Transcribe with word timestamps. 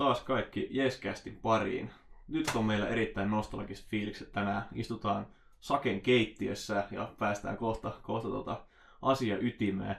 taas 0.00 0.20
kaikki 0.20 0.68
Jeskästin 0.70 1.38
pariin. 1.42 1.90
Nyt 2.28 2.50
on 2.54 2.64
meillä 2.64 2.88
erittäin 2.88 3.30
nostalgiset 3.30 3.86
fiilikset 3.86 4.32
tänään. 4.32 4.62
Istutaan 4.74 5.26
Saken 5.60 6.00
keittiössä 6.00 6.84
ja 6.90 7.12
päästään 7.18 7.56
kohta, 7.56 7.92
kohta 8.02 8.28
tota 8.28 8.60
asia 9.02 9.38
ytimeen. 9.40 9.96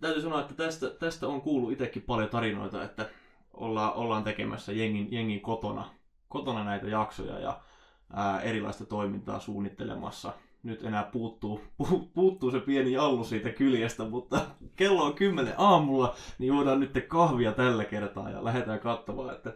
Täytyy 0.00 0.22
sanoa, 0.22 0.40
että 0.40 0.54
tästä, 0.54 0.90
tästä 0.90 1.28
on 1.28 1.40
kuullut 1.40 1.72
itsekin 1.72 2.02
paljon 2.02 2.28
tarinoita, 2.28 2.84
että 2.84 3.08
ollaan, 3.54 3.94
ollaan 3.94 4.24
tekemässä 4.24 4.72
jengin, 4.72 5.08
jengin 5.10 5.40
kotona, 5.40 5.90
kotona 6.28 6.64
näitä 6.64 6.88
jaksoja 6.88 7.38
ja 7.38 7.60
ää, 8.12 8.40
erilaista 8.40 8.86
toimintaa 8.86 9.40
suunnittelemassa. 9.40 10.32
Nyt 10.62 10.82
enää 10.82 11.02
puuttuu, 11.02 11.60
pu, 11.78 12.10
puuttuu 12.14 12.50
se 12.50 12.60
pieni 12.60 12.92
jallu 12.92 13.24
siitä 13.24 13.50
kyljestä, 13.50 14.04
mutta 14.04 14.40
kello 14.76 15.04
on 15.04 15.14
10 15.14 15.54
aamulla, 15.58 16.14
niin 16.38 16.48
juodaan 16.48 16.80
nyt 16.80 17.06
kahvia 17.08 17.52
tällä 17.52 17.84
kertaa 17.84 18.30
ja 18.30 18.44
lähdetään 18.44 18.80
katsomaan, 18.80 19.34
että 19.34 19.54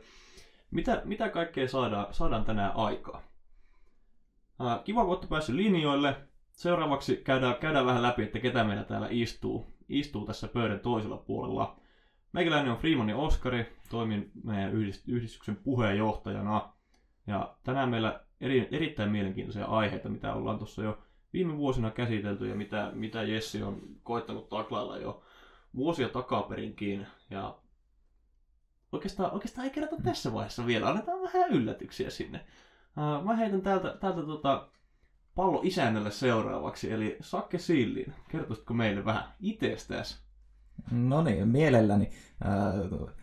mitä, 0.70 1.02
mitä 1.04 1.28
kaikkea 1.28 1.68
saadaan, 1.68 2.06
saadaan 2.10 2.44
tänään 2.44 2.72
aikaa. 2.76 3.22
Ää, 4.60 4.80
kiva, 4.84 5.00
kun 5.00 5.10
olette 5.10 5.26
päässyt 5.26 5.54
linjoille. 5.54 6.16
Seuraavaksi 6.52 7.16
käydään, 7.16 7.54
käydään 7.54 7.86
vähän 7.86 8.02
läpi, 8.02 8.22
että 8.22 8.38
ketä 8.38 8.64
meillä 8.64 8.84
täällä 8.84 9.08
istuu, 9.10 9.66
istuu 9.88 10.26
tässä 10.26 10.48
pöydän 10.48 10.80
toisella 10.80 11.16
puolella. 11.16 11.76
Meikäläinen 12.32 12.72
on 12.72 12.78
Freeman 12.78 13.14
Oskari, 13.14 13.76
toimin 13.90 14.30
meidän 14.44 14.72
yhdistyksen 15.06 15.56
puheenjohtajana. 15.56 16.72
Ja 17.26 17.56
tänään 17.64 17.88
meillä 17.88 18.24
eri, 18.44 18.68
erittäin 18.70 19.10
mielenkiintoisia 19.10 19.64
aiheita, 19.64 20.08
mitä 20.08 20.34
ollaan 20.34 20.58
tuossa 20.58 20.82
jo 20.82 20.98
viime 21.32 21.56
vuosina 21.56 21.90
käsitelty 21.90 22.48
ja 22.48 22.54
mitä, 22.54 22.90
mitä 22.94 23.22
Jessi 23.22 23.62
on 23.62 23.80
koittanut 24.02 24.48
taklailla 24.48 24.98
jo 24.98 25.22
vuosia 25.76 26.08
takaperinkin. 26.08 27.06
Ja 27.30 27.58
oikeastaan, 28.92 29.32
oikeastaan 29.32 29.64
ei 29.64 29.70
kerrota 29.70 29.96
tässä 30.02 30.32
vaiheessa 30.32 30.66
vielä, 30.66 30.88
annetaan 30.88 31.22
vähän 31.22 31.50
yllätyksiä 31.50 32.10
sinne. 32.10 32.40
mä 33.24 33.36
heitän 33.36 33.62
täältä, 33.62 33.96
täältä 34.00 34.22
tota 34.22 34.68
pallo 35.34 35.60
isännälle 35.62 36.10
seuraavaksi, 36.10 36.92
eli 36.92 37.16
Sakke 37.20 37.58
Sillin. 37.58 38.12
Kertoisitko 38.28 38.74
meille 38.74 39.04
vähän 39.04 39.24
itsestäsi? 39.40 40.24
No 40.90 41.22
niin, 41.22 41.48
mielelläni. 41.48 42.10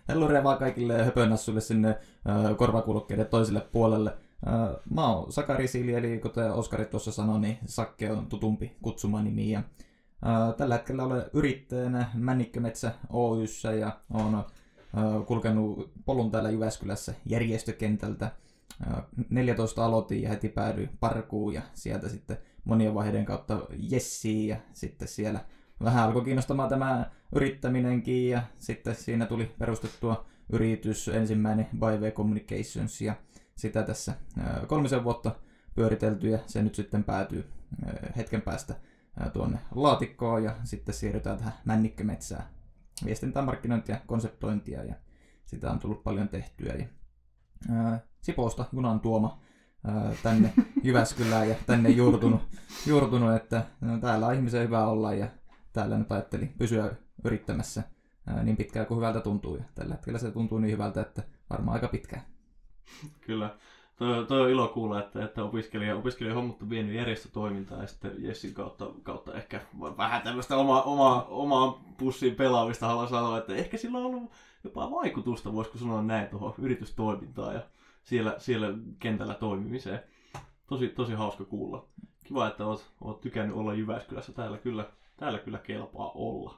Helluria 0.07 0.43
vaan 0.43 0.57
kaikille 0.57 1.05
höpönassuille 1.05 1.61
sinne 1.61 1.89
äh, 1.89 2.57
korvakulokkeiden 2.57 3.25
toiselle 3.27 3.61
puolelle. 3.71 4.17
Mä 4.89 5.07
oon 5.07 5.31
Sakari 5.31 5.67
Sili, 5.67 5.93
eli 5.93 6.19
kuten 6.19 6.53
Oskari 6.53 6.85
tuossa 6.85 7.11
sanoi, 7.11 7.39
niin 7.39 7.57
Sakke 7.65 8.11
on 8.11 8.27
tutumpi 8.27 8.77
kutsumanimi. 8.81 9.51
Ja, 9.51 9.63
tällä 10.57 10.75
hetkellä 10.75 11.03
olen 11.03 11.23
yrittäjänä 11.33 12.11
Männikkömetsä 12.13 12.91
Oyssä 13.09 13.73
ja 13.73 13.99
on 14.13 14.45
kulkenut 15.25 15.91
polun 16.05 16.31
täällä 16.31 16.49
Jyväskylässä 16.49 17.13
järjestökentältä. 17.25 18.31
Äh, 18.87 19.03
14 19.29 19.85
aloitin 19.85 20.21
ja 20.21 20.29
heti 20.29 20.49
päädyin 20.49 20.89
parkuun 20.99 21.53
ja 21.53 21.61
sieltä 21.73 22.09
sitten 22.09 22.37
monien 22.63 22.93
vaiheiden 22.93 23.25
kautta 23.25 23.61
Jessiin 23.77 24.47
ja 24.47 24.57
sitten 24.73 25.07
siellä 25.07 25.39
vähän 25.83 26.03
alkoi 26.03 26.23
kiinnostamaan 26.23 26.69
tämä 26.69 27.11
yrittäminenkin 27.35 28.29
ja 28.29 28.41
sitten 28.57 28.95
siinä 28.95 29.25
tuli 29.25 29.51
perustettua 29.59 30.25
yritys 30.53 31.07
ensimmäinen 31.07 31.67
By 31.79 32.11
Communications 32.11 33.01
ja 33.01 33.15
sitä 33.61 33.83
tässä 33.83 34.13
kolmisen 34.67 35.03
vuotta 35.03 35.31
pyöritelty 35.75 36.29
ja 36.29 36.39
se 36.47 36.63
nyt 36.63 36.75
sitten 36.75 37.03
päätyy 37.03 37.49
hetken 38.15 38.41
päästä 38.41 38.75
tuonne 39.33 39.59
laatikkoon 39.75 40.43
ja 40.43 40.55
sitten 40.63 40.95
siirrytään 40.95 41.37
tähän 41.37 41.53
männikkömetsään. 41.65 42.43
Viestintää, 43.05 43.45
markkinointia, 43.45 43.99
konseptointia 44.07 44.83
ja 44.83 44.95
sitä 45.45 45.71
on 45.71 45.79
tullut 45.79 46.03
paljon 46.03 46.29
tehtyä. 46.29 46.73
Ja, 46.73 46.85
ää, 47.69 47.99
Sipoosta 48.21 48.65
junan 48.73 48.99
tuoma 48.99 49.41
ää, 49.83 50.11
tänne 50.23 50.53
Jyväskylään 50.83 51.49
ja 51.49 51.55
tänne 51.65 51.89
juurtunut, 51.89 52.41
juurtunut 52.87 53.35
että 53.35 53.65
no, 53.81 53.97
täällä 53.97 54.27
on 54.27 54.35
ihmisen 54.35 54.63
hyvä 54.63 54.87
olla 54.87 55.13
ja 55.13 55.27
täällä 55.73 55.97
nyt 55.97 56.11
ajattelin 56.11 56.53
pysyä 56.57 56.95
yrittämässä 57.23 57.83
ää, 58.27 58.43
niin 58.43 58.57
pitkään 58.57 58.85
kuin 58.85 58.95
hyvältä 58.95 59.19
tuntuu. 59.19 59.55
Ja 59.55 59.63
tällä 59.75 59.93
hetkellä 59.93 60.19
se 60.19 60.31
tuntuu 60.31 60.59
niin 60.59 60.73
hyvältä, 60.73 61.01
että 61.01 61.23
varmaan 61.49 61.75
aika 61.75 61.87
pitkään. 61.87 62.21
Kyllä. 63.27 63.55
Toi, 63.95 64.25
toi 64.25 64.41
on 64.41 64.49
ilo 64.49 64.67
kuulla, 64.67 64.99
että, 64.99 65.25
että 65.25 65.43
opiskelija, 65.43 65.95
opiskelija 65.95 66.35
hommuttu 66.35 66.69
vienyt 66.69 66.95
järjestötoimintaa 66.95 67.81
ja 67.81 67.87
sitten 67.87 68.11
Jessin 68.17 68.53
kautta, 68.53 68.87
kautta 69.03 69.33
ehkä 69.33 69.61
vähän 69.97 70.21
tämmöistä 70.21 70.57
oma, 70.57 70.81
oma, 70.81 71.25
omaa 71.29 71.83
pussiin 71.97 72.35
pelaamista 72.35 72.87
haluan 72.87 73.07
sanoa, 73.07 73.37
että 73.37 73.55
ehkä 73.55 73.77
sillä 73.77 73.97
on 73.97 74.05
ollut 74.05 74.31
jopa 74.63 74.91
vaikutusta, 74.91 75.53
voisiko 75.53 75.77
sanoa 75.77 76.01
näin, 76.01 76.27
tuohon 76.27 76.53
yritystoimintaan 76.57 77.55
ja 77.55 77.61
siellä, 78.03 78.35
siellä 78.37 78.67
kentällä 78.99 79.33
toimimiseen. 79.33 79.99
Tosi, 80.67 80.89
tosi 80.89 81.13
hauska 81.13 81.45
kuulla. 81.45 81.85
Kiva, 82.23 82.47
että 82.47 82.65
oot, 82.65 82.91
oot 83.01 83.21
tykännyt 83.21 83.57
olla 83.57 83.73
Jyväskylässä. 83.73 84.33
Täällä 84.33 84.57
kyllä, 84.57 84.85
täällä 85.17 85.39
kyllä 85.39 85.57
kelpaa 85.57 86.11
olla. 86.15 86.57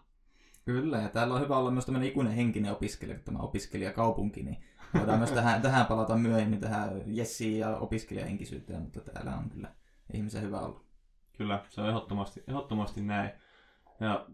Kyllä, 0.66 0.98
ja 0.98 1.10
täällä 1.10 1.34
on 1.34 1.42
hyvä 1.42 1.58
olla 1.58 1.72
myös 1.72 1.86
tämmöinen 1.86 2.10
ikuinen 2.10 2.34
henkinen 2.34 2.72
opiskelija, 2.72 3.20
tämä 3.20 3.40
opiskelijakaupunki, 3.40 4.44
niin 4.44 4.64
voidaan 4.94 5.18
myös 5.18 5.32
tähän, 5.32 5.62
tähän 5.62 5.86
palata 5.86 6.18
myöhemmin, 6.18 6.60
tähän 6.60 7.02
Jessi 7.06 7.60
ja 7.60 7.78
opiskelijahenkisyyteen, 7.78 8.82
mutta 8.82 9.00
täällä 9.00 9.36
on 9.36 9.50
kyllä 9.50 9.72
ihmisen 10.14 10.42
hyvä 10.42 10.60
olla. 10.60 10.80
Kyllä, 11.38 11.66
se 11.70 11.82
on 11.82 11.90
ehdottomasti, 11.90 12.44
ehdottomasti 12.48 13.02
näin. 13.02 13.32
Ja 14.00 14.28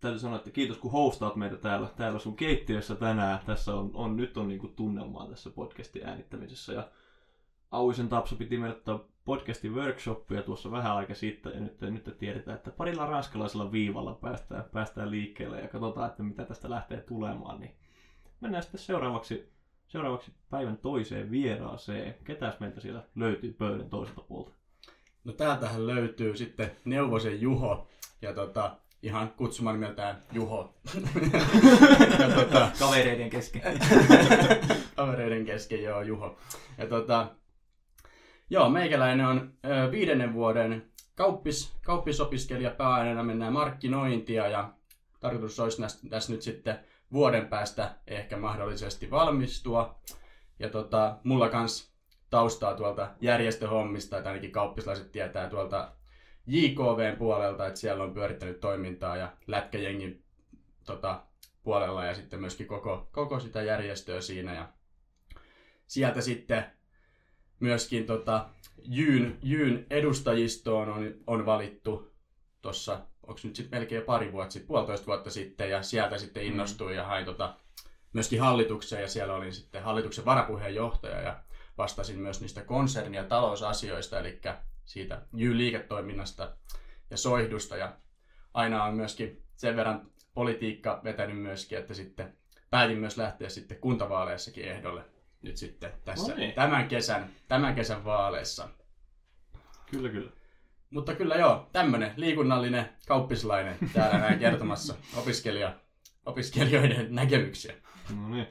täytyy 0.00 0.20
sanoa, 0.20 0.36
että 0.36 0.50
kiitos 0.50 0.78
kun 0.78 0.92
hostaat 0.92 1.36
meitä 1.36 1.56
täällä, 1.56 1.88
täällä 1.96 2.18
sun 2.18 2.36
keittiössä 2.36 2.94
tänään. 2.94 3.38
Tässä 3.46 3.74
on, 3.74 3.90
on 3.94 4.16
nyt 4.16 4.36
on 4.36 4.48
niinku 4.48 4.68
tunnelmaa 4.68 5.28
tässä 5.28 5.50
podcastin 5.50 6.06
äänittämisessä. 6.06 6.72
Ja 6.72 6.88
Auisen 7.70 8.08
Tapsu 8.08 8.36
piti 8.36 8.58
meille 8.58 8.80
podcastin 9.24 9.74
workshoppia 9.74 10.42
tuossa 10.42 10.70
vähän 10.70 10.96
aika 10.96 11.14
sitten, 11.14 11.52
ja 11.54 11.60
nyt, 11.60 11.80
nyt 11.80 12.18
tiedetään, 12.18 12.56
että 12.56 12.70
parilla 12.70 13.06
ranskalaisella 13.06 13.72
viivalla 13.72 14.14
päästään, 14.14 14.64
päästään 14.72 15.10
liikkeelle, 15.10 15.60
ja 15.60 15.68
katsotaan, 15.68 16.10
että 16.10 16.22
mitä 16.22 16.44
tästä 16.44 16.70
lähtee 16.70 17.00
tulemaan, 17.00 17.60
niin 17.60 17.74
mennään 18.40 18.62
sitten 18.62 18.80
seuraavaksi, 18.80 19.53
seuraavaksi 19.88 20.32
päivän 20.50 20.76
toiseen 20.78 21.30
vieraaseen. 21.30 22.14
Ketäs 22.24 22.60
meiltä 22.60 22.80
siellä 22.80 23.02
löytyy 23.14 23.52
pöydän 23.52 23.90
toiselta 23.90 24.20
puolta? 24.20 24.52
No 25.24 25.32
täältähän 25.32 25.86
löytyy 25.86 26.36
sitten 26.36 26.70
Neuvosen 26.84 27.40
Juho, 27.40 27.88
ja 28.22 28.34
tota, 28.34 28.76
ihan 29.02 29.30
kutsuman 29.36 29.74
nimeltään 29.74 30.22
Juho. 30.32 30.74
ja 32.18 32.28
tota, 32.34 32.70
Kavereiden 32.78 33.30
kesken. 33.30 33.62
Kavereiden 34.96 35.44
kesken, 35.46 35.82
joo, 35.82 36.02
Juho. 36.02 36.36
Ja 36.78 36.86
tota, 36.86 37.34
Joo, 38.50 38.70
meikäläinen 38.70 39.26
on 39.26 39.52
ö, 39.64 39.90
viidennen 39.90 40.34
vuoden 40.34 40.92
kauppis, 41.14 41.76
kauppisopiskelija 41.82 42.70
pääaineena 42.70 43.22
mennään 43.22 43.52
markkinointia 43.52 44.48
ja 44.48 44.72
tarkoitus 45.20 45.60
olisi 45.60 45.82
tässä, 45.82 46.08
tässä 46.08 46.32
nyt 46.32 46.42
sitten 46.42 46.78
vuoden 47.14 47.48
päästä 47.48 47.94
ehkä 48.06 48.36
mahdollisesti 48.36 49.10
valmistua. 49.10 50.00
Ja 50.58 50.68
tota, 50.68 51.18
mulla 51.24 51.48
kans 51.48 51.94
taustaa 52.30 52.74
tuolta 52.74 53.10
järjestöhommista, 53.20 54.16
että 54.16 54.30
ainakin 54.30 54.52
kauppislaiset 54.52 55.12
tietää 55.12 55.50
tuolta 55.50 55.92
JKVn 56.46 57.16
puolelta, 57.18 57.66
että 57.66 57.80
siellä 57.80 58.04
on 58.04 58.14
pyörittänyt 58.14 58.60
toimintaa 58.60 59.16
ja 59.16 59.32
lätkäjengin 59.46 60.24
tota, 60.84 61.22
puolella 61.62 62.04
ja 62.04 62.14
sitten 62.14 62.40
myöskin 62.40 62.66
koko, 62.66 63.08
koko 63.12 63.40
sitä 63.40 63.62
järjestöä 63.62 64.20
siinä. 64.20 64.54
Ja 64.54 64.68
sieltä 65.86 66.20
sitten 66.20 66.64
myöskin 67.60 68.06
tota, 68.06 68.48
Jyn, 68.84 69.38
Jyn 69.42 69.86
edustajistoon 69.90 70.88
on, 70.88 71.14
on 71.26 71.46
valittu 71.46 72.12
tuossa, 72.62 73.06
onko 73.28 73.40
nyt 73.44 73.56
sitten 73.56 73.80
melkein 73.80 74.02
pari 74.02 74.32
vuotta 74.32 74.52
sitten, 74.52 74.68
puolitoista 74.68 75.06
vuotta 75.06 75.30
sitten, 75.30 75.70
ja 75.70 75.82
sieltä 75.82 76.18
sitten 76.18 76.42
mm. 76.42 76.48
innostuin 76.48 76.96
ja 76.96 77.04
hain 77.04 77.24
tota, 77.24 77.54
myöskin 78.12 78.40
hallitukseen, 78.40 79.02
ja 79.02 79.08
siellä 79.08 79.34
olin 79.34 79.54
sitten 79.54 79.82
hallituksen 79.82 80.24
varapuheenjohtaja, 80.24 81.20
ja 81.20 81.40
vastasin 81.78 82.18
myös 82.18 82.40
niistä 82.40 82.60
konserni- 82.60 83.16
ja 83.16 83.24
talousasioista, 83.24 84.18
eli 84.18 84.40
siitä 84.84 85.22
Jy-liiketoiminnasta 85.36 86.56
ja 87.10 87.16
soihdusta, 87.16 87.76
ja 87.76 87.96
aina 88.54 88.84
on 88.84 88.94
myöskin 88.94 89.42
sen 89.56 89.76
verran 89.76 90.10
politiikka 90.34 91.00
vetänyt 91.04 91.42
myöskin, 91.42 91.78
että 91.78 91.94
sitten 91.94 92.36
päätin 92.70 92.98
myös 92.98 93.16
lähteä 93.16 93.48
sitten 93.48 93.80
kuntavaaleissakin 93.80 94.64
ehdolle 94.64 95.04
nyt 95.42 95.56
sitten 95.56 95.92
tässä 96.04 96.32
no 96.32 96.38
niin. 96.38 96.54
tämän, 96.54 96.88
kesän, 96.88 97.30
tämän 97.48 97.74
kesän 97.74 98.04
vaaleissa. 98.04 98.68
Kyllä, 99.90 100.08
kyllä. 100.08 100.30
Mutta 100.94 101.14
kyllä 101.14 101.34
joo, 101.34 101.68
tämmönen 101.72 102.12
liikunnallinen 102.16 102.88
kauppislainen 103.08 103.76
täällä 103.92 104.18
näin 104.18 104.38
kertomassa 104.38 104.94
opiskelija, 105.16 105.74
opiskelijoiden 106.26 107.14
näkemyksiä. 107.14 107.74
No 108.16 108.28
niin. 108.28 108.46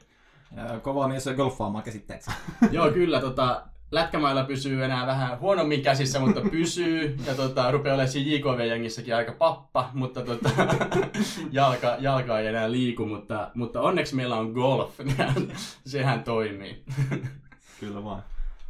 kova 0.82 1.08
mies 1.08 1.26
on 1.26 1.34
golfaamaan 1.34 1.84
käsittääkseni. 1.84 2.36
joo, 2.72 2.90
kyllä. 2.90 3.20
Tota, 3.20 3.66
lätkämailla 3.90 4.44
pysyy 4.44 4.84
enää 4.84 5.06
vähän 5.06 5.40
huonommin 5.40 5.82
käsissä, 5.82 6.20
mutta 6.20 6.40
pysyy. 6.50 7.16
Ja 7.26 7.34
tota, 7.34 7.70
rupeaa 7.70 7.94
olemaan 7.94 8.12
siinä 8.12 8.30
JKV-jengissäkin 8.30 9.16
aika 9.16 9.32
pappa, 9.32 9.90
mutta 9.94 10.22
tota, 10.22 10.50
jalka, 11.52 11.96
jalka 11.98 12.38
ei 12.38 12.46
enää 12.46 12.72
liiku. 12.72 13.06
Mutta, 13.06 13.50
mutta 13.54 13.80
onneksi 13.80 14.14
meillä 14.14 14.36
on 14.36 14.52
golf. 14.52 15.00
Sehän 15.86 16.24
toimii. 16.24 16.84
Kyllä 17.80 18.04
vaan. 18.04 18.22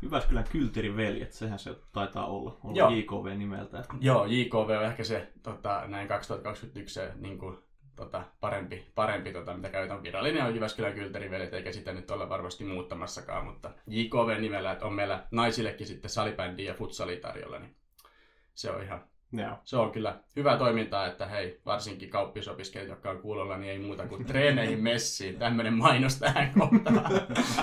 Jyväskylän 0.05 0.45
Kylterin 0.53 0.97
veljet, 0.97 1.33
sehän 1.33 1.59
se 1.59 1.75
taitaa 1.93 2.27
olla, 2.27 2.59
olla 2.65 2.77
Joo. 2.77 2.91
JKV 2.91 3.37
nimeltään. 3.37 3.85
Joo, 4.01 4.27
JKV 4.27 4.77
on 4.79 4.85
ehkä 4.85 5.05
se 5.05 5.33
tota, 5.43 5.83
näin 5.87 6.09
2021 6.09 6.95
se 6.95 7.13
niin 7.17 7.39
kuin, 7.39 7.59
tota, 7.97 8.23
parempi, 8.41 8.87
parempi 8.95 9.33
tota, 9.33 9.55
mitä 9.55 9.69
käytän. 9.69 10.03
Virallinen 10.03 10.45
on 10.45 10.55
Jyväskylän 10.55 10.95
kylterivelet, 10.95 11.55
eikä 11.55 11.73
sitä 11.73 11.93
nyt 11.93 12.11
ole 12.11 12.29
varmasti 12.29 12.65
muuttamassakaan, 12.65 13.45
mutta 13.45 13.71
JKV-nimellä, 13.87 14.73
että 14.73 14.87
on 14.87 14.95
meillä 14.95 15.27
naisillekin 15.31 15.87
sitten 15.87 16.11
salibändi 16.11 16.65
ja 16.65 16.75
futsali 16.75 17.17
tarjolla, 17.17 17.59
niin 17.59 17.77
se 18.55 18.71
on 18.71 18.83
ihan, 18.83 19.05
Joo. 19.43 19.57
se 19.65 19.77
on 19.77 19.93
kyllä 19.93 20.19
hyvä 20.37 20.57
toimintaa, 20.57 21.07
että 21.07 21.27
hei, 21.27 21.61
varsinkin 21.67 22.11
kauppisopiskelijat, 22.11 22.89
jotka 22.89 23.11
on 23.11 23.19
kuulolla, 23.19 23.57
niin 23.57 23.73
ei 23.73 23.79
muuta 23.79 24.09
kuin 24.09 24.25
treeneihin 24.25 24.83
messiin. 24.83 25.39
Tämmöinen 25.39 25.75
mainos 25.75 26.19
tähän 26.19 26.53
kohtaan. 26.59 27.05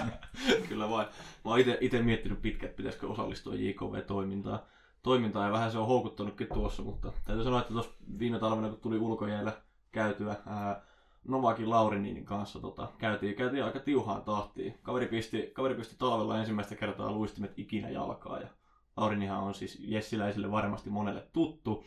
Kyllä 0.70 0.90
vain. 0.90 1.08
Mä 1.46 1.52
oon 1.52 1.60
ite, 1.60 1.78
ite 1.82 2.02
miettinyt 2.02 2.42
pitkään, 2.42 2.70
että 2.70 2.78
pitäisikö 2.78 3.08
osallistua 3.08 3.56
JKV-toimintaan. 3.56 4.60
Toimintaa 5.04 5.46
ja 5.46 5.52
vähän 5.52 5.72
se 5.72 5.78
on 5.78 5.88
houkuttanutkin 5.88 6.48
tuossa, 6.54 6.84
mutta 6.84 7.12
täytyy 7.26 7.44
sanoa, 7.44 7.60
että 7.60 7.74
tuossa 7.74 7.92
viime 8.20 8.40
talvena, 8.40 8.70
kun 8.70 8.80
tuli 8.80 8.98
ulkojäällä 8.98 9.52
käytyä 9.92 10.36
ää, 10.48 10.82
Novakin 11.28 11.70
Laurininin 11.70 12.26
kanssa 12.26 12.60
tota, 12.60 12.88
käytiin, 12.98 13.36
käytiin 13.36 13.64
aika 13.64 13.80
tiuhaan 13.80 14.22
tahtiin. 14.22 14.80
Kaveri 14.82 15.08
pisti, 15.08 15.52
kaveri 15.54 15.76
pisti 15.76 15.96
talvella 15.98 16.40
ensimmäistä 16.40 16.76
kertaa 16.76 17.12
luistimet 17.12 17.60
ikinä 17.60 17.90
jalkaa 17.90 18.40
ja 18.40 18.48
Laurinihan 19.02 19.44
on 19.44 19.54
siis 19.54 19.78
Jessiläisille 19.80 20.52
varmasti 20.52 20.90
monelle 20.90 21.28
tuttu. 21.34 21.86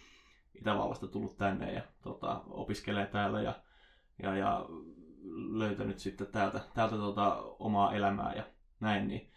Itävallasta 0.55 1.07
tullut 1.07 1.37
tänne 1.37 1.73
ja 1.73 1.83
tota, 2.03 2.43
opiskelee 2.47 3.07
täällä 3.07 3.43
ja, 3.43 3.55
ja, 4.23 4.37
ja 4.37 4.67
löytänyt 5.51 5.99
sitten 5.99 6.27
täältä, 6.27 6.61
täältä 6.75 6.97
tota, 6.97 7.37
omaa 7.59 7.95
elämää 7.95 8.35
ja 8.35 8.45
näin, 8.81 9.09
niin 9.09 9.31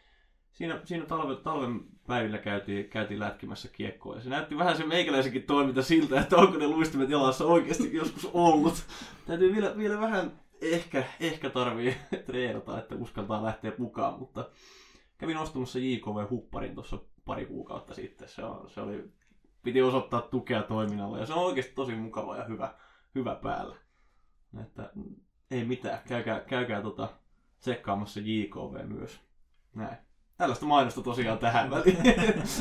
siinä, 0.52 0.82
siinä 0.84 1.06
talve, 1.06 1.36
talven 1.36 1.82
päivillä 2.08 2.38
käytiin, 2.38 2.90
käytiin 2.90 3.20
lätkimässä 3.20 3.68
kiekkoa 3.68 4.16
ja 4.16 4.22
se 4.22 4.30
näytti 4.30 4.58
vähän 4.58 4.78
se 4.78 4.86
meikäläisenkin 4.86 5.44
toiminta 5.44 5.84
siltä, 5.84 6.22
että 6.22 6.38
onko 6.38 6.58
ne 6.58 6.68
luistimet 6.68 7.10
jalassa 7.10 7.46
oikeasti 7.46 7.96
joskus 7.96 8.30
ollut. 8.34 8.84
Täytyy 9.26 9.56
vielä, 9.56 9.78
vielä 9.78 10.00
vähän 10.00 10.32
ehkä, 10.62 11.04
ehkä 11.20 11.50
tarvii 11.50 11.96
treenata, 12.26 12.80
että 12.80 12.96
uskaltaa 12.96 13.44
lähteä 13.44 13.72
mukaan, 13.78 14.20
mutta 14.20 14.50
kävin 15.18 15.38
ostamassa 15.38 15.80
JKV-hupparin 15.80 16.76
tuossa 16.76 17.00
pari 17.28 17.46
kuukautta 17.46 17.94
sitten. 17.94 18.30
Se, 18.30 18.44
on, 18.44 18.70
se 18.70 18.82
oli, 18.82 19.12
piti 19.64 19.82
osoittaa 19.82 20.22
tukea 20.22 20.64
toiminnalle 20.64 21.20
ja 21.20 21.26
se 21.26 21.34
on 21.34 21.46
oikeasti 21.46 21.74
tosi 21.76 21.96
mukava 21.96 22.38
ja 22.38 22.44
hyvä, 22.44 22.74
hyvä 23.16 23.36
päällä. 23.36 23.76
Että 24.62 24.90
ei 25.52 25.66
mitään, 25.66 26.00
käykää, 26.08 26.40
käykää 26.40 26.82
tota, 26.82 27.10
tsekkaamassa 27.60 28.20
JKV 28.20 28.88
myös. 28.88 29.20
Näin. 29.76 29.98
Tällaista 30.38 30.66
mainosta 30.66 31.02
tosiaan 31.02 31.38
tähän 31.38 31.70
väliin. 31.70 31.98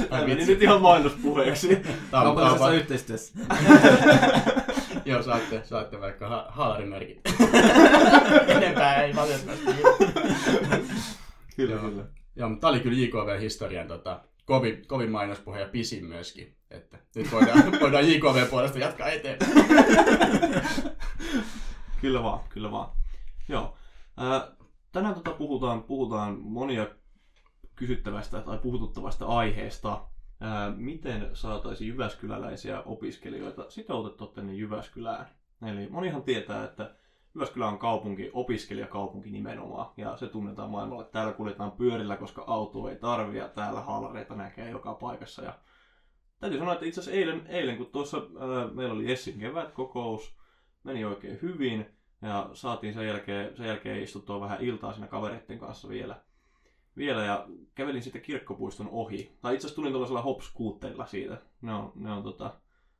Tämä 0.08 0.26
meni 0.26 0.46
nyt 0.46 0.62
ihan 0.62 0.82
mainospuheeksi. 0.82 1.82
Kaupallisessa 2.10 2.72
yhteistyössä. 2.72 3.38
Joo, 5.04 5.22
saatte, 5.22 5.60
saatte 5.64 6.00
vaikka 6.00 6.28
ha- 6.28 6.46
haalarimerkit. 6.48 7.20
Enempää 8.56 9.02
ei 9.02 9.14
valitettavasti. 9.16 9.82
Kyllä, 11.56 11.74
Joo. 11.74 11.90
kyllä. 11.90 12.04
Joo, 12.36 12.48
mutta 12.48 12.60
tää 12.60 12.70
oli 12.70 12.80
kyllä 12.80 12.98
JKV-historian 12.98 13.88
tota, 13.88 14.20
kovin, 14.46 14.87
kovin 14.87 15.10
mainospuhe 15.10 15.60
ja 15.60 15.69
pisin 15.69 16.04
myöskin. 16.04 16.56
Että 16.70 16.98
nyt 17.14 17.32
voidaan, 17.32 17.72
voidaan 17.81 18.08
JKV 18.12 18.50
puolesta 18.50 18.78
jatkaa 18.78 19.08
eteenpäin. 19.08 19.52
Kyllä 22.00 22.22
vaan, 22.22 22.40
kyllä 22.48 22.70
vaan. 22.70 22.96
Joo. 23.48 23.76
Ää, 24.16 24.52
tänään 24.93 25.14
tota 25.14 25.31
puhutaan, 25.31 25.82
puhutaan 25.82 26.38
monia 26.40 26.87
kysyttävästä 27.76 28.40
tai 28.40 28.58
puhututtavasta 28.58 29.26
aiheesta. 29.26 30.06
Miten 30.76 31.31
saataisiin 31.32 31.88
jyväskyläläisiä 31.88 32.81
opiskelijoita 32.81 33.70
sitoutettua 33.70 34.26
tänne 34.26 34.54
Jyväskylään? 34.54 35.26
Eli 35.66 35.88
monihan 35.88 36.22
tietää, 36.22 36.64
että 36.64 36.94
Jyväskylä 37.37 37.69
on 37.69 37.79
kaupunki, 37.79 38.31
opiskelijakaupunki 38.33 39.31
nimenomaan, 39.31 39.93
ja 39.97 40.17
se 40.17 40.29
tunnetaan 40.29 40.71
maailmalla. 40.71 41.05
Täällä 41.05 41.33
kuljetaan 41.33 41.73
pyörillä, 41.73 42.17
koska 42.17 42.44
autoa 42.47 42.91
ei 42.91 42.97
tarvitse, 42.97 43.38
ja 43.38 43.49
täällä 43.49 43.81
haalareita 43.81 44.35
näkee 44.35 44.71
joka 44.71 44.94
paikassa. 44.94 45.43
Ja 45.43 45.59
täytyy 46.41 46.59
sanoa, 46.59 46.75
että 46.75 46.87
itse 46.87 47.00
asiassa 47.00 47.19
eilen, 47.19 47.47
eilen 47.47 47.77
kun 47.77 47.87
tuossa 47.87 48.17
ää, 48.17 48.69
meillä 48.75 48.94
oli 48.94 49.12
Essin 49.12 49.38
kevätkokous, 49.38 50.37
meni 50.85 51.05
oikein 51.05 51.38
hyvin, 51.43 51.87
ja 52.23 52.50
saatiin 52.53 52.94
sen 52.94 53.06
jälkeen, 53.06 53.56
sen 53.56 53.67
jälkeen 53.67 54.03
istuttua 54.03 54.41
vähän 54.41 54.61
iltaa 54.61 54.93
siinä 54.93 55.06
kavereiden 55.06 55.59
kanssa 55.59 55.88
vielä. 55.88 56.21
vielä 56.97 57.25
ja 57.25 57.47
kävelin 57.75 58.03
sitten 58.03 58.23
kirkkopuiston 58.23 58.88
ohi. 58.91 59.37
Tai 59.41 59.55
itse 59.55 59.67
asiassa 59.67 59.77
tulin 59.77 59.93
tuollaisella 59.93 60.23
hopskuutterilla 60.23 61.06
siitä. 61.06 61.37
Ne 61.61 61.75
on, 61.75 61.93
ne 61.94 62.12
on 62.12 62.23
tota, 62.23 62.55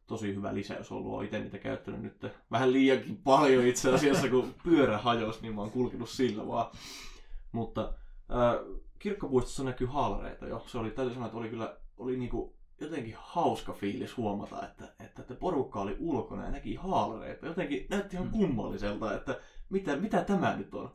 tosi 0.07 0.35
hyvä 0.35 0.55
lisäys 0.55 0.93
ollut. 0.93 1.13
Olen 1.13 1.25
itse 1.25 1.39
niitä 1.41 1.59
käyttänyt 1.59 2.03
nyt 2.03 2.27
vähän 2.51 2.73
liiankin 2.73 3.17
paljon 3.17 3.67
itse 3.67 3.95
asiassa, 3.95 4.29
kun 4.29 4.55
pyörä 4.65 4.99
hajosi, 4.99 5.43
niin 5.43 5.55
mä 5.55 5.61
oon 5.61 5.71
kulkenut 5.71 6.09
sillä 6.09 6.47
vaan. 6.47 6.67
Mutta 7.53 7.93
ää, 8.29 8.55
kirkkopuistossa 8.99 9.65
näkyy 9.65 9.87
haalareita 9.87 10.47
jo. 10.47 10.65
Se 10.67 10.79
oli, 10.79 10.91
täytyy 10.91 11.15
sanoa, 11.15 11.27
että 11.27 11.39
oli 11.39 11.49
kyllä 11.49 11.77
oli 11.99 12.17
niinku 12.17 12.57
jotenkin 12.81 13.15
hauska 13.19 13.73
fiilis 13.73 14.17
huomata, 14.17 14.67
että, 14.67 14.85
että, 14.85 15.23
että 15.23 15.35
porukka 15.35 15.81
oli 15.81 15.97
ulkona 15.99 16.45
ja 16.45 16.51
näki 16.51 16.75
haalareita. 16.75 17.47
Jotenkin 17.47 17.87
näytti 17.91 18.17
ihan 18.17 18.31
kummalliselta, 18.31 19.15
että 19.15 19.39
mitä, 19.71 19.97
mitä 19.97 20.25
tämä 20.25 20.57
nyt 20.57 20.75
on. 20.75 20.91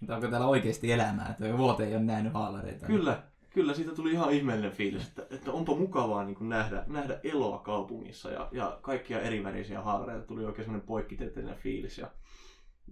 Mutta 0.00 0.14
onko 0.14 0.28
täällä 0.28 0.46
oikeasti 0.46 0.92
elämää, 0.92 1.28
että 1.30 1.58
vuoteen 1.58 1.88
ei 1.88 1.96
ole 1.96 2.04
nähnyt 2.04 2.32
haalareita? 2.32 2.86
Kyllä, 2.86 3.22
kyllä 3.50 3.74
siitä 3.74 3.94
tuli 3.94 4.12
ihan 4.12 4.32
ihmeellinen 4.32 4.72
fiilis, 4.72 5.08
että, 5.08 5.26
että 5.30 5.52
onpa 5.52 5.74
mukavaa 5.74 6.24
niin 6.24 6.36
kuin 6.36 6.48
nähdä, 6.48 6.84
nähdä 6.86 7.20
eloa 7.24 7.58
kaupungissa 7.58 8.30
ja, 8.30 8.48
ja 8.52 8.78
kaikkia 8.82 9.20
erivärisiä 9.20 9.82
haalareita. 9.82 10.26
Tuli 10.26 10.44
oikein 10.44 10.64
semmoinen 10.64 10.86
poikkitieteellinen 10.86 11.60
fiilis 11.60 11.98
ja 11.98 12.10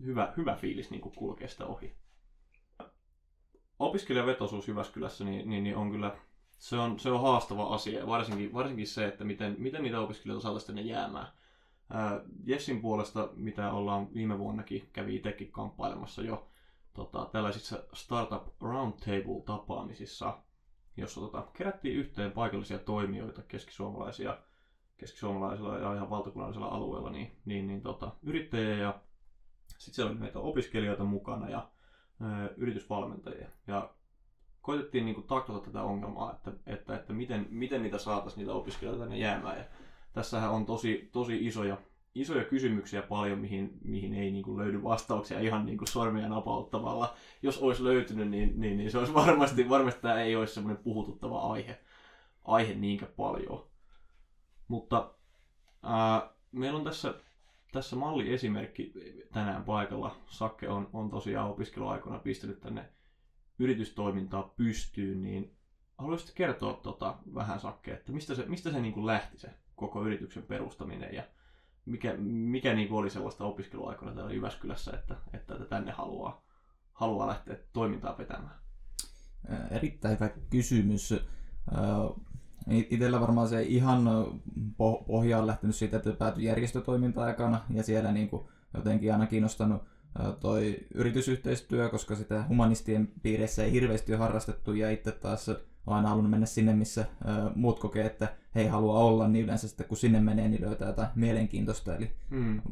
hyvä, 0.04 0.32
hyvä 0.36 0.56
fiilis 0.56 0.90
niin 0.90 1.00
kuin 1.00 1.14
kulkea 1.14 1.48
sitä 1.48 1.66
ohi. 1.66 1.96
Opiskelijavetoisuus 3.78 4.68
Jyväskylässä 4.68 5.24
niin, 5.24 5.50
niin, 5.50 5.62
niin 5.62 5.76
on 5.76 5.90
kyllä 5.90 6.16
se 6.58 6.78
on, 6.78 6.98
se 6.98 7.10
on 7.10 7.20
haastava 7.20 7.74
asia, 7.74 8.06
varsinkin, 8.06 8.54
varsinkin 8.54 8.86
se, 8.86 9.06
että 9.06 9.24
miten, 9.24 9.56
miten 9.58 9.82
niitä 9.82 10.00
opiskelijoita 10.00 10.42
saataisiin 10.42 10.66
tänne 10.66 10.82
jäämään. 10.90 11.28
Ää, 11.90 12.20
Jessin 12.44 12.80
puolesta, 12.80 13.28
mitä 13.34 13.72
ollaan 13.72 14.14
viime 14.14 14.38
vuonnakin, 14.38 14.88
kävi 14.92 15.16
itsekin 15.16 15.52
kamppailemassa 15.52 16.22
jo 16.22 16.48
tota, 16.94 17.28
tällaisissa 17.32 17.84
Startup 17.92 18.42
Roundtable-tapaamisissa, 18.60 20.38
jossa 20.96 21.20
tota, 21.20 21.42
kerättiin 21.52 21.96
yhteen 21.96 22.32
paikallisia 22.32 22.78
toimijoita, 22.78 23.42
keskisuomalaisia, 23.42 24.38
keskisuomalaisilla 24.96 25.78
ja 25.78 25.94
ihan 25.94 26.10
valtakunnallisella 26.10 26.68
alueella, 26.68 27.10
niin, 27.10 27.36
niin, 27.44 27.66
niin 27.66 27.82
tota, 27.82 28.12
yrittäjiä 28.22 28.76
ja 28.76 29.00
sitten 29.78 29.94
siellä 29.94 30.10
oli 30.10 30.18
meitä 30.18 30.38
opiskelijoita 30.38 31.04
mukana 31.04 31.48
ja 31.48 31.68
ö, 32.20 32.54
yritysvalmentajia. 32.56 33.48
Ja 33.66 33.94
koitettiin 34.60 35.04
niin 35.04 35.14
kuin, 35.14 35.26
taklata 35.26 35.66
tätä 35.66 35.82
ongelmaa, 35.82 36.32
että, 36.32 36.52
että, 36.66 36.96
että 36.96 37.12
miten, 37.12 37.46
miten 37.50 37.82
niitä 37.82 37.98
saataisiin 37.98 38.38
niitä 38.38 38.52
opiskelijoita 38.52 39.02
tänne 39.02 39.18
jäämään. 39.18 39.58
Ja 39.58 39.64
tässähän 40.12 40.50
on 40.50 40.66
tosi, 40.66 41.08
tosi 41.12 41.46
isoja, 41.46 41.76
isoja 42.16 42.44
kysymyksiä 42.44 43.02
paljon, 43.02 43.38
mihin, 43.38 43.78
mihin 43.84 44.14
ei 44.14 44.30
niin 44.30 44.42
kuin, 44.42 44.58
löydy 44.58 44.82
vastauksia 44.82 45.40
ihan 45.40 45.66
niin 45.66 45.78
kuin 45.78 45.88
sormia 45.88 46.28
napauttamalla. 46.28 47.14
Jos 47.42 47.58
olisi 47.58 47.84
löytynyt, 47.84 48.30
niin, 48.30 48.60
niin, 48.60 48.78
niin 48.78 48.90
se 48.90 48.98
olisi 48.98 49.14
varmasti, 49.14 49.68
varmasti 49.68 50.02
tämä 50.02 50.20
ei 50.20 50.36
olisi 50.36 50.54
semmoinen 50.54 50.82
puhututtava 50.82 51.52
aihe, 51.52 51.80
aihe 52.44 52.74
niinkä 52.74 53.06
paljon. 53.06 53.66
Mutta 54.68 55.14
ää, 55.82 56.30
meillä 56.52 56.78
on 56.78 56.84
tässä, 56.84 57.14
tässä 57.72 57.96
malliesimerkki 57.96 58.92
tänään 59.32 59.64
paikalla. 59.64 60.16
Sakke 60.30 60.68
on, 60.68 60.90
on 60.92 61.10
tosiaan 61.10 61.50
opiskeluaikoina 61.50 62.18
pistänyt 62.18 62.60
tänne 62.60 62.88
yritystoimintaa 63.58 64.54
pystyyn, 64.56 65.22
niin 65.22 65.56
haluaisit 65.98 66.32
kertoa 66.34 66.72
tota 66.72 67.18
vähän 67.34 67.60
Sakke, 67.60 67.92
että 67.92 68.12
mistä 68.12 68.34
se, 68.34 68.44
mistä 68.46 68.70
se 68.70 68.80
niin 68.80 68.94
kuin 68.94 69.06
lähti 69.06 69.38
se 69.38 69.50
koko 69.74 70.04
yrityksen 70.04 70.42
perustaminen 70.42 71.14
ja 71.14 71.22
mikä, 71.86 72.14
mikä 72.18 72.74
niin 72.74 72.92
oli 72.92 73.10
sellaista 73.10 73.44
opiskeluaikoina 73.44 74.14
täällä 74.14 74.32
Jyväskylässä, 74.32 74.90
että, 74.90 75.16
että, 75.32 75.54
tänne 75.54 75.92
haluaa, 75.92 76.42
haluaa 76.92 77.26
lähteä 77.26 77.56
toimintaa 77.72 78.18
vetämään? 78.18 78.54
Ää, 79.48 79.68
Erittäin 79.70 80.14
hyvä 80.14 80.30
kysymys. 80.50 81.14
Itellä 82.70 83.20
varmaan 83.20 83.48
se 83.48 83.62
ihan 83.62 84.06
po- 84.58 85.04
pohja 85.06 85.38
on 85.38 85.46
lähtenyt 85.46 85.76
siitä, 85.76 85.96
että 85.96 86.12
päätyi 86.12 86.44
järjestötoiminta 86.44 87.24
aikana 87.24 87.60
ja 87.70 87.82
siellä 87.82 88.12
niin 88.12 88.28
kuin 88.28 88.48
jotenkin 88.74 89.12
aina 89.12 89.26
kiinnostanut 89.26 89.82
toi 90.40 90.76
yritysyhteistyö, 90.94 91.88
koska 91.88 92.14
sitä 92.14 92.44
humanistien 92.48 93.08
piirissä 93.22 93.64
ei 93.64 93.72
hirveästi 93.72 94.12
ole 94.12 94.18
harrastettu 94.18 94.72
ja 94.72 94.90
itse 94.90 95.12
taas 95.12 95.48
on 95.86 95.96
aina 95.96 96.08
halunnut 96.08 96.30
mennä 96.30 96.46
sinne, 96.46 96.74
missä 96.74 97.06
muut 97.54 97.80
kokee, 97.80 98.06
että 98.06 98.28
he 98.54 98.60
ei 98.60 98.68
halua 98.68 98.98
olla, 98.98 99.28
niin 99.28 99.44
yleensä 99.44 99.68
sitten 99.68 99.86
kun 99.86 99.96
sinne 99.96 100.20
menee, 100.20 100.48
niin 100.48 100.62
löytää 100.62 100.88
jotain 100.88 101.08
mielenkiintoista. 101.14 101.96
Eli 101.96 102.10
mm. 102.30 102.62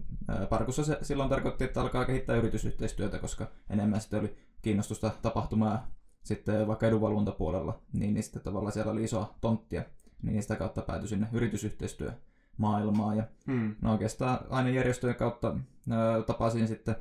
Parkussa 0.50 0.84
se 0.84 0.98
silloin 1.02 1.30
tarkoitti, 1.30 1.64
että 1.64 1.80
alkaa 1.80 2.04
kehittää 2.04 2.36
yritysyhteistyötä, 2.36 3.18
koska 3.18 3.46
enemmän 3.70 4.00
sitten 4.00 4.20
oli 4.20 4.36
kiinnostusta 4.62 5.10
tapahtumaa 5.22 5.88
sitten 6.22 6.66
vaikka 6.66 6.86
edunvalvontapuolella, 6.86 7.80
niin, 7.92 8.14
niin 8.14 8.22
sitten 8.22 8.42
tavallaan 8.42 8.72
siellä 8.72 8.92
oli 8.92 9.04
isoa 9.04 9.34
tonttia, 9.40 9.84
niin 10.22 10.42
sitä 10.42 10.56
kautta 10.56 10.82
päätyi 10.82 11.08
sinne 11.08 11.26
yritysyhteistyömaailmaan. 11.32 13.16
Ja 13.16 13.24
hmm. 13.46 13.74
no 13.82 13.92
oikeastaan 13.92 14.38
aina 14.50 14.68
järjestöjen 14.68 15.16
kautta 15.16 15.56
ää, 15.90 16.22
tapasin 16.22 16.68
sitten 16.68 16.96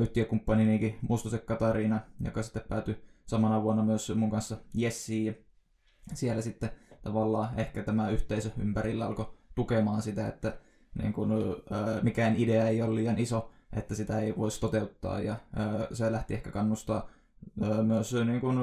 yhtiökumppaninikin 0.00 0.98
Mustosen 1.08 1.40
Katariina, 1.40 2.00
joka 2.20 2.42
sitten 2.42 2.62
päätyi 2.68 3.04
samana 3.26 3.62
vuonna 3.62 3.82
myös 3.82 4.12
mun 4.14 4.30
kanssa 4.30 4.56
Jessiin. 4.74 5.36
Ja 6.10 6.16
siellä 6.16 6.42
sitten 6.42 6.70
tavallaan 7.02 7.58
ehkä 7.58 7.82
tämä 7.82 8.10
yhteisö 8.10 8.50
ympärillä 8.58 9.06
alkoi 9.06 9.34
tukemaan 9.54 10.02
sitä, 10.02 10.28
että 10.28 10.58
niin 11.02 11.12
kun, 11.12 11.32
ää, 11.70 12.02
mikään 12.02 12.36
idea 12.36 12.68
ei 12.68 12.82
ole 12.82 12.94
liian 12.94 13.18
iso, 13.18 13.50
että 13.72 13.94
sitä 13.94 14.20
ei 14.20 14.36
voisi 14.36 14.60
toteuttaa 14.60 15.20
ja 15.20 15.36
ää, 15.56 15.86
se 15.92 16.12
lähti 16.12 16.34
ehkä 16.34 16.50
kannustaa 16.50 17.08
myös 17.82 18.14
niin 18.14 18.40
kuin, 18.40 18.56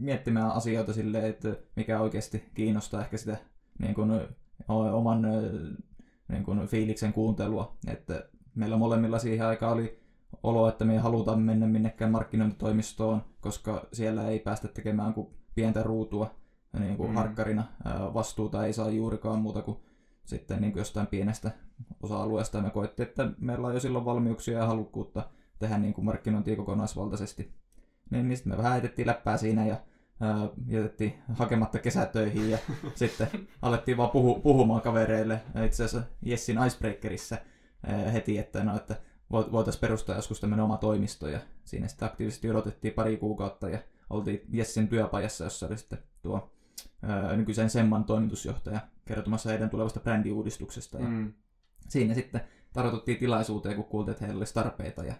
miettimään 0.00 0.50
asioita 0.50 0.92
silleen, 0.92 1.24
että 1.24 1.56
mikä 1.76 2.00
oikeasti 2.00 2.44
kiinnostaa 2.54 3.00
ehkä 3.00 3.16
sitä 3.16 3.36
niin 3.78 3.94
kuin, 3.94 4.10
oman 4.68 5.22
niin 6.28 6.44
kuin, 6.44 6.66
fiiliksen 6.66 7.12
kuuntelua. 7.12 7.76
Että 7.86 8.28
meillä 8.54 8.76
molemmilla 8.76 9.18
siihen 9.18 9.46
aikaan 9.46 9.72
oli 9.72 10.05
olo, 10.42 10.68
että 10.68 10.84
me 10.84 10.92
ei 10.92 10.98
haluta 10.98 11.36
mennä 11.36 11.66
minnekään 11.66 12.10
markkinointitoimistoon, 12.10 13.22
koska 13.40 13.86
siellä 13.92 14.28
ei 14.28 14.38
päästä 14.38 14.68
tekemään 14.68 15.14
kuin 15.14 15.28
pientä 15.54 15.82
ruutua 15.82 16.34
niin 16.78 16.96
kuin 16.96 17.10
mm. 17.10 17.16
harkkarina. 17.16 17.64
Vastuuta 18.14 18.66
ei 18.66 18.72
saa 18.72 18.90
juurikaan 18.90 19.38
muuta 19.38 19.62
kuin 19.62 19.78
sitten 20.24 20.60
niin 20.60 20.72
kuin 20.72 20.80
jostain 20.80 21.06
pienestä 21.06 21.50
osa-alueesta. 22.02 22.62
Me 22.62 22.70
koettiin, 22.70 23.08
että 23.08 23.30
meillä 23.38 23.66
on 23.66 23.74
jo 23.74 23.80
silloin 23.80 24.04
valmiuksia 24.04 24.58
ja 24.58 24.66
halukkuutta 24.66 25.28
tehdä 25.58 25.78
niin 25.78 25.94
kuin 25.94 26.04
markkinointia 26.04 26.56
kokonaisvaltaisesti 26.56 27.54
niin, 28.10 28.28
niin 28.28 28.36
sitten 28.36 28.52
me 28.52 28.58
vähän 28.58 28.72
heitettiin 28.72 29.06
läppää 29.06 29.36
siinä 29.36 29.66
ja 29.66 29.76
ää, 30.20 30.48
jätettiin 30.66 31.14
hakematta 31.34 31.78
kesätöihin 31.78 32.50
ja 32.50 32.58
sitten 32.94 33.28
alettiin 33.62 33.96
vaan 33.96 34.10
puhu, 34.10 34.40
puhumaan 34.40 34.82
kavereille 34.82 35.40
itse 35.66 35.84
asiassa 35.84 36.08
Jessin 36.22 36.58
Icebreakerissa 36.66 37.36
ää, 37.86 38.10
heti, 38.10 38.38
että, 38.38 38.64
no, 38.64 38.76
että 38.76 38.96
voitaisiin 39.30 39.80
perustaa 39.80 40.16
joskus 40.16 40.40
tämmöinen 40.40 40.64
oma 40.64 40.76
toimisto 40.76 41.28
ja 41.28 41.40
siinä 41.64 41.88
sitten 41.88 42.06
aktiivisesti 42.06 42.50
odotettiin 42.50 42.94
pari 42.94 43.16
kuukautta 43.16 43.68
ja 43.68 43.78
oltiin 44.10 44.40
Jessin 44.52 44.88
työpajassa, 44.88 45.44
jossa 45.44 45.66
oli 45.66 45.78
sitten 45.78 45.98
tuo 46.22 46.50
ää, 47.02 47.36
nykyisen 47.36 47.70
Semman 47.70 48.04
toimitusjohtaja 48.04 48.80
kertomassa 49.04 49.50
heidän 49.50 49.70
tulevasta 49.70 50.00
brändiuudistuksesta. 50.00 50.98
Ja 50.98 51.08
mm. 51.08 51.32
Siinä 51.88 52.14
sitten 52.14 52.40
tarjottiin 52.72 53.18
tilaisuuteen, 53.18 53.76
kun 53.76 53.84
kuultiin, 53.84 54.12
että 54.12 54.24
heillä 54.26 54.40
olisi 54.40 54.54
tarpeita 54.54 55.04
ja 55.04 55.14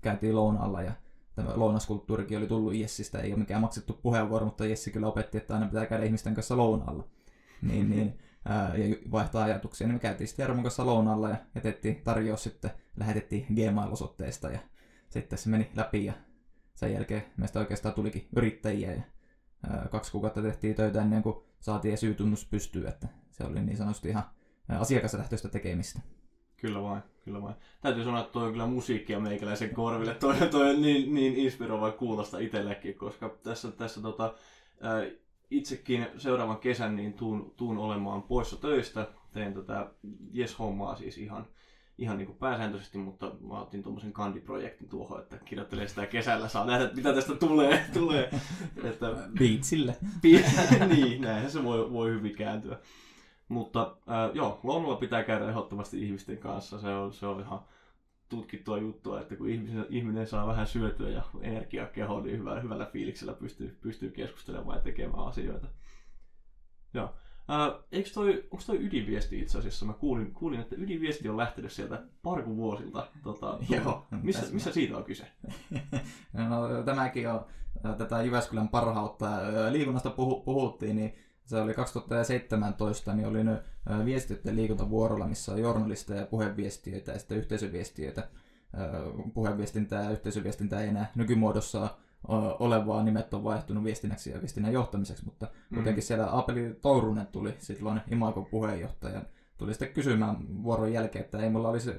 käytiin 0.00 0.36
lounaalla 0.36 0.82
ja 0.82 0.92
tämä 1.34 1.52
lounaskulttuurikin 1.56 2.38
oli 2.38 2.46
tullut 2.46 2.74
Jessistä, 2.74 3.20
ei 3.20 3.32
ole 3.32 3.38
mikään 3.38 3.60
maksettu 3.60 3.98
puheenvuoro, 4.02 4.44
mutta 4.44 4.66
Jessi 4.66 4.90
kyllä 4.90 5.06
opetti, 5.06 5.38
että 5.38 5.54
aina 5.54 5.66
pitää 5.66 5.86
käydä 5.86 6.04
ihmisten 6.04 6.34
kanssa 6.34 6.56
lounaalla. 6.56 7.04
Niin, 7.62 7.90
niin, 7.90 8.18
ja 8.44 9.10
vaihtaa 9.10 9.44
ajatuksia, 9.44 9.86
niin 9.86 9.94
me 9.94 10.00
käytiin 10.00 10.28
sitten 10.28 10.44
Jarmon 10.44 10.62
kanssa 10.62 10.86
lounaalla 10.86 11.28
ja 11.28 11.36
jätettiin 11.54 12.02
tarjous 12.04 12.42
sitten, 12.42 12.70
lähetettiin 12.96 13.46
Gmail-osoitteesta 13.54 14.50
ja 14.50 14.58
sitten 15.08 15.38
se 15.38 15.48
meni 15.48 15.70
läpi 15.76 16.04
ja 16.04 16.12
sen 16.74 16.92
jälkeen 16.92 17.24
meistä 17.36 17.58
oikeastaan 17.58 17.94
tulikin 17.94 18.28
yrittäjiä 18.36 18.92
ja 18.92 19.02
kaksi 19.90 20.12
kuukautta 20.12 20.42
tehtiin 20.42 20.74
töitä 20.74 21.02
ennen 21.02 21.22
kuin 21.22 21.36
saatiin 21.60 21.94
esyytunnus 21.94 22.46
pystyyn, 22.46 22.88
että 22.88 23.08
se 23.30 23.44
oli 23.44 23.60
niin 23.60 23.76
sanotusti 23.76 24.08
ihan 24.08 24.24
asiakaslähtöistä 24.68 25.48
tekemistä. 25.48 26.00
Kyllä 26.56 26.82
vain, 26.82 27.02
kyllä 27.24 27.42
vain. 27.42 27.54
Täytyy 27.80 28.04
sanoa, 28.04 28.20
että 28.20 28.32
toi 28.32 28.46
on 28.46 28.52
kyllä 28.52 28.66
musiikkia 28.66 29.20
meikäläisen 29.20 29.74
korville. 29.74 30.14
Toi, 30.14 30.36
toi 30.50 30.70
on 30.70 30.82
niin, 30.82 31.14
niin 31.14 31.36
inspiroiva 31.36 31.92
kuulosta 31.92 32.38
itsellekin, 32.38 32.94
koska 32.94 33.36
tässä, 33.42 33.70
tässä 33.70 34.00
tota, 34.00 34.34
ää, 34.80 35.02
itsekin 35.50 36.06
seuraavan 36.16 36.58
kesän 36.58 36.96
niin 36.96 37.12
tuun, 37.12 37.54
tuun 37.56 37.78
olemaan 37.78 38.22
poissa 38.22 38.56
töistä. 38.56 39.06
Teen 39.32 39.54
tätä 39.54 39.90
Yes-hommaa 40.36 40.96
siis 40.96 41.18
ihan, 41.18 41.46
ihan 41.98 42.16
niin 42.16 42.26
kuin 42.26 42.38
pääsääntöisesti, 42.38 42.98
mutta 42.98 43.32
mä 43.40 43.60
otin 43.60 43.82
tuommoisen 43.82 44.12
kandiprojektin 44.12 44.88
tuohon, 44.88 45.20
että 45.20 45.38
kirjoittelee 45.38 45.88
sitä 45.88 46.06
kesällä, 46.06 46.48
saa 46.48 46.66
nähdä, 46.66 46.90
mitä 46.94 47.14
tästä 47.14 47.34
tulee. 47.34 47.84
tulee. 47.94 48.30
että, 48.84 49.06
Beatsille. 50.22 50.86
niin, 50.96 51.22
näinhän 51.22 51.50
se 51.50 51.64
voi, 51.64 51.92
voi 51.92 52.10
hyvin 52.10 52.36
kääntyä. 52.36 52.78
Mutta 53.48 53.96
äh, 54.08 54.34
joo, 54.34 54.60
lounalla 54.62 54.96
pitää 54.96 55.22
käydä 55.22 55.48
ehdottomasti 55.48 56.02
ihmisten 56.02 56.38
kanssa. 56.38 56.80
Se 56.80 56.88
on, 56.88 57.12
se 57.12 57.26
on 57.26 57.40
ihan 57.40 57.60
tutkittua 58.28 58.78
juttua, 58.78 59.20
että 59.20 59.36
kun 59.36 59.48
ihminen, 59.48 59.86
ihminen 59.88 60.26
saa 60.26 60.46
vähän 60.46 60.66
syötyä 60.66 61.08
ja 61.08 61.22
energiaa 61.40 61.86
kehoon, 61.86 62.22
niin 62.22 62.38
hyvällä, 62.38 62.60
hyvällä 62.60 62.86
fiiliksellä 62.86 63.32
pystyy, 63.32 63.78
pystyy 63.80 64.10
keskustelemaan 64.10 64.76
ja 64.76 64.82
tekemään 64.82 65.26
asioita. 65.26 65.66
Joo. 66.94 67.14
Äh, 67.50 67.84
eikö 67.92 68.10
toi, 68.14 68.48
onko 68.50 68.64
toi 68.66 68.84
ydinviesti 68.84 69.40
itse 69.40 69.58
asiassa? 69.58 69.86
Mä 69.86 69.92
kuulin, 69.92 70.32
kuulin, 70.32 70.60
että 70.60 70.76
ydinviesti 70.78 71.28
on 71.28 71.36
lähtenyt 71.36 71.72
sieltä 71.72 72.02
parku 72.22 72.56
vuosilta. 72.56 73.06
Tota, 73.22 73.58
Joo, 73.76 74.06
missä, 74.22 74.46
missä 74.52 74.72
siitä 74.72 74.96
on 74.96 75.04
kyse? 75.04 75.26
no, 76.48 76.82
tämäkin 76.84 77.28
on 77.30 77.46
tätä 77.98 78.22
Jyväskylän 78.22 78.68
parhautta. 78.68 79.26
Liikunnasta 79.70 80.10
puhu, 80.10 80.40
puhuttiin, 80.40 80.96
niin 80.96 81.14
se 81.48 81.60
oli 81.60 81.74
2017, 81.74 83.14
niin 83.14 83.28
oli 83.28 83.44
ne 83.44 83.62
viestiöiden 84.04 84.56
liikuntavuorolla, 84.56 85.26
missä 85.26 85.52
on 85.52 85.60
journalisteja 85.60 86.20
ja 86.20 86.26
puheviestiöitä 86.26 87.12
ja 87.12 87.18
sitten 87.18 87.38
yhteisöviestiöitä. 87.38 88.28
Puheviestintää 89.34 90.04
ja 90.04 90.10
yhteisöviestintää 90.10 90.80
ei 90.80 90.88
enää 90.88 91.12
nykymuodossa 91.14 91.96
ole, 92.58 92.86
vaan 92.86 93.04
nimet 93.04 93.34
on 93.34 93.44
vaihtunut 93.44 93.84
viestinnäksi 93.84 94.30
ja 94.30 94.40
viestinnän 94.40 94.72
johtamiseksi, 94.72 95.24
mutta 95.24 95.46
mm. 95.70 95.74
kuitenkin 95.74 96.02
siellä 96.02 96.38
Apeli 96.38 96.78
Tourunen 96.82 97.26
tuli 97.26 97.54
silloin 97.58 98.00
Imakon 98.10 98.46
puheenjohtaja. 98.46 99.22
Tuli 99.56 99.72
sitten 99.72 99.92
kysymään 99.92 100.62
vuoron 100.62 100.92
jälkeen, 100.92 101.24
että 101.24 101.38
ei 101.38 101.50
mulla 101.50 101.68
olisi 101.68 101.92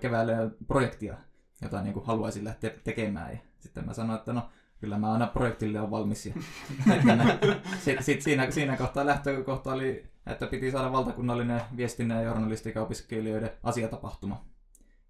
keväällä 0.00 0.50
projektia, 0.66 1.16
jota 1.62 1.82
niin 1.82 1.94
kuin 1.94 2.06
haluaisin 2.06 2.44
lähteä 2.44 2.70
tekemään. 2.84 3.32
Ja 3.32 3.38
sitten 3.58 3.86
mä 3.86 3.92
sanoin, 3.92 4.18
että 4.18 4.32
no 4.32 4.48
kyllä 4.80 4.98
mä 4.98 5.12
aina 5.12 5.26
projektille 5.26 5.80
on 5.80 5.90
valmis. 5.90 6.26
Ja, 6.26 6.34
sitten 7.84 8.04
sit 8.04 8.22
siinä, 8.22 8.50
siinä 8.50 8.76
kohtaa 8.76 9.06
lähtökohta 9.06 9.72
oli, 9.72 10.04
että 10.26 10.46
piti 10.46 10.70
saada 10.70 10.92
valtakunnallinen 10.92 11.60
viestinnän 11.76 12.18
ja 12.18 12.24
journalistiikan 12.24 12.82
opiskelijoiden 12.82 13.50
asiatapahtuma. 13.62 14.44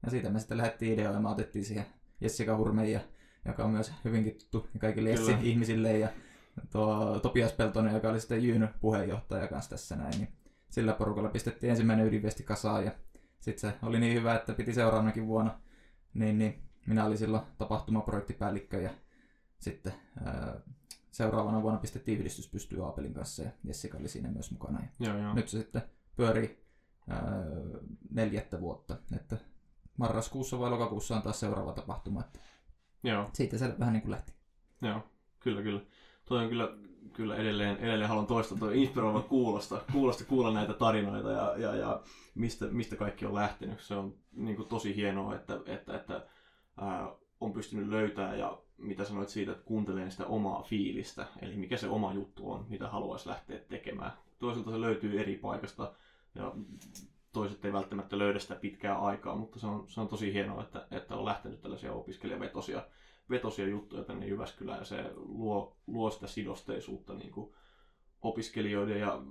Ja 0.03 0.11
siitä 0.11 0.31
me 0.31 0.39
sitten 0.39 0.59
lähdettiin 0.59 0.95
ideoimaan, 0.95 1.35
otettiin 1.35 1.65
siihen 1.65 1.87
Jessica 2.21 2.57
Hurmeija, 2.57 3.01
joka 3.45 3.65
on 3.65 3.71
myös 3.71 3.93
hyvinkin 4.05 4.39
tuttu 4.51 4.69
kaikille 4.79 5.11
Jessi 5.11 5.37
ihmisille, 5.43 5.99
ja 5.99 6.09
tuo 6.73 7.19
Topias 7.23 7.53
Peltonen, 7.53 7.95
joka 7.95 8.09
oli 8.09 8.21
sitten 8.21 8.45
Jyn 8.45 8.69
puheenjohtaja 8.81 9.49
kanssa 9.49 9.71
tässä 9.71 9.97
näin. 9.97 10.19
Niin 10.19 10.29
sillä 10.71 10.93
porukalla 10.93 11.29
pistettiin 11.29 11.71
ensimmäinen 11.71 12.07
ydinviesti 12.07 12.43
kasaan, 12.43 12.85
ja 12.85 12.93
sitten 13.41 13.71
se 13.71 13.77
oli 13.83 14.01
niin 14.01 14.15
hyvä, 14.15 14.35
että 14.35 14.53
piti 14.53 14.75
seuraavanakin 14.75 15.27
vuonna. 15.27 15.61
Niin, 16.15 16.39
niin 16.39 16.63
minä 16.87 17.05
olin 17.05 17.19
silloin 17.19 17.43
tapahtumaprojektipäällikkö, 17.59 18.81
ja 18.81 18.91
sitten 19.61 19.93
ää, 20.25 20.61
seuraavana 21.11 21.63
vuonna 21.63 21.81
pistettiin 21.81 22.19
yhdistys 22.19 22.49
pystyy 22.49 22.85
Aapelin 22.85 23.15
kanssa 23.15 23.43
ja 23.43 23.51
Jessica 23.65 23.99
oli 23.99 24.09
siinä 24.09 24.31
myös 24.31 24.51
mukana. 24.51 24.81
Ja 24.81 25.07
joo, 25.07 25.19
joo. 25.19 25.35
Nyt 25.35 25.49
se 25.49 25.59
sitten 25.59 25.83
pyörii 26.17 26.65
ää, 27.09 27.45
neljättä 28.11 28.61
vuotta. 28.61 28.97
Että 29.17 29.37
marraskuussa 29.97 30.59
vai 30.59 30.71
lokakuussa 30.71 31.17
on 31.17 31.23
taas 31.23 31.41
seuraava 31.41 31.73
tapahtuma. 31.73 32.21
Että 32.21 32.39
joo. 33.03 33.31
Siitä 33.33 33.59
se 33.59 33.79
vähän 33.79 33.93
niin 33.93 34.03
kuin 34.03 34.11
lähti. 34.11 34.33
Joo, 34.83 35.03
kyllä, 35.41 35.63
kyllä. 35.63 35.81
Toi 36.25 36.43
on 36.43 36.49
kyllä, 36.49 36.69
kyllä 37.13 37.37
edelleen, 37.37 37.77
edelleen 37.77 38.09
haluan 38.09 38.27
toistaa 38.27 38.59
tuo 38.59 38.71
inspiroiva 38.71 39.23
kuulosta, 39.23 39.83
kuulosta 39.93 40.25
kuulla 40.25 40.53
näitä 40.53 40.73
tarinoita 40.73 41.31
ja, 41.31 41.57
ja, 41.57 41.77
ja 41.77 42.03
mistä, 42.35 42.67
mistä 42.67 42.97
kaikki 42.97 43.27
on 43.27 43.35
lähtenyt. 43.35 43.81
Se 43.81 43.95
on 43.95 44.15
niin 44.33 44.57
kuin 44.57 44.69
tosi 44.69 44.97
hienoa, 44.97 45.35
että, 45.35 45.61
että, 45.67 45.97
että 45.97 46.27
ää, 46.77 47.09
on 47.41 47.53
pystynyt 47.53 47.89
löytämään 47.89 48.39
ja 48.39 48.59
mitä 48.79 49.05
sanoit 49.05 49.29
siitä, 49.29 49.53
että 49.53 49.65
kuuntelee 49.65 50.11
sitä 50.11 50.27
omaa 50.27 50.63
fiilistä, 50.63 51.27
eli 51.43 51.57
mikä 51.57 51.77
se 51.77 51.89
oma 51.89 52.13
juttu 52.13 52.51
on, 52.51 52.67
mitä 52.69 52.89
haluaisi 52.89 53.29
lähteä 53.29 53.59
tekemään. 53.59 54.13
Toisaalta 54.39 54.71
se 54.71 54.81
löytyy 54.81 55.21
eri 55.21 55.37
paikasta 55.37 55.93
ja 56.35 56.53
toiset 57.33 57.65
ei 57.65 57.73
välttämättä 57.73 58.19
löydä 58.19 58.39
sitä 58.39 58.55
pitkää 58.55 58.99
aikaa, 58.99 59.37
mutta 59.37 59.59
se 59.61 59.67
on, 59.67 59.85
se 59.89 60.01
on 60.01 60.09
tosi 60.09 60.33
hienoa, 60.33 60.63
että, 60.63 60.87
että 60.91 61.17
on 61.17 61.25
lähtenyt 61.25 61.61
tällaisia 61.61 61.93
opiskelijavetosia 61.93 62.83
vetosia 63.31 63.67
juttuja 63.67 64.05
tänne 64.05 64.27
Jyväskylään 64.27 64.79
ja 64.79 64.85
se 64.85 65.11
luo, 65.15 65.77
luo 65.87 66.11
sitä 66.11 66.27
sidosteisuutta 66.27 67.15
niin 67.15 67.31
kuin 67.31 67.55
opiskelijoiden 68.23 69.01
ja 69.01 69.23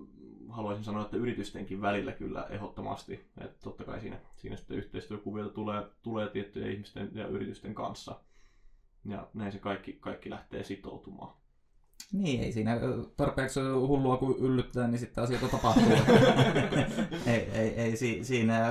haluaisin 0.50 0.86
sanoa, 0.86 1.02
että 1.02 1.18
yritystenkin 1.18 1.82
välillä 1.82 2.12
kyllä 2.12 2.48
ehdottomasti. 2.50 3.26
Että 3.38 3.64
totta 3.64 3.84
kai 3.84 4.00
siinä, 4.02 4.18
siinä 4.38 4.56
sitten 4.56 4.78
yhteistyökuvioita 4.78 5.54
tulee, 5.54 5.84
tulee 6.02 6.30
tiettyjen 6.30 6.72
ihmisten 6.72 7.12
ja 7.14 7.28
yritysten 7.28 7.76
kanssa. 7.76 8.20
Ja 9.06 9.28
näin 9.34 9.52
se 9.52 9.60
kaikki, 9.60 9.94
kaikki 9.94 10.30
lähtee 10.30 10.64
sitoutumaan. 10.64 11.34
Niin, 12.12 12.44
ei 12.44 12.52
siinä 12.52 12.80
tarpeeksi 13.18 13.60
hullua 13.60 14.18
kun 14.18 14.38
yllyttää, 14.40 14.88
niin 14.88 15.00
sitten 15.00 15.24
asioita 15.24 15.48
tapahtuu. 15.48 15.92
ei, 17.26 17.50
ei, 17.54 17.70
ei 17.70 17.98
si, 17.98 18.24
siinä, 18.24 18.70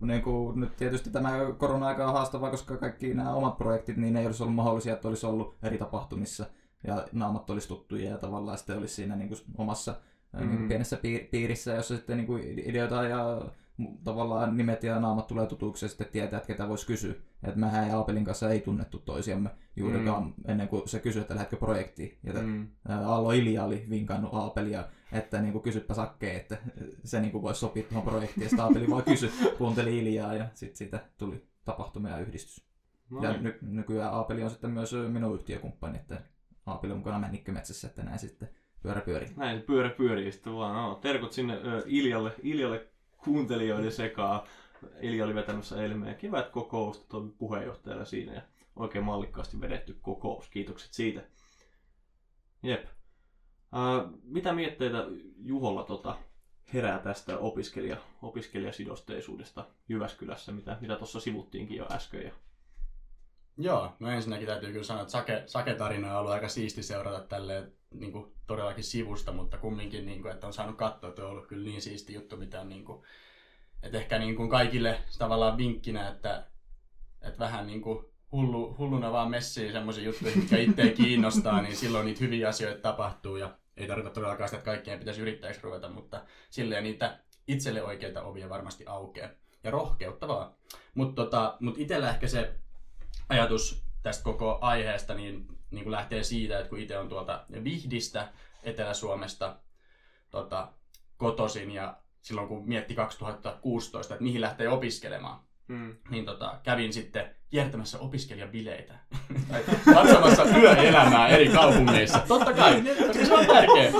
niin 0.00 0.22
kuin, 0.22 0.60
nyt 0.60 0.76
tietysti 0.76 1.10
tämä 1.10 1.32
korona-aika 1.58 2.06
on 2.06 2.12
haastavaa, 2.12 2.50
koska 2.50 2.76
kaikki 2.76 3.14
nämä 3.14 3.34
omat 3.34 3.56
projektit, 3.56 3.96
niin 3.96 4.12
ne 4.12 4.20
ei 4.20 4.26
olisi 4.26 4.42
ollut 4.42 4.54
mahdollisia, 4.54 4.92
että 4.92 5.08
olisi 5.08 5.26
ollut 5.26 5.56
eri 5.62 5.78
tapahtumissa 5.78 6.46
ja 6.86 7.06
naamat 7.12 7.50
olisi 7.50 7.68
tuttuja 7.68 8.10
ja 8.10 8.18
tavallaan 8.18 8.58
sitten 8.58 8.78
olisi 8.78 8.94
siinä 8.94 9.16
niin 9.16 9.28
kuin 9.28 9.40
omassa 9.58 9.94
mm. 10.32 10.38
niin 10.38 10.50
kuin 10.50 10.68
pienessä 10.68 10.98
piirissä, 11.30 11.74
jossa 11.74 11.96
sitten 11.96 12.16
niin 12.16 12.26
kuin 12.26 12.58
ideoita 12.58 13.04
ja 13.04 13.42
tavallaan 14.04 14.56
nimet 14.56 14.84
ja 14.84 15.00
naamat 15.00 15.26
tulee 15.26 15.46
tutuksi 15.46 15.84
ja 15.84 15.88
sitten 15.88 16.06
tietää, 16.12 16.36
että 16.36 16.46
ketä 16.46 16.68
voisi 16.68 16.86
kysyä. 16.86 17.14
Että 17.42 17.60
mehän 17.60 17.88
ja 17.88 17.96
Aapelin 17.96 18.24
kanssa 18.24 18.50
ei 18.50 18.60
tunnettu 18.60 18.98
toisiamme 18.98 19.50
juurikaan 19.76 20.22
mm. 20.22 20.32
ennen 20.48 20.68
kuin 20.68 20.88
se 20.88 20.98
kysyi, 20.98 21.22
että 21.22 21.34
lähdetkö 21.34 21.56
projektiin. 21.56 22.18
Ja 22.22 22.32
mm. 22.32 22.68
Allo 22.88 23.32
Ilja 23.32 23.64
oli 23.64 23.86
vinkannut 23.90 24.34
Aapelia, 24.34 24.84
että 25.12 25.40
niin 25.40 25.52
kuin 25.52 25.62
kysyppä 25.62 25.94
sakkeen, 25.94 26.36
että 26.36 26.56
se 27.04 27.20
niin 27.20 27.32
kuin 27.32 27.42
voisi 27.42 27.60
sopia 27.60 27.82
tuohon 27.82 28.02
projektiin. 28.02 28.44
Ja 28.44 28.48
sitten 28.48 28.64
Aapeli 28.64 28.90
vaan 28.90 29.04
kysy, 29.04 29.32
kuunteli 29.58 29.98
Iljaa 29.98 30.34
ja 30.34 30.46
sitten 30.54 30.76
siitä 30.76 31.04
tuli 31.18 31.46
tapahtumia 31.64 32.12
ja 32.12 32.18
yhdistys. 32.18 32.64
No 33.10 33.24
ja 33.24 33.32
ny- 33.32 33.58
nykyään 33.62 34.12
Aapeli 34.12 34.42
on 34.42 34.50
sitten 34.50 34.70
myös 34.70 34.94
minun 35.08 35.34
yhtiökumppani, 35.34 35.98
että 35.98 36.22
Aapeli 36.70 36.92
on 36.92 36.98
mukana 36.98 37.18
Männikkömetsässä, 37.18 37.86
että 37.86 38.02
näin 38.02 38.18
sitten 38.18 38.48
pyörä 38.82 39.00
pyörii. 39.00 39.28
Näin 39.36 39.62
pyörä 39.62 39.90
pyörii 39.90 40.32
sitten 40.32 40.54
vaan. 40.54 40.74
No, 40.74 40.94
terkut 40.94 41.32
sinne 41.32 41.54
ö, 41.54 41.82
Iljalle, 41.86 42.32
Iljalle 42.42 42.86
kuuntelijoiden 43.24 43.92
sekaa. 43.92 44.46
Ilja 45.00 45.24
oli 45.24 45.34
vetämässä 45.34 45.82
eilen 45.82 45.98
meidän 45.98 46.18
kivät 46.18 46.48
kokousta, 46.48 47.08
toimi 47.08 47.30
puheenjohtajalla 47.38 48.04
siinä 48.04 48.34
ja 48.34 48.42
oikein 48.76 49.04
mallikkaasti 49.04 49.60
vedetty 49.60 49.98
kokous. 50.02 50.48
Kiitokset 50.48 50.92
siitä. 50.92 51.22
Jep. 52.62 52.84
Äh, 52.84 54.12
mitä 54.22 54.52
mietteitä 54.52 55.06
Juholla 55.36 55.84
tota, 55.84 56.18
herää 56.74 56.98
tästä 56.98 57.38
opiskelija, 57.38 57.96
opiskelijasidosteisuudesta 58.22 59.66
Jyväskylässä, 59.88 60.52
mitä, 60.52 60.78
mitä 60.80 60.96
tuossa 60.96 61.20
sivuttiinkin 61.20 61.76
jo 61.76 61.86
äsken? 61.90 62.22
Ja... 62.22 62.32
Joo, 63.56 63.92
no 63.98 64.10
ensinnäkin 64.10 64.46
täytyy 64.46 64.72
kyllä 64.72 64.84
sanoa, 64.84 65.02
että 65.02 65.12
Sake, 65.12 65.42
Sake-tarina 65.46 66.12
on 66.12 66.18
ollut 66.18 66.32
aika 66.32 66.48
siisti 66.48 66.82
seurata 66.82 67.20
tälleen 67.20 67.72
niin 67.94 68.12
kuin, 68.12 68.32
todellakin 68.46 68.84
sivusta, 68.84 69.32
mutta 69.32 69.58
kumminkin, 69.58 70.06
niin 70.06 70.22
kuin, 70.22 70.34
että 70.34 70.46
on 70.46 70.52
saanut 70.52 70.76
katsoa, 70.76 71.10
että 71.10 71.22
on 71.24 71.30
ollut 71.30 71.46
kyllä 71.46 71.64
niin 71.64 71.82
siisti 71.82 72.14
juttu, 72.14 72.36
mitä 72.36 72.60
on, 72.60 72.68
niin 72.68 72.84
kuin, 72.84 73.02
että 73.82 73.98
ehkä 73.98 74.18
niin 74.18 74.36
kuin 74.36 74.50
kaikille 74.50 74.98
tavallaan 75.18 75.58
vinkkinä, 75.58 76.08
että, 76.08 76.46
että 77.22 77.38
vähän 77.38 77.66
niin 77.66 77.82
kuin 77.82 78.04
hullu, 78.32 78.74
hulluna 78.78 79.12
vaan 79.12 79.30
messiin 79.30 79.72
semmoisia 79.72 80.04
juttuja, 80.04 80.32
jotka 80.36 80.56
itseä 80.56 80.92
kiinnostaa, 80.92 81.62
niin 81.62 81.76
silloin 81.76 82.06
niitä 82.06 82.24
hyviä 82.24 82.48
asioita 82.48 82.80
tapahtuu 82.80 83.36
ja 83.36 83.58
ei 83.76 83.86
tarkoita 83.86 84.14
todellakaan 84.14 84.48
sitä, 84.48 84.58
että 84.58 84.70
kaikkien 84.70 84.98
pitäisi 84.98 85.20
yrittäjäksi 85.20 85.62
ruveta, 85.62 85.88
mutta 85.88 86.24
silleen 86.50 86.84
niitä 86.84 87.18
itselle 87.48 87.82
oikeita 87.82 88.22
ovia 88.22 88.48
varmasti 88.48 88.86
aukeaa. 88.86 89.30
Ja 89.64 89.70
rohkeutta 89.70 90.28
vaan. 90.28 90.54
Mutta 90.94 91.24
tota, 91.24 91.56
mut 91.60 91.78
itsellä 91.78 92.10
ehkä 92.10 92.28
se 92.28 92.54
ajatus 93.28 93.84
tästä 94.02 94.24
koko 94.24 94.58
aiheesta 94.60 95.14
niin, 95.14 95.46
niin 95.70 95.84
kuin 95.84 95.92
lähtee 95.92 96.22
siitä, 96.22 96.58
että 96.58 96.68
kun 96.70 96.78
itse 96.78 96.98
on 96.98 97.08
tuolta 97.08 97.44
Vihdistä, 97.64 98.28
Etelä-Suomesta 98.62 99.56
tota, 100.30 100.68
kotosin 101.16 101.70
ja 101.70 101.96
silloin 102.22 102.48
kun 102.48 102.68
mietti 102.68 102.94
2016, 102.94 104.14
että 104.14 104.22
mihin 104.22 104.40
lähtee 104.40 104.68
opiskelemaan, 104.68 105.40
hmm. 105.68 105.96
niin 106.10 106.24
tota, 106.24 106.60
kävin 106.62 106.92
sitten 106.92 107.34
kiertämässä 107.50 107.98
opiskelijabileitä. 107.98 108.94
Katsomassa 109.94 110.44
yöelämää 110.44 111.28
eri 111.28 111.48
kaupungeissa. 111.48 112.18
Totta 112.28 112.52
kai, 112.52 112.82
koska 113.06 113.26
se 113.26 113.34
on 113.34 113.46
tärkeää. 113.46 113.92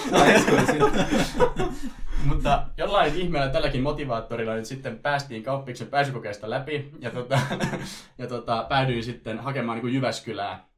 Mutta 2.24 2.66
jollain 2.76 3.16
ihmeellä 3.16 3.48
tälläkin 3.48 3.82
motivaattorilla 3.82 4.54
nyt 4.54 4.64
sitten 4.64 4.98
päästiin 4.98 5.42
kauppiksen 5.42 5.86
pääsykokeesta 5.86 6.50
läpi 6.50 6.90
ja, 6.98 7.10
tota, 7.10 7.38
ja 8.18 8.26
tota, 8.26 8.66
päädyin 8.68 9.04
sitten 9.04 9.38
hakemaan 9.38 9.76
niin 9.76 9.82
kuin 9.82 9.94
Jyväskylää. 9.94 10.68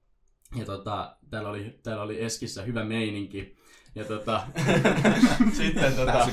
Ja 0.56 0.64
tota, 0.64 1.16
täällä, 1.30 1.48
oli, 1.48 1.78
täällä 1.82 2.02
oli 2.02 2.24
Eskissä 2.24 2.62
hyvä 2.62 2.84
meininki. 2.84 3.56
Ja 3.94 4.04
tota, 4.04 4.40
sitten 5.58 5.96
tota, 5.96 6.28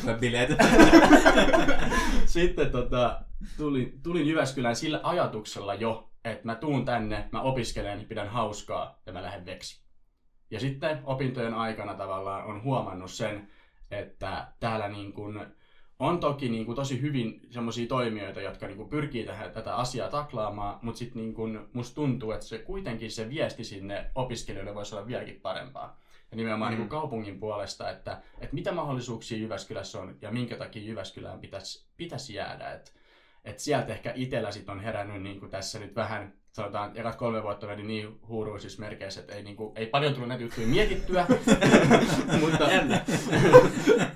sitten 2.25 2.71
tota, 2.71 3.21
tulin, 3.57 3.99
tulin 4.03 4.27
Jyväskylään 4.27 4.75
sillä 4.75 4.99
ajatuksella 5.03 5.73
jo, 5.73 6.11
että 6.25 6.45
mä 6.45 6.55
tuun 6.55 6.85
tänne, 6.85 7.29
mä 7.31 7.41
opiskelen, 7.41 8.05
pidän 8.05 8.29
hauskaa 8.29 9.01
ja 9.05 9.13
mä 9.13 9.23
lähden 9.23 9.45
veksi. 9.45 9.81
Ja 10.51 10.59
sitten 10.59 10.99
opintojen 11.03 11.53
aikana 11.53 11.93
tavallaan 11.93 12.45
on 12.45 12.63
huomannut 12.63 13.11
sen, 13.11 13.49
että 13.91 14.47
täällä 14.59 14.89
niin 14.89 15.13
kuin 15.13 15.45
on 15.99 16.19
toki 16.19 16.49
niin 16.49 16.65
kuin 16.65 16.75
tosi 16.75 17.01
hyvin 17.01 17.41
semmoisia 17.49 17.87
toimijoita, 17.87 18.41
jotka 18.41 18.67
niin 18.67 18.77
kuin 18.77 18.89
pyrkii 18.89 19.25
tähän, 19.25 19.51
tätä 19.51 19.75
asiaa 19.75 20.09
taklaamaan, 20.09 20.79
mutta 20.81 20.99
sitten 20.99 21.21
niin 21.21 21.33
kuin 21.33 21.59
musta 21.73 21.95
tuntuu, 21.95 22.31
että 22.31 22.45
se 22.45 22.57
kuitenkin 22.57 23.11
se 23.11 23.29
viesti 23.29 23.63
sinne 23.63 24.11
opiskelijoille 24.15 24.75
voisi 24.75 24.95
olla 24.95 25.07
vieläkin 25.07 25.41
parempaa. 25.41 25.99
Ja 26.31 26.37
nimenomaan 26.37 26.71
mm. 26.71 26.77
niin 26.77 26.89
kuin 26.89 26.99
kaupungin 27.01 27.39
puolesta, 27.39 27.89
että, 27.89 28.21
että 28.39 28.55
mitä 28.55 28.71
mahdollisuuksia 28.71 29.37
Jyväskylässä 29.37 30.01
on 30.01 30.17
ja 30.21 30.31
minkä 30.31 30.55
takia 30.55 30.83
Jyväskylään 30.83 31.39
pitäisi, 31.39 31.85
pitäisi 31.97 32.33
jäädä. 32.33 32.71
Että, 32.71 32.91
että 33.45 33.61
sieltä 33.61 33.93
ehkä 33.93 34.13
itsellä 34.15 34.51
sit 34.51 34.69
on 34.69 34.79
herännyt 34.79 35.21
niin 35.21 35.39
kuin 35.39 35.51
tässä 35.51 35.79
nyt 35.79 35.95
vähän 35.95 36.33
sanotaan, 36.51 36.91
ekat 36.95 37.15
kolme 37.15 37.43
vuotta 37.43 37.67
meni 37.67 37.83
niin 37.83 38.19
huuruisissa 38.27 38.81
merkeissä, 38.81 39.21
että 39.21 39.35
ei, 39.35 39.43
niin 39.43 39.55
kuin, 39.55 39.77
ei 39.77 39.85
paljon 39.85 40.13
tullut 40.13 40.29
näitä 40.29 40.43
juttuja 40.43 40.67
mietittyä, 40.67 41.27
mutta, 42.41 42.63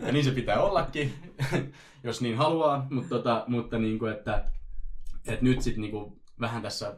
ja 0.06 0.12
niin 0.12 0.26
se 0.26 0.32
pitää 0.32 0.62
ollakin, 0.62 1.14
jos 2.04 2.22
niin 2.22 2.38
haluaa, 2.38 2.88
mutta, 2.90 3.10
tota, 3.10 3.44
mutta 3.48 3.78
niin 3.78 4.00
kuin, 4.00 4.12
että, 4.14 4.46
että 5.28 5.46
nyt 5.46 5.62
sitten 5.62 5.82
niin 5.82 6.22
vähän 6.40 6.62
tässä 6.62 6.96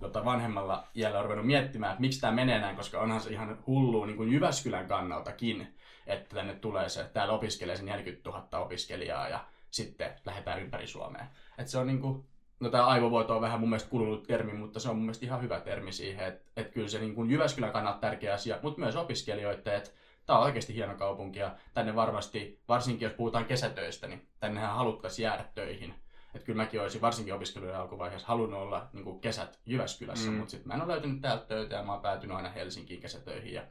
tota, 0.00 0.24
vanhemmalla 0.24 0.88
iällä 0.96 1.18
on 1.18 1.24
ruvennut 1.24 1.46
miettimään, 1.46 1.92
että 1.92 2.00
miksi 2.00 2.20
tämä 2.20 2.32
menee 2.32 2.60
näin, 2.60 2.76
koska 2.76 3.00
onhan 3.00 3.20
se 3.20 3.30
ihan 3.30 3.58
hullu 3.66 4.04
niin 4.04 4.16
kuin 4.16 4.32
Jyväskylän 4.32 4.88
kannaltakin, 4.88 5.76
että 6.06 6.34
tänne 6.34 6.54
tulee 6.54 6.88
se, 6.88 7.00
että 7.00 7.12
täällä 7.12 7.34
opiskelee 7.34 7.76
se 7.76 7.82
40 7.82 8.30
000 8.30 8.58
opiskelijaa 8.58 9.28
ja 9.28 9.44
sitten 9.70 10.12
lähdetään 10.24 10.62
ympäri 10.62 10.86
Suomea. 10.86 11.26
Että 11.58 11.70
se 11.70 11.78
on 11.78 11.86
niin 11.86 12.00
kuin, 12.00 12.24
no 12.60 12.70
tämä 12.70 12.86
aivovuoto 12.86 13.34
on 13.36 13.40
vähän 13.40 13.60
mun 13.60 13.68
mielestä 13.68 13.90
kulunut 13.90 14.26
termi, 14.26 14.52
mutta 14.52 14.80
se 14.80 14.88
on 14.88 14.96
mun 14.96 15.04
mielestä 15.04 15.26
ihan 15.26 15.42
hyvä 15.42 15.60
termi 15.60 15.92
siihen, 15.92 16.26
että, 16.26 16.50
että 16.56 16.72
kyllä 16.72 16.88
se 16.88 16.98
niin 16.98 17.14
kuin 17.14 17.30
Jyväskylän 17.30 17.72
kannalta 17.72 17.98
tärkeä 17.98 18.34
asia, 18.34 18.58
mutta 18.62 18.80
myös 18.80 18.96
opiskelijoille, 18.96 19.76
että 19.76 19.90
tämä 20.26 20.38
on 20.38 20.44
oikeasti 20.44 20.74
hieno 20.74 20.94
kaupunki 20.94 21.38
ja 21.38 21.56
tänne 21.74 21.94
varmasti, 21.94 22.60
varsinkin 22.68 23.06
jos 23.06 23.14
puhutaan 23.14 23.44
kesätöistä, 23.44 24.06
niin 24.06 24.28
tännehän 24.40 24.74
haluttaisiin 24.74 25.24
jäädä 25.24 25.44
töihin. 25.54 25.94
Että 26.34 26.46
kyllä 26.46 26.62
mäkin 26.62 26.80
olisin 26.80 27.00
varsinkin 27.00 27.34
opiskelujen 27.34 27.76
alkuvaiheessa 27.76 28.28
halunnut 28.28 28.60
olla 28.60 28.88
niin 28.92 29.04
kuin 29.04 29.20
kesät 29.20 29.60
Jyväskylässä, 29.66 30.30
mm. 30.30 30.36
mutta 30.36 30.50
sitten 30.50 30.68
mä 30.68 30.74
en 30.74 30.82
ole 30.82 30.92
löytynyt 30.92 31.20
täältä 31.20 31.44
töitä 31.46 31.74
ja 31.74 31.82
mä 31.82 31.92
oon 31.92 32.02
päätynyt 32.02 32.36
aina 32.36 32.50
Helsinkiin 32.50 33.00
kesätöihin. 33.00 33.54
Ja 33.54 33.62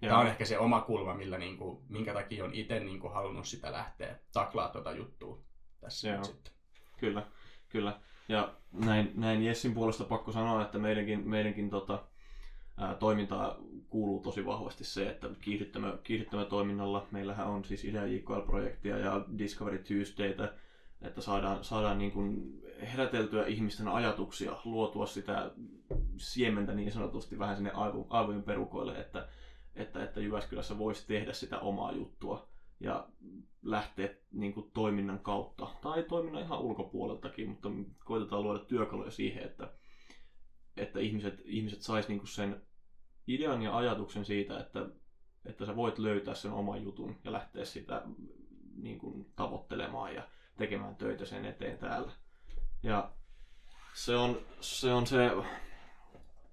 tämä 0.00 0.18
on 0.18 0.26
ehkä 0.26 0.44
se 0.44 0.58
oma 0.58 0.80
kulma, 0.80 1.14
millä, 1.14 1.38
niin 1.38 1.56
kuin, 1.56 1.82
minkä 1.88 2.14
takia 2.14 2.44
on 2.44 2.54
itse 2.54 2.80
niin 2.80 3.00
kuin, 3.00 3.12
halunnut 3.12 3.46
sitä 3.46 3.72
lähteä 3.72 4.18
taklaa 4.32 4.68
tuota 4.68 4.92
juttua 4.92 5.38
tässä 5.80 6.08
Joo. 6.08 6.16
nyt 6.16 6.24
sitten. 6.24 6.52
Kyllä, 6.96 7.22
kyllä. 7.68 8.00
Ja 8.28 8.54
näin, 8.72 9.12
näin 9.14 9.42
Jessin 9.42 9.74
puolesta 9.74 10.04
pakko 10.04 10.32
sanoa, 10.32 10.62
että 10.62 10.78
meidänkin, 10.78 11.28
meidänkin 11.28 11.70
tota, 11.70 12.04
ää, 12.76 12.94
toimintaa 12.94 13.56
kuuluu 13.88 14.20
tosi 14.20 14.46
vahvasti 14.46 14.84
se, 14.84 15.08
että 15.08 15.30
kiihdyttämä, 15.40 16.44
toiminnalla, 16.48 17.06
meillähän 17.10 17.46
on 17.46 17.64
siis 17.64 17.84
Idea 17.84 18.06
JKL-projektia 18.06 18.98
ja 18.98 19.24
Discovery 19.38 19.78
Tuesdaytä, 19.78 20.52
että 21.02 21.20
saadaan, 21.20 21.64
saadaan 21.64 21.98
niin 21.98 22.12
kuin 22.12 22.60
heräteltyä 22.92 23.46
ihmisten 23.46 23.88
ajatuksia, 23.88 24.56
luotua 24.64 25.06
sitä 25.06 25.50
siementä 26.16 26.72
niin 26.74 26.92
sanotusti 26.92 27.38
vähän 27.38 27.56
sinne 27.56 27.70
aivo, 27.70 28.06
aivojen 28.10 28.42
perukoille, 28.42 28.98
että, 28.98 29.28
että, 29.74 30.04
että 30.04 30.20
Jyväskylässä 30.20 30.78
voisi 30.78 31.06
tehdä 31.06 31.32
sitä 31.32 31.58
omaa 31.58 31.92
juttua 31.92 32.48
ja 32.80 33.08
lähteä 33.62 34.14
niin 34.32 34.54
kuin, 34.54 34.70
toiminnan 34.74 35.18
kautta 35.18 35.68
tai 35.82 36.02
toiminnan 36.02 36.42
ihan 36.42 36.60
ulkopuoleltakin, 36.60 37.48
mutta 37.48 37.68
koitetaan 38.04 38.42
luoda 38.42 38.58
työkaluja 38.58 39.10
siihen, 39.10 39.42
että, 39.42 39.72
että 40.76 41.00
ihmiset, 41.00 41.42
ihmiset 41.44 41.82
sais 41.82 42.08
niin 42.08 42.18
kuin 42.18 42.28
sen 42.28 42.62
idean 43.26 43.62
ja 43.62 43.76
ajatuksen 43.76 44.24
siitä, 44.24 44.60
että, 44.60 44.86
että 45.44 45.66
sä 45.66 45.76
voit 45.76 45.98
löytää 45.98 46.34
sen 46.34 46.52
oman 46.52 46.82
jutun 46.82 47.16
ja 47.24 47.32
lähteä 47.32 47.64
sitä 47.64 48.02
niin 48.76 48.98
kuin, 48.98 49.32
tavoittelemaan 49.36 50.14
ja 50.14 50.28
tekemään 50.56 50.96
töitä 50.96 51.24
sen 51.24 51.44
eteen 51.44 51.78
täällä. 51.78 52.12
Ja 52.82 53.12
se 53.94 54.16
on 54.16 54.40
se, 54.60 54.92
on 54.92 55.06
se 55.06 55.30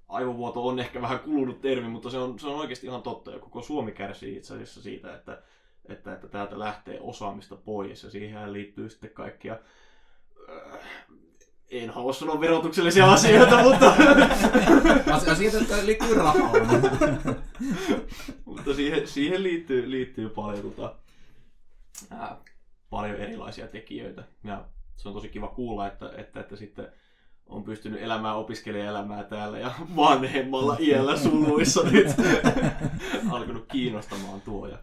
aivovuoto 0.08 0.68
on 0.68 0.80
ehkä 0.80 1.02
vähän 1.02 1.20
kulunut 1.20 1.62
termi, 1.62 1.88
mutta 1.88 2.10
se 2.10 2.18
on, 2.18 2.40
se 2.40 2.48
on 2.48 2.60
oikeasti 2.60 2.88
ihan 2.88 3.04
totta. 3.04 3.32
Ja 3.32 3.40
koko 3.40 3.62
Suomi 3.62 3.92
kärsii 3.92 4.38
itse 4.38 4.54
asiassa 4.54 4.82
siitä, 4.82 5.16
että, 5.16 5.44
että, 5.90 6.14
että 6.14 6.28
täältä 6.28 6.60
lähtee 6.60 7.00
osaamista 7.02 7.56
pois 7.56 8.04
ja 8.04 8.10
siihen 8.10 8.54
liittyy 8.54 8.90
sitten 8.90 9.10
kaikkia 9.10 9.60
äh, 10.50 10.80
en 11.72 11.90
halua 11.90 12.14
sanoa 12.14 12.42
verotuksellisia 12.42 13.12
asioita, 13.12 13.64
mutta, 13.70 13.96
Asioita, 15.32 15.58
jotka 15.58 15.86
liittyy 15.86 16.14
rahaan. 16.14 16.68
mutta 18.46 18.74
siihen, 18.74 19.08
siihen 19.08 19.44
liittyy, 19.44 19.92
liittyy 19.92 20.30
paljon, 20.30 20.62
tota, 20.62 20.96
ää, 22.12 22.38
paljon 22.90 23.16
erilaisia 23.16 23.68
tekijöitä. 23.68 24.24
Ja 24.44 24.66
se 24.96 25.08
on 25.08 25.14
tosi 25.14 25.30
kiva 25.30 25.48
kuulla, 25.48 25.88
että, 25.88 26.12
että, 26.18 26.40
että 26.40 26.56
sitten 26.56 26.88
on 27.46 27.64
pystynyt 27.64 28.02
elämään 28.02 28.36
opiskelijaelämää 28.36 29.24
täällä 29.24 29.60
ja 29.60 29.72
vanhemmalla 29.96 30.78
iällä 30.80 31.18
suluissa 31.18 31.84
nyt 31.84 32.08
alkanut 33.32 33.66
kiinnostamaan 33.72 34.42
tuo 34.42 34.68
ja, 34.68 34.78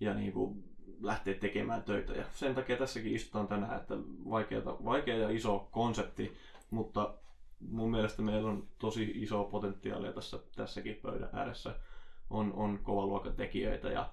ja 0.00 0.14
niin 0.14 0.32
kuin 0.32 0.64
lähteä 1.00 1.34
tekemään 1.34 1.82
töitä. 1.82 2.12
Ja 2.12 2.24
sen 2.32 2.54
takia 2.54 2.76
tässäkin 2.76 3.14
istutaan 3.14 3.48
tänään, 3.48 3.76
että 3.76 3.94
vaikeata, 4.30 4.76
vaikea 4.84 5.16
ja 5.16 5.30
iso 5.30 5.68
konsepti, 5.70 6.32
mutta 6.70 7.14
mun 7.60 7.90
mielestä 7.90 8.22
meillä 8.22 8.50
on 8.50 8.68
tosi 8.78 9.12
iso 9.14 9.44
potentiaalia 9.44 10.12
tässä, 10.12 10.38
tässäkin 10.56 10.94
pöydän 11.02 11.30
ääressä. 11.32 11.74
On, 12.30 12.52
on 12.52 12.78
kova 12.82 13.06
luokan 13.06 13.32
tekijöitä 13.32 13.88
ja, 13.88 14.10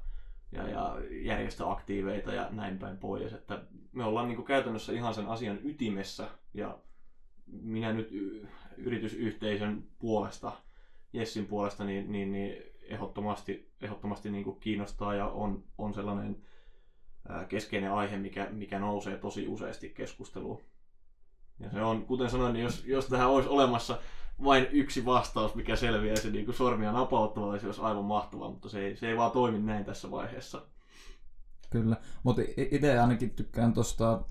ja, 0.51 0.69
ja 0.69 0.95
järjestöaktiiveita 1.09 2.33
ja 2.33 2.47
näin 2.51 2.79
päin 2.79 2.97
pois. 2.97 3.33
Että 3.33 3.63
me 3.91 4.03
ollaan 4.03 4.27
niin 4.27 4.35
kuin 4.35 4.45
käytännössä 4.45 4.93
ihan 4.93 5.13
sen 5.13 5.27
asian 5.27 5.59
ytimessä 5.63 6.27
ja 6.53 6.77
minä 7.47 7.93
nyt 7.93 8.09
yritysyhteisön 8.77 9.83
puolesta, 9.99 10.51
Jessin 11.13 11.45
puolesta, 11.45 11.83
niin, 11.83 12.11
niin, 12.11 12.31
niin 12.31 12.63
ehdottomasti, 12.85 13.71
ehdottomasti 13.81 14.31
niin 14.31 14.43
kuin 14.43 14.59
kiinnostaa 14.59 15.15
ja 15.15 15.27
on, 15.27 15.63
on 15.77 15.93
sellainen 15.93 16.37
keskeinen 17.47 17.91
aihe, 17.91 18.17
mikä, 18.17 18.47
mikä 18.51 18.79
nousee 18.79 19.17
tosi 19.17 19.47
useasti 19.47 19.89
keskusteluun. 19.89 20.61
Ja 21.59 21.69
se 21.71 21.81
on, 21.81 22.05
kuten 22.05 22.29
sanoin, 22.29 22.53
niin 22.53 22.63
jos, 22.63 22.85
jos 22.85 23.05
tähän 23.05 23.29
olisi 23.29 23.49
olemassa 23.49 23.99
vain 24.43 24.67
yksi 24.71 25.05
vastaus, 25.05 25.55
mikä 25.55 25.75
selviäisi 25.75 26.31
niin 26.31 26.45
kuin 26.45 26.55
sormia 26.55 26.91
napauttavalla, 26.91 27.59
se 27.59 27.65
olisi 27.65 27.81
aivan 27.81 28.05
mahtavaa, 28.05 28.49
mutta 28.49 28.69
se 28.69 28.85
ei, 28.85 28.95
se 28.95 29.07
ei 29.07 29.17
vaan 29.17 29.31
toimi 29.31 29.59
näin 29.59 29.85
tässä 29.85 30.11
vaiheessa. 30.11 30.61
Kyllä, 31.69 31.95
mutta 32.23 32.41
itse 32.71 32.99
ainakin 32.99 33.29
tykkään 33.29 33.73
tuosta 33.73 34.21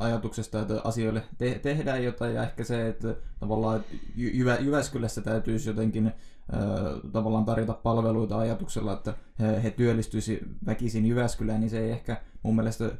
ajatuksesta, 0.00 0.60
että 0.60 0.80
asioille 0.84 1.22
te- 1.38 1.58
tehdään 1.58 2.04
jotain 2.04 2.34
ja 2.34 2.42
ehkä 2.42 2.64
se, 2.64 2.88
että 2.88 3.16
tavallaan 3.40 3.84
Jyvä- 4.16 4.60
Jyväskylässä 4.60 5.20
täytyisi 5.20 5.70
jotenkin 5.70 6.12
tavallaan 7.12 7.44
tarjota 7.44 7.72
palveluita 7.72 8.38
ajatuksella, 8.38 8.92
että 8.92 9.14
he, 9.64 9.70
työllistyisi 9.70 10.40
väkisin 10.66 11.06
Jyväskylään, 11.06 11.60
niin 11.60 11.70
se 11.70 11.78
ei 11.78 11.90
ehkä 11.90 12.20
mun 12.42 12.56
mielestä 12.56 12.90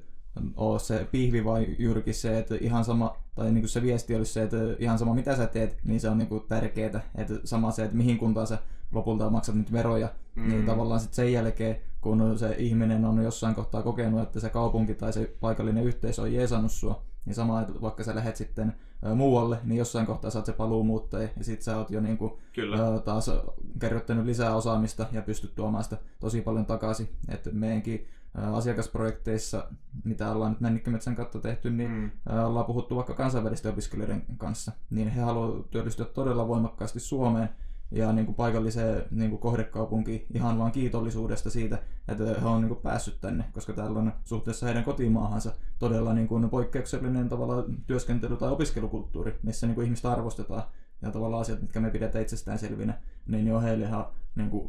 ole 0.56 0.78
se 0.78 1.08
pihvi, 1.12 1.44
vai 1.44 1.76
juurikin 1.78 2.14
se, 2.14 2.38
että 2.38 2.54
ihan 2.60 2.84
sama, 2.84 3.16
tai 3.34 3.52
niin 3.52 3.62
kuin 3.62 3.68
se 3.68 3.82
viesti 3.82 4.14
olisi 4.14 4.32
se, 4.32 4.42
että 4.42 4.56
ihan 4.78 4.98
sama 4.98 5.14
mitä 5.14 5.36
sä 5.36 5.46
teet, 5.46 5.76
niin 5.84 6.00
se 6.00 6.10
on 6.10 6.18
niin 6.18 6.28
kuin 6.28 6.42
tärkeää. 6.48 7.00
Että 7.14 7.34
sama 7.44 7.70
se, 7.70 7.84
että 7.84 7.96
mihin 7.96 8.18
kuntaan 8.18 8.46
sä 8.46 8.58
lopulta 8.92 9.30
maksat 9.30 9.54
nyt 9.54 9.72
veroja, 9.72 10.08
niin 10.36 10.46
mm. 10.46 10.52
niin 10.52 10.66
tavallaan 10.66 11.00
sitten 11.00 11.16
sen 11.16 11.32
jälkeen, 11.32 11.76
kun 12.00 12.38
se 12.38 12.54
ihminen 12.58 13.04
on 13.04 13.22
jossain 13.24 13.54
kohtaa 13.54 13.82
kokenut, 13.82 14.22
että 14.22 14.40
se 14.40 14.50
kaupunki 14.50 14.94
tai 14.94 15.12
se 15.12 15.36
paikallinen 15.40 15.84
yhteisö 15.84 16.22
on 16.22 16.32
jeesannut 16.32 16.72
sua, 16.72 17.02
niin 17.26 17.34
sama, 17.34 17.60
että 17.60 17.72
vaikka 17.80 18.04
sä 18.04 18.14
lähdet 18.14 18.36
sitten 18.36 18.74
muualle, 19.14 19.58
niin 19.64 19.78
jossain 19.78 20.06
kohtaa 20.06 20.30
saat 20.30 20.46
se 20.46 20.52
paluumuuttaja, 20.52 21.28
ja 21.36 21.44
sit 21.44 21.62
sä 21.62 21.76
oot 21.76 21.90
jo 21.90 22.00
niinku, 22.00 22.38
Kyllä. 22.52 23.00
taas 23.00 23.30
kerryttänyt 23.78 24.26
lisää 24.26 24.56
osaamista 24.56 25.06
ja 25.12 25.22
pystyt 25.22 25.54
tuomaan 25.54 25.84
sitä 25.84 25.98
tosi 26.20 26.40
paljon 26.40 26.66
takaisin. 26.66 27.08
Että 27.28 27.50
meidänkin 27.50 28.06
asiakasprojekteissa, 28.52 29.68
mitä 30.04 30.30
ollaan 30.30 30.52
nyt 30.52 30.60
Männikkömetsän 30.60 31.16
kautta 31.16 31.40
tehty, 31.40 31.70
niin 31.70 31.90
mm. 31.90 32.10
ollaan 32.44 32.66
puhuttu 32.66 32.96
vaikka 32.96 33.14
kansainvälisten 33.14 33.72
opiskelijoiden 33.72 34.22
kanssa, 34.38 34.72
niin 34.90 35.08
he 35.08 35.20
haluavat 35.20 35.70
työllistyä 35.70 36.06
todella 36.06 36.48
voimakkaasti 36.48 37.00
Suomeen, 37.00 37.48
ja 37.90 38.12
niin 38.12 38.26
kuin 38.26 38.36
paikalliseen 38.36 39.02
niin 39.10 39.30
kuin 39.30 39.40
kohdekaupunki 39.40 40.26
ihan 40.34 40.58
vaan 40.58 40.72
kiitollisuudesta 40.72 41.50
siitä, 41.50 41.78
että 42.08 42.24
he 42.24 42.46
on 42.46 42.60
niin 42.60 42.68
kuin 42.68 42.80
päässyt 42.82 43.20
tänne, 43.20 43.44
koska 43.52 43.72
täällä 43.72 43.98
on 43.98 44.12
suhteessa 44.24 44.66
heidän 44.66 44.84
kotimaahansa 44.84 45.52
todella 45.78 46.12
niin 46.12 46.28
kuin 46.28 46.50
poikkeuksellinen 46.50 47.28
tavalla 47.28 47.64
työskentely- 47.86 48.36
tai 48.36 48.50
opiskelukulttuuri, 48.50 49.38
missä 49.42 49.66
niin 49.66 49.74
kuin 49.74 49.84
ihmistä 49.84 50.12
arvostetaan 50.12 50.62
ja 51.02 51.10
tavallaan 51.10 51.40
asiat, 51.40 51.62
mitkä 51.62 51.80
me 51.80 51.90
pidetään 51.90 52.22
itsestään 52.22 52.58
selvinä, 52.58 52.94
niin 53.26 53.44
ne 53.44 53.54
on 53.54 53.62
heille 53.62 53.84
ihan 53.84 54.06
niin 54.36 54.50
kuin, 54.50 54.68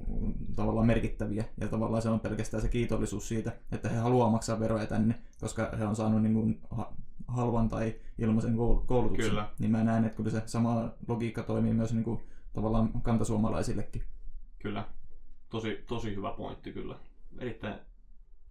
tavallaan 0.55 0.87
merkittäviä. 0.87 1.45
Ja 1.61 1.67
tavallaan 1.67 2.01
se 2.01 2.09
on 2.09 2.19
pelkästään 2.19 2.61
se 2.61 2.69
kiitollisuus 2.69 3.27
siitä, 3.27 3.51
että 3.71 3.89
he 3.89 3.97
haluaa 3.97 4.29
maksaa 4.29 4.59
veroja 4.59 4.85
tänne, 4.85 5.15
koska 5.41 5.69
he 5.79 5.85
on 5.85 5.95
saanut 5.95 6.21
niin 6.21 6.33
kuin, 6.33 6.61
halvan 7.27 7.69
tai 7.69 7.95
ilmaisen 8.17 8.55
koulutuksen. 8.85 9.29
Kyllä. 9.29 9.49
Niin 9.59 9.71
mä 9.71 9.83
näen, 9.83 10.05
että 10.05 10.17
kyllä 10.17 10.29
se 10.29 10.41
sama 10.45 10.91
logiikka 11.07 11.43
toimii 11.43 11.73
myös 11.73 11.93
niin 11.93 12.03
kuin, 12.03 12.19
tavallaan 12.57 13.01
kantasuomalaisillekin. 13.01 14.03
Kyllä. 14.59 14.85
Tosi, 15.49 15.83
tosi 15.87 16.15
hyvä 16.15 16.31
pointti 16.31 16.73
kyllä. 16.73 16.95
Erittäin, 17.39 17.75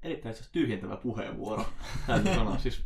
erittäin 0.02 0.34
tyhjentävä 0.52 0.96
puheenvuoro, 0.96 1.64
täytyy 2.06 2.34
sanoa. 2.34 2.58
Siis, 2.58 2.84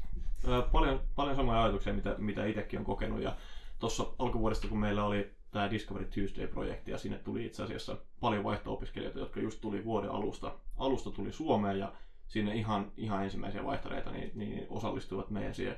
paljon, 0.73 1.01
paljon 1.15 1.37
samoja 1.37 1.63
ajatuksia, 1.63 1.93
mitä, 1.93 2.15
mitä 2.19 2.47
itsekin 2.47 2.79
on 2.79 2.85
kokenut. 2.85 3.23
Ja 3.23 3.37
tuossa 3.79 4.07
alkuvuodesta, 4.19 4.69
kun 4.69 4.79
meillä 4.79 5.05
oli 5.05 5.31
tämä 5.51 5.71
Discovery 5.71 6.05
Tuesday-projekti, 6.05 6.91
ja 6.91 6.99
sinne 6.99 7.19
tuli 7.19 7.47
itse 7.47 7.63
asiassa 7.63 7.97
paljon 8.21 8.45
vaihto-opiskelijoita, 8.45 9.19
jotka 9.19 9.41
just 9.41 9.61
tuli 9.61 9.85
vuoden 9.85 10.11
alusta, 10.11 10.55
alusta 10.77 11.11
tuli 11.11 11.33
Suomeen, 11.33 11.79
ja 11.79 11.93
sinne 12.27 12.55
ihan, 12.55 12.93
ihan 12.97 13.25
ensimmäisiä 13.25 13.65
vaihtareita 13.65 14.11
niin, 14.11 14.31
niin 14.35 14.67
osallistuivat 14.69 15.31
meidän 15.31 15.55
siihen 15.55 15.77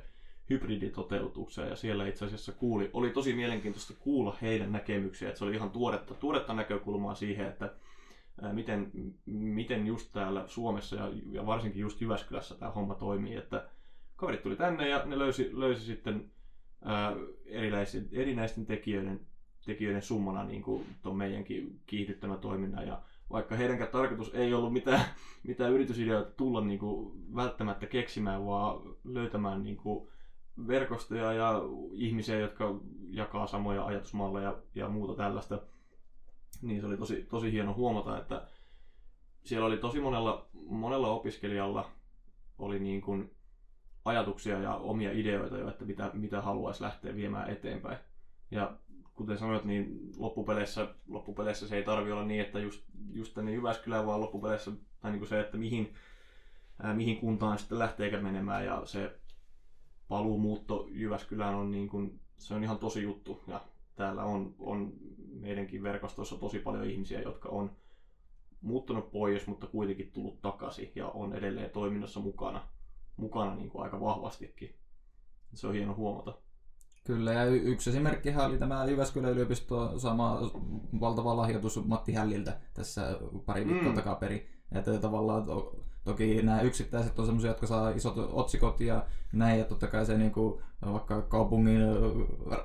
hybriditoteutukseen. 0.50 1.68
Ja 1.68 1.76
siellä 1.76 2.06
itse 2.06 2.24
asiassa 2.24 2.52
kuuli, 2.52 2.90
oli 2.92 3.10
tosi 3.10 3.34
mielenkiintoista 3.34 3.94
kuulla 3.98 4.36
heidän 4.42 4.72
näkemyksiä, 4.72 5.28
että 5.28 5.38
se 5.38 5.44
oli 5.44 5.54
ihan 5.54 5.70
tuoretta, 5.70 6.14
tuoretta 6.14 6.54
näkökulmaa 6.54 7.14
siihen, 7.14 7.46
että 7.46 7.74
miten, 8.52 8.92
miten 9.26 9.86
just 9.86 10.12
täällä 10.12 10.44
Suomessa 10.46 10.96
ja, 10.96 11.10
ja 11.30 11.46
varsinkin 11.46 11.80
just 11.80 12.00
Jyväskylässä 12.00 12.54
tämä 12.54 12.70
homma 12.70 12.94
toimii, 12.94 13.36
että 13.36 13.68
kaverit 14.16 14.42
tuli 14.42 14.56
tänne 14.56 14.88
ja 14.88 15.04
ne 15.04 15.18
löysi, 15.18 15.50
löysi 15.52 15.84
sitten 15.84 16.30
ää, 16.84 17.12
erinäisten 18.12 18.66
tekijöiden, 18.66 19.20
tekijöiden 19.66 20.02
summana 20.02 20.44
niin 20.44 20.62
kuin 20.62 20.86
ton 21.02 21.16
meidänkin 21.16 21.80
kiihdyttämä 21.86 22.36
toiminnan. 22.36 22.86
Ja 22.86 23.02
vaikka 23.30 23.56
heidänkään 23.56 23.90
tarkoitus 23.90 24.34
ei 24.34 24.54
ollut 24.54 24.72
mitään, 24.72 25.04
mitään 25.42 25.72
yritysideoita 25.72 26.30
tulla 26.30 26.60
niin 26.60 26.78
kuin 26.78 27.12
välttämättä 27.36 27.86
keksimään, 27.86 28.46
vaan 28.46 28.80
löytämään 29.04 29.62
niin 29.62 29.76
kuin 29.76 30.08
verkostoja 30.68 31.32
ja 31.32 31.60
ihmisiä, 31.92 32.38
jotka 32.38 32.74
jakaa 33.10 33.46
samoja 33.46 33.84
ajatusmalleja 33.84 34.56
ja 34.74 34.88
muuta 34.88 35.14
tällaista. 35.14 35.62
Niin 36.62 36.80
se 36.80 36.86
oli 36.86 36.96
tosi, 36.96 37.26
tosi 37.30 37.52
hieno 37.52 37.74
huomata, 37.74 38.18
että 38.18 38.46
siellä 39.44 39.66
oli 39.66 39.76
tosi 39.76 40.00
monella, 40.00 40.46
monella 40.66 41.08
opiskelijalla 41.08 41.90
oli 42.58 42.78
niin 42.78 43.00
kuin 43.00 43.30
ajatuksia 44.04 44.58
ja 44.58 44.74
omia 44.74 45.12
ideoita 45.12 45.58
jo, 45.58 45.68
että 45.68 45.84
mitä, 45.84 46.10
mitä 46.14 46.40
haluaisi 46.40 46.82
lähteä 46.82 47.14
viemään 47.14 47.50
eteenpäin. 47.50 47.98
Ja 48.50 48.76
kuten 49.14 49.38
sanoit, 49.38 49.64
niin 49.64 50.10
loppupeleissä, 50.16 50.94
loppupeleissä 51.08 51.68
se 51.68 51.76
ei 51.76 51.82
tarvi 51.82 52.12
olla 52.12 52.24
niin, 52.24 52.40
että 52.40 52.58
just, 52.58 52.84
just 53.12 53.34
tänne 53.34 53.52
Jyväskylään, 53.52 54.06
vaan 54.06 54.20
loppupeleissä 54.20 54.70
tai 55.00 55.10
niin 55.10 55.18
kuin 55.20 55.28
se, 55.28 55.40
että 55.40 55.56
mihin, 55.56 55.94
ää, 56.82 56.94
mihin 56.94 57.16
kuntaan 57.16 57.58
sitten 57.58 57.78
lähteekö 57.78 58.20
menemään 58.20 58.64
ja 58.64 58.82
se 58.84 59.20
paluumuutto 60.12 60.86
Jyväskylään 60.90 61.54
on, 61.54 61.70
niin 61.70 61.88
kuin, 61.88 62.20
se 62.38 62.54
on 62.54 62.64
ihan 62.64 62.78
tosi 62.78 63.02
juttu. 63.02 63.42
Ja 63.46 63.60
täällä 63.96 64.24
on, 64.24 64.54
on 64.58 64.92
meidänkin 65.40 65.82
verkostossa 65.82 66.36
tosi 66.36 66.58
paljon 66.58 66.84
ihmisiä, 66.84 67.20
jotka 67.20 67.48
on 67.48 67.70
muuttunut 68.60 69.10
pois, 69.10 69.46
mutta 69.46 69.66
kuitenkin 69.66 70.10
tullut 70.12 70.42
takaisin 70.42 70.92
ja 70.94 71.08
on 71.08 71.34
edelleen 71.34 71.70
toiminnassa 71.70 72.20
mukana, 72.20 72.68
mukana 73.16 73.54
niin 73.54 73.70
kuin 73.70 73.84
aika 73.84 74.00
vahvastikin. 74.00 74.74
Se 75.54 75.66
on 75.66 75.74
hieno 75.74 75.94
huomata. 75.94 76.34
Kyllä, 77.04 77.32
ja 77.32 77.44
y- 77.44 77.62
yksi 77.64 77.90
esimerkki 77.90 78.28
oli 78.46 78.58
tämä 78.58 78.84
Jyväskylän 78.84 79.32
yliopisto 79.32 79.98
sama 79.98 80.40
valtava 81.00 81.36
lahjoitus 81.36 81.84
Matti 81.84 82.12
Hälliltä 82.12 82.60
tässä 82.74 83.18
pari 83.46 83.66
viikkoa 83.66 83.88
mm. 83.88 83.94
takaperin. 83.94 84.46
Että 84.72 84.98
tavallaan 84.98 85.44
Toki 86.04 86.42
nämä 86.42 86.60
yksittäiset 86.60 87.18
on 87.18 87.26
sellaisia, 87.26 87.50
jotka 87.50 87.66
saa 87.66 87.90
isot 87.90 88.14
otsikot 88.32 88.80
ja 88.80 89.04
näin, 89.32 89.58
ja 89.58 89.64
totta 89.64 89.86
kai 89.86 90.06
se 90.06 90.18
niin 90.18 90.32
kuin, 90.32 90.62
vaikka 90.92 91.22
kaupungin 91.22 91.80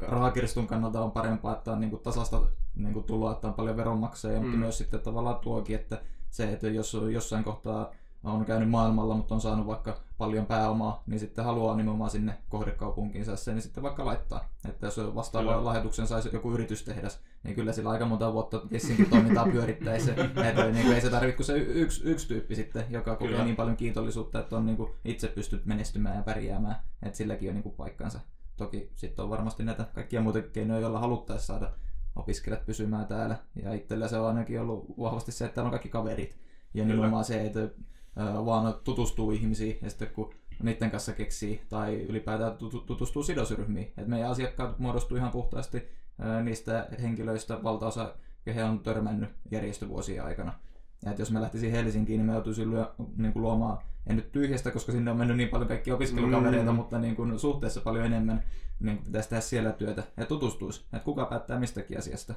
rahakirstun 0.02 0.68
kannalta 0.68 1.02
on 1.02 1.12
parempaa, 1.12 1.54
että 1.54 1.72
on 1.72 1.80
niin 1.80 1.90
kuin, 1.90 2.02
tasasta 2.04 2.42
niin 2.76 2.94
kuin, 2.94 3.04
tuloa, 3.04 3.32
että 3.32 3.48
on 3.48 3.54
paljon 3.54 3.78
veronmaksajia, 3.78 4.40
mm. 4.40 4.46
mutta 4.46 4.58
myös 4.58 4.78
sitten 4.78 5.00
tavallaan 5.00 5.40
tuokin, 5.40 5.76
että 5.76 6.02
se, 6.30 6.52
että 6.52 6.68
jos 6.68 6.98
jossain 7.12 7.44
kohtaa 7.44 7.92
on 8.32 8.46
käynyt 8.46 8.70
maailmalla, 8.70 9.16
mutta 9.16 9.36
on 9.36 9.42
saanut 9.42 9.68
vaikka 9.68 10.00
paljon 10.18 10.46
pääomaa, 10.46 11.04
niin 11.08 11.20
sitten 11.20 11.46
haluaa 11.46 11.76
nimenomaan 11.76 12.10
sinne 12.10 12.38
kohdekaupunkiinsa 12.50 13.36
sen, 13.36 13.56
niin 13.56 13.62
sitten 13.62 13.84
vaikka 13.84 14.06
laittaa. 14.06 14.50
Että 14.70 14.88
jos 14.88 14.98
vastaavan 15.16 15.66
lahjoituksen 15.66 16.08
saisi 16.08 16.30
joku 16.34 16.52
yritys 16.52 16.84
tehdä, 16.84 17.08
niin 17.44 17.56
kyllä 17.56 17.74
sillä 17.74 17.90
aika 17.90 18.06
monta 18.06 18.34
vuotta 18.34 18.62
Jessinkin 18.72 19.10
toimintaa 19.10 19.48
pyörittäisi. 19.52 20.12
että 20.12 20.64
niin 20.72 20.86
kuin 20.86 20.96
ei 20.96 21.02
se 21.02 21.10
tarvitse 21.10 21.36
kuin 21.36 21.46
se 21.46 21.58
yksi, 21.58 22.04
yksi 22.04 22.28
tyyppi 22.28 22.56
sitten, 22.56 22.86
joka 22.90 23.16
kokee 23.16 23.28
kyllä. 23.28 23.44
niin 23.44 23.56
paljon 23.56 23.78
kiitollisuutta, 23.78 24.40
että 24.40 24.58
on 24.58 24.66
niin 24.66 24.78
kuin 24.78 24.92
itse 25.06 25.28
pystyt 25.28 25.66
menestymään 25.66 26.16
ja 26.16 26.24
pärjäämään. 26.24 26.76
Että 27.04 27.18
silläkin 27.18 27.50
on 27.50 27.56
niin 27.56 27.64
kuin 27.64 27.76
paikkansa. 27.76 28.20
toki 28.58 28.92
sitten 28.96 29.24
on 29.24 29.30
varmasti 29.30 29.64
näitä 29.64 29.86
kaikkia 29.94 30.22
muita 30.22 30.42
keinoja, 30.42 30.80
joilla 30.80 31.00
haluttaisiin 31.00 31.48
saada 31.48 31.72
opiskelijat 32.16 32.66
pysymään 32.66 33.08
täällä. 33.08 33.38
Ja 33.64 33.74
itsellä 33.74 34.08
se 34.08 34.18
on 34.18 34.28
ainakin 34.28 34.62
ollut 34.62 34.86
vahvasti 35.00 35.32
se, 35.32 35.46
että 35.46 35.56
täällä 35.56 35.68
on 35.68 35.72
kaikki 35.72 35.90
kaverit. 35.90 36.38
Ja 36.74 36.84
Kyllä. 36.84 36.96
nimenomaan 36.96 37.26
se, 37.26 37.46
että 37.46 37.70
vaan 38.46 38.74
tutustuu 38.84 39.32
ihmisiin 39.32 39.78
ja 39.82 39.90
sitten 39.90 40.08
kun 40.08 40.34
niiden 40.64 40.92
kanssa 40.92 41.14
keksii 41.14 41.62
tai 41.70 42.02
ylipäätään 42.10 42.58
tutu- 42.58 42.80
tutustuu 42.80 43.24
sidosryhmiin. 43.24 43.94
Et 43.98 44.08
meidän 44.08 44.32
asiakkaat 44.32 44.80
muodostuu 44.80 45.18
ihan 45.18 45.32
puhtaasti 45.32 45.84
niistä 46.44 46.88
henkilöistä 47.02 47.64
valtaosa, 47.64 48.16
kehen 48.46 48.66
on 48.66 48.80
törmännyt 48.80 49.30
järjestövuosien 49.52 50.24
aikana. 50.26 50.54
Ja 51.06 51.12
että 51.12 51.22
jos 51.22 51.32
me 51.32 51.42
lähtisi 51.42 51.72
Helsinkiin, 51.72 52.18
niin 52.18 52.26
me 52.26 52.34
joutuisin 52.34 52.72
lyö, 52.72 52.86
niin 53.18 53.34
kuin 53.34 53.44
luomaan, 53.44 53.78
en 54.08 54.16
nyt 54.16 54.32
tyhjästä, 54.32 54.72
koska 54.72 54.92
sinne 54.92 55.12
on 55.12 55.18
mennyt 55.18 55.38
niin 55.38 55.50
paljon 55.50 55.68
kaikkia 55.68 55.96
opiskelukavereita, 55.96 56.72
Mm. 56.72 56.76
mutta 56.76 57.00
niin 57.00 57.16
kuin 57.16 57.40
suhteessa 57.40 57.82
paljon 57.82 58.06
enemmän, 58.06 58.44
niin 58.80 58.98
pitäisi 58.98 59.30
tehdä 59.30 59.42
siellä 59.42 59.72
työtä 59.72 60.04
ja 60.18 60.26
tutustuisi, 60.26 60.82
että 60.82 61.00
kuka 61.00 61.26
päättää 61.26 61.60
mistäkin 61.60 61.98
asiasta. 61.98 62.34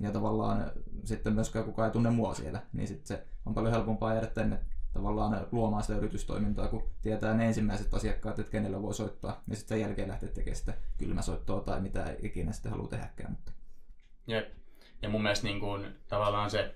Ja 0.00 0.10
tavallaan 0.10 0.72
sitten 1.04 1.32
myöskään 1.32 1.64
kukaan 1.64 1.86
ei 1.88 1.92
tunne 1.92 2.10
mua 2.10 2.34
siellä, 2.34 2.62
niin 2.72 2.88
sitten 2.88 3.06
se 3.06 3.24
on 3.46 3.54
paljon 3.54 3.72
helpompaa 3.72 4.12
jäädä 4.12 4.26
tänne 4.26 4.58
tavallaan 4.92 5.46
luomaan 5.52 5.82
sitä 5.82 5.98
yritystoimintaa, 5.98 6.68
kun 6.68 6.90
tietää 7.02 7.34
ne 7.34 7.46
ensimmäiset 7.46 7.94
asiakkaat, 7.94 8.38
että 8.38 8.52
kenellä 8.52 8.82
voi 8.82 8.94
soittaa, 8.94 9.42
ja 9.50 9.56
sitten 9.56 9.78
sen 9.78 9.80
jälkeen 9.86 10.08
lähtee 10.08 10.28
tekemään 10.28 10.56
sitä 10.56 10.74
kylmäsoittoa 10.98 11.60
tai 11.60 11.80
mitä 11.80 12.16
ikinä 12.22 12.52
sitten 12.52 12.72
haluaa 12.72 12.88
tehdäkään. 12.88 13.30
Mutta 13.30 13.52
Jep. 14.26 14.48
Ja 15.02 15.08
mun 15.08 15.22
mielestä 15.22 15.46
niin 15.46 15.60
kuin, 15.60 15.86
tavallaan 16.08 16.50
se 16.50 16.74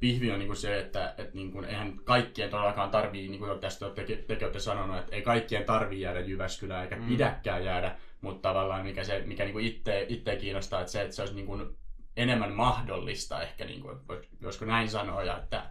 pihvi 0.00 0.32
on 0.32 0.38
niin 0.38 0.48
kuin 0.48 0.56
se, 0.56 0.80
että 0.80 1.14
et 1.18 1.34
niin 1.34 1.52
kuin, 1.52 1.64
eihän 1.64 2.00
kaikkien 2.04 2.50
todellakaan 2.50 2.90
tarvii, 2.90 3.28
niin 3.28 3.38
kuin 3.38 3.60
tästä 3.60 3.90
te, 3.90 4.04
tekin 4.04 4.44
olette 4.44 4.60
sanonut, 4.60 4.96
että 4.98 5.16
ei 5.16 5.22
kaikkien 5.22 5.64
tarvii 5.64 6.00
jäädä 6.00 6.20
Jyväskylään 6.20 6.82
eikä 6.84 6.96
Mm. 6.96 7.06
pidäkään 7.08 7.64
jäädä, 7.64 7.96
mutta 8.20 8.48
tavallaan 8.48 8.82
mikä, 8.84 9.04
se, 9.04 9.22
mikä 9.26 9.44
niin 9.44 9.52
kuin 9.52 9.66
itse, 9.66 10.06
itse 10.08 10.36
kiinnostaa, 10.36 10.80
että 10.80 10.92
se, 10.92 11.02
että 11.02 11.16
se 11.16 11.22
olisi 11.22 11.34
niin 11.34 11.46
kuin 11.46 11.76
enemmän 12.16 12.52
mahdollista 12.52 13.42
ehkä, 13.42 13.64
niin 13.64 13.80
kuin, 13.80 13.96
vois- 13.96 14.42
voisiko 14.42 14.64
näin 14.64 14.88
sanoa, 14.88 15.22
ja 15.22 15.38
että, 15.38 15.70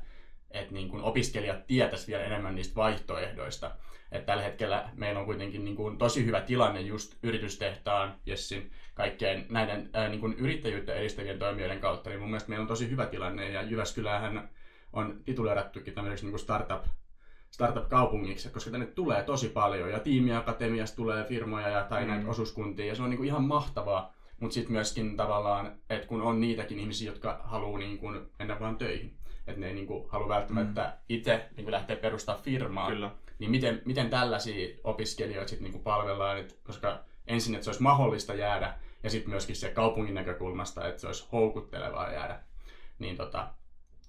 että 0.51 0.73
niin 0.73 0.89
kuin 0.89 1.03
opiskelijat 1.03 1.67
tietäisi 1.67 2.07
vielä 2.07 2.23
enemmän 2.23 2.55
niistä 2.55 2.75
vaihtoehdoista. 2.75 3.71
Että 4.11 4.25
tällä 4.25 4.43
hetkellä 4.43 4.89
meillä 4.95 5.19
on 5.19 5.25
kuitenkin 5.25 5.65
niin 5.65 5.75
kuin 5.75 5.97
tosi 5.97 6.25
hyvä 6.25 6.41
tilanne 6.41 6.81
just 6.81 7.17
yritystehtaan, 7.23 8.15
Jessin, 8.25 8.71
kaikkien 8.93 9.45
näiden 9.49 9.89
ää, 9.93 10.09
niin 10.09 10.19
kuin 10.19 10.33
yrittäjyyttä 10.33 10.93
edistävien 10.93 11.39
toimijoiden 11.39 11.79
kautta, 11.79 12.09
niin 12.09 12.19
mun 12.19 12.29
mielestä 12.29 12.49
meillä 12.49 12.61
on 12.61 12.67
tosi 12.67 12.89
hyvä 12.89 13.05
tilanne, 13.05 13.49
ja 13.49 13.61
Jyväskylähän 13.61 14.49
on 14.93 15.21
tituleerattukin 15.25 15.93
tämmöiseksi 15.93 16.25
niin 16.25 16.31
kuin 16.31 16.39
startup, 16.39 16.85
startup-kaupungiksi, 17.51 18.49
koska 18.49 18.71
tänne 18.71 18.85
tulee 18.85 19.23
tosi 19.23 19.49
paljon, 19.49 19.91
ja 19.91 19.99
tiimiakatemiasta 19.99 20.95
tulee 20.95 21.23
firmoja 21.23 21.69
ja, 21.69 21.83
tai 21.83 22.01
mm. 22.01 22.07
näitä 22.07 22.29
osuuskuntia, 22.29 22.85
ja 22.85 22.95
se 22.95 23.03
on 23.03 23.09
niin 23.09 23.17
kuin 23.17 23.27
ihan 23.27 23.43
mahtavaa, 23.43 24.13
mutta 24.39 24.53
sitten 24.53 24.71
myöskin 24.71 25.17
tavallaan, 25.17 25.71
että 25.89 26.07
kun 26.07 26.21
on 26.21 26.41
niitäkin 26.41 26.79
ihmisiä, 26.79 27.11
jotka 27.11 27.41
haluaa 27.43 27.79
niin 27.79 27.97
kuin 27.97 28.21
mennä 28.39 28.59
vaan 28.59 28.77
töihin, 28.77 29.18
että 29.47 29.59
ne 29.59 29.67
ei 29.67 29.73
niin 29.73 29.87
kuin 29.87 30.09
halua 30.09 30.29
välttämättä 30.29 30.81
mm. 30.81 30.91
itse 31.09 31.49
niin 31.55 31.65
kuin 31.65 31.71
lähteä 31.71 31.95
perustamaan 31.95 32.43
firmaa, 32.43 32.89
Kyllä. 32.89 33.11
niin 33.39 33.51
miten, 33.51 33.81
miten 33.85 34.09
tällaisia 34.09 34.77
opiskelijoita 34.83 35.49
sitten 35.49 35.63
niinku 35.63 35.79
palvellaan, 35.79 36.37
et, 36.37 36.59
koska 36.63 37.03
ensin, 37.27 37.55
että 37.55 37.63
se 37.63 37.69
olisi 37.69 37.83
mahdollista 37.83 38.33
jäädä, 38.33 38.73
ja 39.03 39.09
sitten 39.09 39.29
myöskin 39.29 39.55
se 39.55 39.69
kaupungin 39.69 40.15
näkökulmasta, 40.15 40.87
että 40.87 41.01
se 41.01 41.07
olisi 41.07 41.27
houkuttelevaa 41.31 42.11
jäädä, 42.11 42.39
niin, 42.99 43.17
tota, 43.17 43.47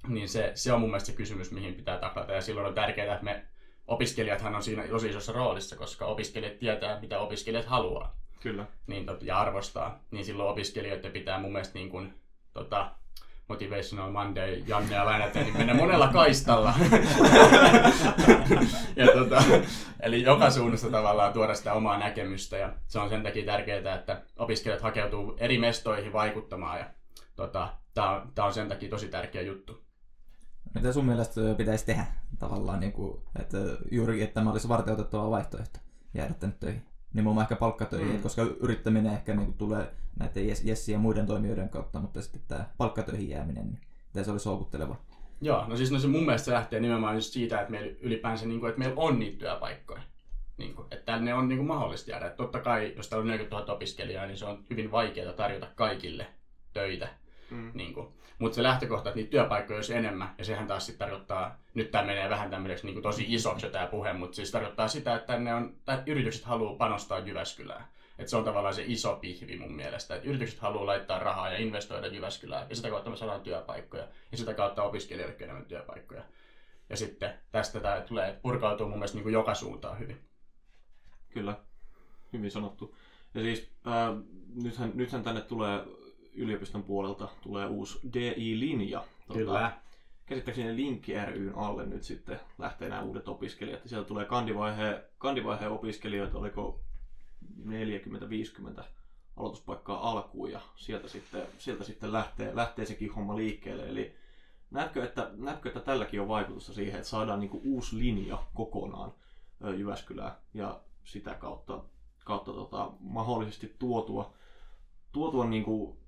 niin 0.09 0.29
se, 0.29 0.53
se 0.55 0.73
on 0.73 0.81
mun 0.81 0.91
mielestä 0.91 1.07
se 1.07 1.17
kysymys, 1.17 1.53
mihin 1.53 1.75
pitää 1.75 1.99
taklata, 1.99 2.33
ja 2.33 2.41
silloin 2.41 2.67
on 2.67 2.75
tärkeää, 2.75 3.15
että 3.15 3.25
me 3.25 3.45
opiskelijathan 3.87 4.55
on 4.55 4.63
siinä 4.63 4.89
tosi 4.89 5.09
isossa 5.09 5.33
roolissa, 5.33 5.77
koska 5.77 6.07
opiskelijat 6.07 6.59
tietää, 6.59 7.01
mitä 7.01 7.19
opiskelijat 7.19 7.67
haluaa 7.67 8.17
Kyllä. 8.41 8.67
niin, 8.87 9.07
tot, 9.07 9.23
ja 9.23 9.41
arvostaa, 9.41 10.01
niin 10.11 10.25
silloin 10.25 10.51
opiskelijoiden 10.51 11.13
pitää 11.13 11.41
mun 11.41 11.53
mielestä 11.53 11.75
niin 11.75 11.91
kuin, 11.91 12.15
tota, 12.53 12.91
Motivational 13.51 14.11
Monday 14.11 14.63
Janne 14.67 14.95
ja 14.95 15.05
lainata, 15.05 15.39
niin 15.39 15.57
mennä 15.57 15.75
monella 15.75 16.09
kaistalla. 16.09 16.75
ja 18.97 19.07
tota, 19.15 19.43
eli 20.01 20.23
joka 20.23 20.51
suunnasta 20.51 20.91
tavallaan 20.91 21.33
tuoda 21.33 21.55
sitä 21.55 21.73
omaa 21.73 21.99
näkemystä 21.99 22.57
ja 22.57 22.73
se 22.87 22.99
on 22.99 23.09
sen 23.09 23.23
takia 23.23 23.47
tärkeää, 23.47 23.95
että 23.95 24.23
opiskelijat 24.37 24.83
hakeutuu 24.83 25.37
eri 25.39 25.59
mestoihin 25.59 26.13
vaikuttamaan 26.13 26.79
ja 26.79 26.91
tota, 27.37 27.69
tämä 27.95 28.11
on, 28.11 28.33
tää 28.35 28.45
on 28.45 28.55
sen 28.55 28.69
takia 28.69 28.91
tosi 28.91 29.09
tärkeä 29.09 29.43
juttu. 29.43 29.85
mitä 30.75 30.93
sun 30.93 31.05
mielestä 31.05 31.41
pitäisi 31.57 31.87
tehdä 31.87 32.07
tavallaan, 32.39 32.81
niin 32.81 32.93
kuin, 32.93 33.23
että 33.41 33.59
juuri, 33.91 34.23
että 34.23 34.35
tämä 34.35 34.51
olisi 34.51 34.69
varteutettava 34.69 35.31
vaihtoehto 35.31 35.79
jäädä 36.15 36.35
tänne 36.35 36.57
töihin? 36.61 36.90
Nimenomaan 37.13 37.45
ehkä 37.45 37.57
palkkatöihin, 37.57 38.17
Mm. 38.17 38.23
koska 38.23 38.43
yrittäminen 38.43 39.13
ehkä 39.13 39.35
niin 39.35 39.47
kuin, 39.47 39.59
tulee 39.59 39.93
näiden 40.19 40.49
Jes- 40.49 40.69
Jessin 40.69 40.93
ja 40.93 40.99
muiden 40.99 41.27
toimijoiden 41.27 41.69
kautta, 41.69 41.99
mutta 42.01 42.23
sitten 42.23 42.41
tämä 42.49 42.65
palkkatöihin 42.79 43.29
jääminen, 43.29 43.67
niin 43.67 43.81
miten 44.09 44.25
se 44.25 44.31
olisi 44.31 44.49
houkutteleva? 44.49 44.97
Joo, 45.41 45.67
no 45.69 45.77
siis 45.77 45.91
no 45.91 45.99
se 45.99 46.07
mun 46.09 46.25
mielestä 46.25 46.45
se 46.45 46.53
lähtee 46.53 46.81
nimenomaan 46.81 47.15
just 47.15 47.33
siitä, 47.33 47.61
että 47.61 47.71
meillä 47.71 47.97
ylipäänsä, 48.01 48.47
niin 48.47 48.61
kuin, 48.61 48.71
että 48.71 48.79
meillä 48.79 48.95
on 49.01 49.19
niitä 49.19 49.39
työpaikkoja. 49.39 50.03
Niin 50.57 50.75
kuin, 50.75 50.87
että 50.91 51.13
tänne 51.13 51.35
on 51.35 51.49
niin 51.49 51.59
kuin, 51.59 51.67
mahdollista 51.67 52.11
jäädä. 52.11 52.27
Että 52.27 52.37
totta 52.37 52.61
kai, 52.61 52.93
jos 52.97 53.09
täällä 53.09 53.23
on 53.23 53.29
40 53.29 53.57
000 53.57 53.73
opiskelijaa, 53.75 54.27
niin 54.27 54.37
se 54.39 54.45
on 54.45 54.65
hyvin 54.71 54.91
vaikeaa 54.91 55.33
tarjota 55.33 55.67
kaikille 55.75 56.27
töitä. 56.73 57.09
Mm. 57.51 57.71
Niin 57.75 57.95
kuin. 57.95 58.09
Mutta 58.41 58.57
se 58.57 58.63
lähtökohta, 58.63 59.09
että 59.09 59.17
niitä 59.17 59.31
työpaikkoja 59.31 59.77
olisi 59.77 59.95
enemmän, 59.95 60.35
ja 60.39 60.45
sehän 60.45 60.67
taas 60.67 60.87
sitten 60.87 61.09
tarkoittaa, 61.09 61.59
nyt 61.75 61.91
tämä 61.91 62.05
menee 62.05 62.31
vähän 62.31 62.51
tämmöiseksi 62.51 62.87
niin 62.87 63.03
tosi 63.03 63.25
isoksi 63.29 63.71
tämä 63.71 63.87
puhe, 63.87 64.13
mutta 64.13 64.37
siis 64.37 64.51
tarkoittaa 64.51 64.89
sitä, 64.89 65.15
että 65.15 65.27
tänne 65.27 65.55
on, 65.55 65.75
tai 65.85 66.03
yritykset 66.07 66.45
haluaa 66.45 66.75
panostaa 66.75 67.19
Jyväskylään. 67.19 67.85
Et 68.19 68.29
se 68.29 68.37
on 68.37 68.45
tavallaan 68.45 68.75
se 68.75 68.85
iso 68.87 69.17
pihvi 69.17 69.57
mun 69.57 69.73
mielestä, 69.73 70.15
että 70.15 70.29
yritykset 70.29 70.61
haluaa 70.61 70.87
laittaa 70.87 71.19
rahaa 71.19 71.53
ja 71.53 71.59
investoida 71.59 72.07
Jyväskylään, 72.07 72.67
ja 72.71 72.77
sitä 72.77 72.91
kautta 72.91 73.11
me 73.11 73.17
saadaan 73.17 73.41
työpaikkoja, 73.41 74.09
ja 74.33 74.39
sitä 74.39 74.55
kautta 74.55 74.83
opiskelijoillekin 74.83 75.45
enemmän 75.45 75.67
työpaikkoja. 75.67 76.23
Ja 76.91 76.97
sitten 76.97 77.33
tästä 77.53 77.81
tämä 77.81 78.01
tulee 78.01 78.39
purkautuu 78.43 78.89
mun 78.89 78.99
mielestä 78.99 79.17
niin 79.17 79.23
kuin 79.23 79.33
joka 79.33 79.55
suuntaan 79.55 79.99
hyvin. 79.99 80.21
Kyllä, 81.29 81.55
hyvin 82.33 82.51
sanottu. 82.51 82.97
Ja 83.35 83.41
siis 83.41 83.71
ää, 83.85 84.13
nythän, 84.63 84.93
nythän 84.95 85.23
tänne 85.23 85.41
tulee 85.41 85.85
yliopiston 86.35 86.83
puolelta 86.83 87.29
tulee 87.43 87.67
uusi 87.67 88.01
DI-linja. 88.15 89.05
Käsittääkseni 90.27 90.77
Linkki 90.77 91.13
ryn 91.25 91.55
alle 91.55 91.87
nyt 91.87 92.03
sitten 92.03 92.41
lähtee 92.59 92.89
nämä 92.89 93.03
uudet 93.03 93.29
opiskelijat. 93.29 93.83
Ja 93.83 93.89
sieltä 93.89 94.09
tulee 94.09 94.25
kandivaiheen, 94.25 95.03
kandivaiheen 95.19 95.71
opiskelijoita, 95.71 96.39
oliko 96.39 96.81
40-50 97.65 98.85
aloituspaikkaa 99.37 100.11
alkuun 100.11 100.51
ja 100.51 100.61
sieltä 100.77 101.09
sitten, 101.09 101.43
sieltä 101.59 101.85
sitten 101.85 102.13
lähtee, 102.13 102.57
lähtee 102.57 102.85
sekin 102.85 103.13
homma 103.13 103.37
liikkeelle. 103.37 103.89
Eli 103.89 104.15
näetkö 104.71 105.05
että, 105.05 105.31
näetkö, 105.37 105.69
että 105.69 105.81
tälläkin 105.81 106.21
on 106.21 106.29
vaikutusta 106.29 106.73
siihen, 106.73 106.97
että 106.97 107.09
saadaan 107.09 107.41
niinku 107.41 107.61
uusi 107.65 107.99
linja 107.99 108.43
kokonaan 108.55 109.13
Jyväskylään 109.77 110.33
ja 110.55 110.81
sitä 111.05 111.35
kautta, 111.35 111.85
kautta 112.25 112.53
tota, 112.53 112.93
mahdollisesti 113.01 113.77
tuotua, 113.79 114.33
tuotua 115.13 115.45
niinku, 115.45 115.99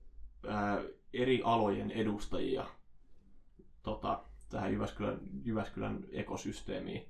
ää, 0.46 0.83
eri 1.12 1.40
alojen 1.44 1.90
edustajia 1.90 2.66
tota, 3.83 4.24
tähän 4.48 4.72
Jyväskylän, 4.72 5.20
Jyväskylän 5.44 6.05
ekosysteemiin, 6.12 7.09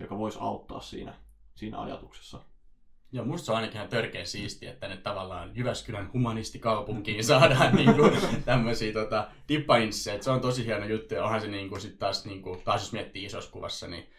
joka 0.00 0.18
voisi 0.18 0.38
auttaa 0.40 0.80
siinä, 0.80 1.14
siinä 1.54 1.80
ajatuksessa. 1.80 2.40
Joo, 3.12 3.24
musta 3.24 3.46
se 3.46 3.52
on 3.52 3.56
ainakin 3.56 3.76
ihan 3.76 3.88
törkeä 3.88 4.24
siistiä, 4.24 4.70
että 4.70 4.80
tänne 4.80 4.96
tavallaan 4.96 5.56
Jyväskylän 5.56 6.12
humanistikaupunkiin 6.12 7.24
saadaan 7.24 7.76
niinku 7.76 8.02
tämmöisiä 8.44 8.92
tota, 8.92 9.28
dippainsseja. 9.48 10.22
Se 10.22 10.30
on 10.30 10.40
tosi 10.40 10.66
hieno 10.66 10.86
juttu 10.86 11.14
ja 11.14 11.24
onhan 11.24 11.40
se 11.40 11.48
niinku, 11.48 11.80
sit 11.80 11.98
taas, 11.98 12.24
niinku, 12.24 12.62
taas 12.64 12.80
jos 12.80 12.92
miettii 12.92 13.24
isossa 13.24 13.50
kuvassa, 13.50 13.86
niin, 13.86 14.10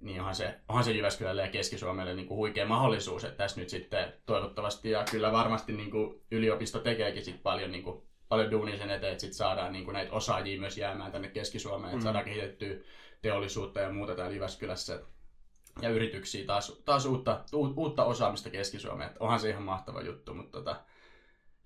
niin 0.00 0.20
onhan, 0.20 0.34
se, 0.34 0.54
onhan 0.68 0.84
se 0.84 0.92
Jyväskylälle 0.92 1.42
ja 1.42 1.48
Keski-Suomelle 1.50 2.14
niinku 2.14 2.36
huikea 2.36 2.66
mahdollisuus, 2.66 3.24
että 3.24 3.36
tässä 3.36 3.60
nyt 3.60 3.68
sitten 3.68 4.12
toivottavasti 4.26 4.90
ja 4.90 5.04
kyllä 5.10 5.32
varmasti 5.32 5.72
niinku, 5.72 6.22
yliopisto 6.30 6.78
tekeekin 6.78 7.24
sit 7.24 7.42
paljon, 7.42 7.72
niinku, 7.72 8.06
paljon 8.28 8.50
duunia 8.50 8.76
sen 8.76 8.90
eteen, 8.90 9.12
että 9.12 9.20
sit 9.20 9.32
saadaan 9.32 9.72
niinku, 9.72 9.90
näitä 9.90 10.12
osaajia 10.12 10.60
myös 10.60 10.78
jäämään 10.78 11.12
tänne 11.12 11.28
Keski-Suomeen, 11.28 11.90
että 11.90 11.96
Mm. 11.98 12.02
saadaan 12.02 12.24
kehitettyä 12.24 12.76
teollisuutta 13.22 13.80
ja 13.80 13.92
muuta 13.92 14.14
täällä 14.14 14.34
Jyväskylässä 14.34 15.00
ja 15.82 15.88
yrityksiä 15.88 16.46
taas, 16.46 16.82
taas 16.84 17.06
uutta, 17.06 17.44
u, 17.54 17.72
uutta 17.76 18.04
osaamista 18.04 18.50
Keski-Suomeen. 18.50 19.06
Että 19.06 19.20
onhan 19.24 19.40
se 19.40 19.50
ihan 19.50 19.62
mahtava 19.62 20.02
juttu, 20.02 20.34
mutta 20.34 20.58
tota, 20.58 20.80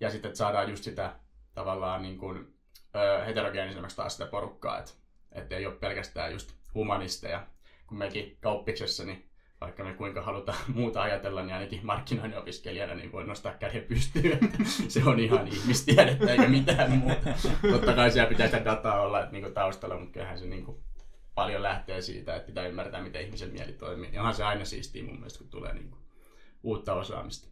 ja 0.00 0.10
sitten 0.10 0.28
että 0.28 0.38
saadaan 0.38 0.70
just 0.70 0.84
sitä 0.84 1.16
tavallaan 1.54 2.02
niin 2.02 2.18
kuin, 2.18 2.54
ö, 2.96 3.24
heterogeenisemmäksi 3.24 3.96
taas 3.96 4.12
sitä 4.16 4.30
porukkaa, 4.30 4.78
että 4.78 4.92
et 5.32 5.52
ei 5.52 5.66
ole 5.66 5.74
pelkästään 5.74 6.32
just 6.32 6.52
humanisteja, 6.74 7.46
kun 7.92 7.98
mekin 7.98 8.37
kauppiksessa, 8.40 9.05
niin 9.05 9.24
vaikka 9.61 9.85
me 9.85 9.94
kuinka 9.94 10.22
halutaan 10.22 10.59
muuta 10.74 11.02
ajatella, 11.02 11.42
niin 11.42 11.55
ainakin 11.55 11.87
markkinoinnin 11.87 12.38
opiskelijana 12.38 12.94
niin 12.94 13.12
voi 13.12 13.26
nostaa 13.26 13.52
käden 13.52 13.83
pystyyn, 13.83 14.38
se 14.88 15.05
on 15.05 15.20
ihan 15.20 15.48
ihmistiedettä 15.48 16.33
eikä 16.33 16.48
mitään 16.48 16.90
muuta. 16.90 17.31
Totta 17.70 17.92
kai 17.92 18.11
siellä 18.11 18.28
pitää 18.28 18.46
sitä 18.46 18.64
dataa 18.64 19.00
olla 19.00 19.20
että, 19.20 19.33
niin 19.33 19.42
kuin 19.42 19.55
taustalla, 19.55 19.98
mutta 19.98 20.12
kyllähän 20.12 20.38
se 20.38 20.46
niin 20.46 20.64
kuin, 20.64 20.76
paljon 21.35 21.62
lähtee 21.62 22.00
siitä, 22.00 22.37
että 22.37 22.46
pitää 22.46 22.66
ymmärtää, 22.66 23.02
miten 23.02 23.22
ihmisen 23.22 23.52
mieli 23.52 23.72
toimii. 23.72 24.11
Ja 24.12 24.20
onhan 24.20 24.35
se 24.35 24.44
aina 24.44 24.64
siistiä 24.64 25.05
mun 25.05 25.14
mielestä, 25.14 25.38
kun 25.38 25.48
tulee 25.48 25.74
niin 25.74 25.90
kuin, 25.90 26.00
uutta 26.62 26.94
osaamista. 26.94 27.48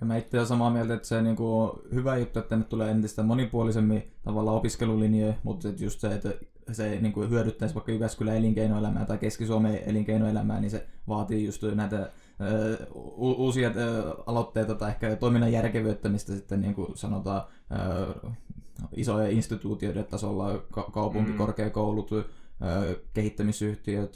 Ja 0.00 0.06
mä 0.06 0.16
itse 0.16 0.36
olen 0.36 0.46
samaa 0.46 0.70
mieltä, 0.70 0.94
että 0.94 1.08
se 1.08 1.16
on 1.16 1.82
hyvä 1.94 2.16
juttu, 2.16 2.38
että 2.38 2.48
tänne 2.48 2.64
tulee 2.64 2.90
entistä 2.90 3.22
monipuolisemmin 3.22 4.12
tavallaan 4.22 4.56
opiskelulinjoja, 4.56 5.34
mutta 5.42 5.68
just 5.68 6.00
se, 6.00 6.14
että 6.14 6.34
se 6.74 6.98
niinku 7.00 7.20
hyödyttäisi 7.20 7.74
vaikka 7.74 7.92
Jyväskylän 7.92 8.36
elinkeinoelämää 8.36 9.04
tai 9.04 9.18
Keski-Suomen 9.18 9.78
elinkeinoelämää, 9.86 10.60
niin 10.60 10.70
se 10.70 10.86
vaatii 11.08 11.44
just 11.46 11.62
näitä 11.74 11.96
ö, 12.40 12.76
u- 12.94 13.44
uusia 13.44 13.70
ö, 13.76 14.14
aloitteita 14.26 14.74
tai 14.74 14.90
ehkä 14.90 15.16
toiminnan 15.16 15.52
järkevyyttämistä 15.52 16.32
sitten 16.34 16.60
niin 16.60 16.74
kuin 16.74 16.96
sanotaan 16.96 17.42
ö, 17.72 18.30
isojen 18.96 19.30
instituutioiden 19.32 20.04
tasolla, 20.04 20.58
ka- 20.72 20.90
kaupunki, 20.92 21.30
Mm. 21.30 21.36
kehittämisyhtiöt, 23.14 24.14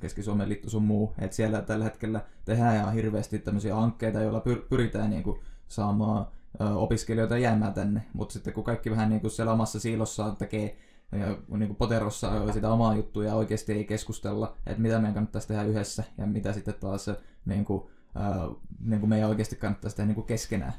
Keski-Suomen 0.00 0.48
liitto 0.48 0.70
sun 0.70 0.82
muu, 0.84 1.12
että 1.18 1.36
siellä 1.36 1.62
tällä 1.62 1.84
hetkellä 1.84 2.20
tehdään 2.44 2.76
ihan 2.76 2.94
hirveästi 2.94 3.38
tämmöisiä 3.38 3.74
hankkeita, 3.74 4.20
joilla 4.20 4.42
pyr- 4.48 4.66
pyritään 4.68 5.10
niin 5.10 5.22
kuin 5.22 5.40
saamaan 5.68 6.26
opiskelijoita 6.74 7.38
jäämään 7.38 7.74
tänne, 7.74 8.02
mutta 8.12 8.32
sitten 8.32 8.52
kun 8.52 8.64
kaikki 8.64 8.90
vähän 8.90 9.08
niin 9.08 9.20
kuin 9.20 9.30
siellä 9.30 9.52
omassa 9.52 9.80
siilossaan 9.80 10.36
tekee 10.36 10.76
niin 11.12 11.66
kuin 11.66 11.76
poterossa 11.76 12.52
sitä 12.52 12.72
omaa 12.72 12.96
juttua 12.96 13.24
ja 13.24 13.34
oikeasti 13.34 13.72
ei 13.72 13.84
keskustella, 13.84 14.56
että 14.66 14.82
mitä 14.82 14.98
meidän 14.98 15.14
kannattaisi 15.14 15.48
tehdä 15.48 15.62
yhdessä 15.62 16.04
ja 16.18 16.26
mitä 16.26 16.52
sitten 16.52 16.74
taas 16.74 17.10
niin 17.44 17.64
kuin, 17.64 17.90
ää, 18.14 18.48
niin 18.84 19.00
kuin 19.00 19.10
meidän 19.10 19.28
oikeasti 19.28 19.56
kannattaisi 19.56 19.96
tehdä 19.96 20.06
niin 20.06 20.14
kuin 20.14 20.26
keskenään. 20.26 20.72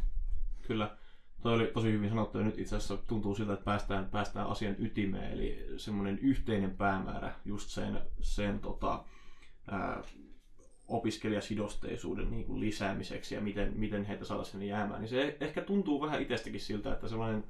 Kyllä. 0.68 0.98
Toi 1.42 1.54
oli 1.54 1.72
tosi 1.74 1.92
hyvin 1.92 2.10
sanottu 2.10 2.38
ja 2.38 2.44
nyt 2.44 2.60
itse 2.60 2.76
asiassa 2.76 2.98
tuntuu 2.98 3.36
siltä, 3.36 3.54
että 3.54 3.66
päästään, 3.66 4.06
päästään 4.06 4.48
asian 4.48 4.76
ytimeen, 4.80 5.32
eli 5.32 5.66
semmoinen 5.78 6.20
yhteinen 6.20 6.72
päämäärä 6.78 7.36
just 7.46 7.70
sen, 7.70 8.02
sen 8.22 8.60
tota, 8.60 9.04
ää, 9.72 10.02
opiskelijasidosteisuuden 10.88 12.32
niin 12.32 12.46
kuin 12.46 12.60
lisäämiseksi 12.60 13.36
ja 13.36 13.42
miten, 13.42 13.74
miten 13.76 14.06
heitä 14.06 14.26
saada 14.26 14.44
sinne 14.44 14.66
jäämään, 14.66 15.02
niin 15.02 15.10
se 15.10 15.38
ehkä 15.40 15.62
tuntuu 15.62 16.02
vähän 16.02 16.22
itsestäkin 16.22 16.62
siltä, 16.62 16.94
että 16.94 17.08
sellainen 17.08 17.44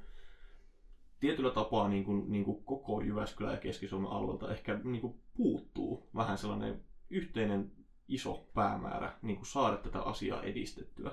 tietyllä 1.20 1.50
tapaa 1.50 1.88
niin 1.88 2.04
kuin, 2.04 2.32
niin 2.32 2.44
kuin 2.44 2.64
koko 2.64 3.00
Jyväskylän 3.00 3.52
ja 3.52 3.60
Keski-Suomen 3.60 4.10
alueelta 4.10 4.52
ehkä 4.52 4.80
niin 4.84 5.00
kuin 5.00 5.14
puuttuu 5.36 6.08
vähän 6.14 6.38
sellainen 6.38 6.80
yhteinen 7.10 7.72
iso 8.08 8.46
päämäärä 8.54 9.12
niin 9.22 9.36
kuin 9.36 9.46
saada 9.46 9.76
tätä 9.76 10.02
asiaa 10.02 10.42
edistettyä. 10.42 11.10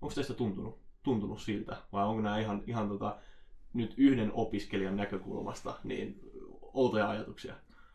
Onko 0.00 0.14
teistä 0.14 0.34
tuntunut, 0.34 0.78
tuntunut 1.02 1.40
siltä 1.40 1.76
vai 1.92 2.04
onko 2.04 2.22
nämä 2.22 2.38
ihan, 2.38 2.62
ihan 2.66 2.88
tota, 2.88 3.16
nyt 3.72 3.94
yhden 3.96 4.32
opiskelijan 4.34 4.96
näkökulmasta 4.96 5.74
niin 5.84 6.20
outoja 6.62 7.08
ajatuksia? 7.08 7.54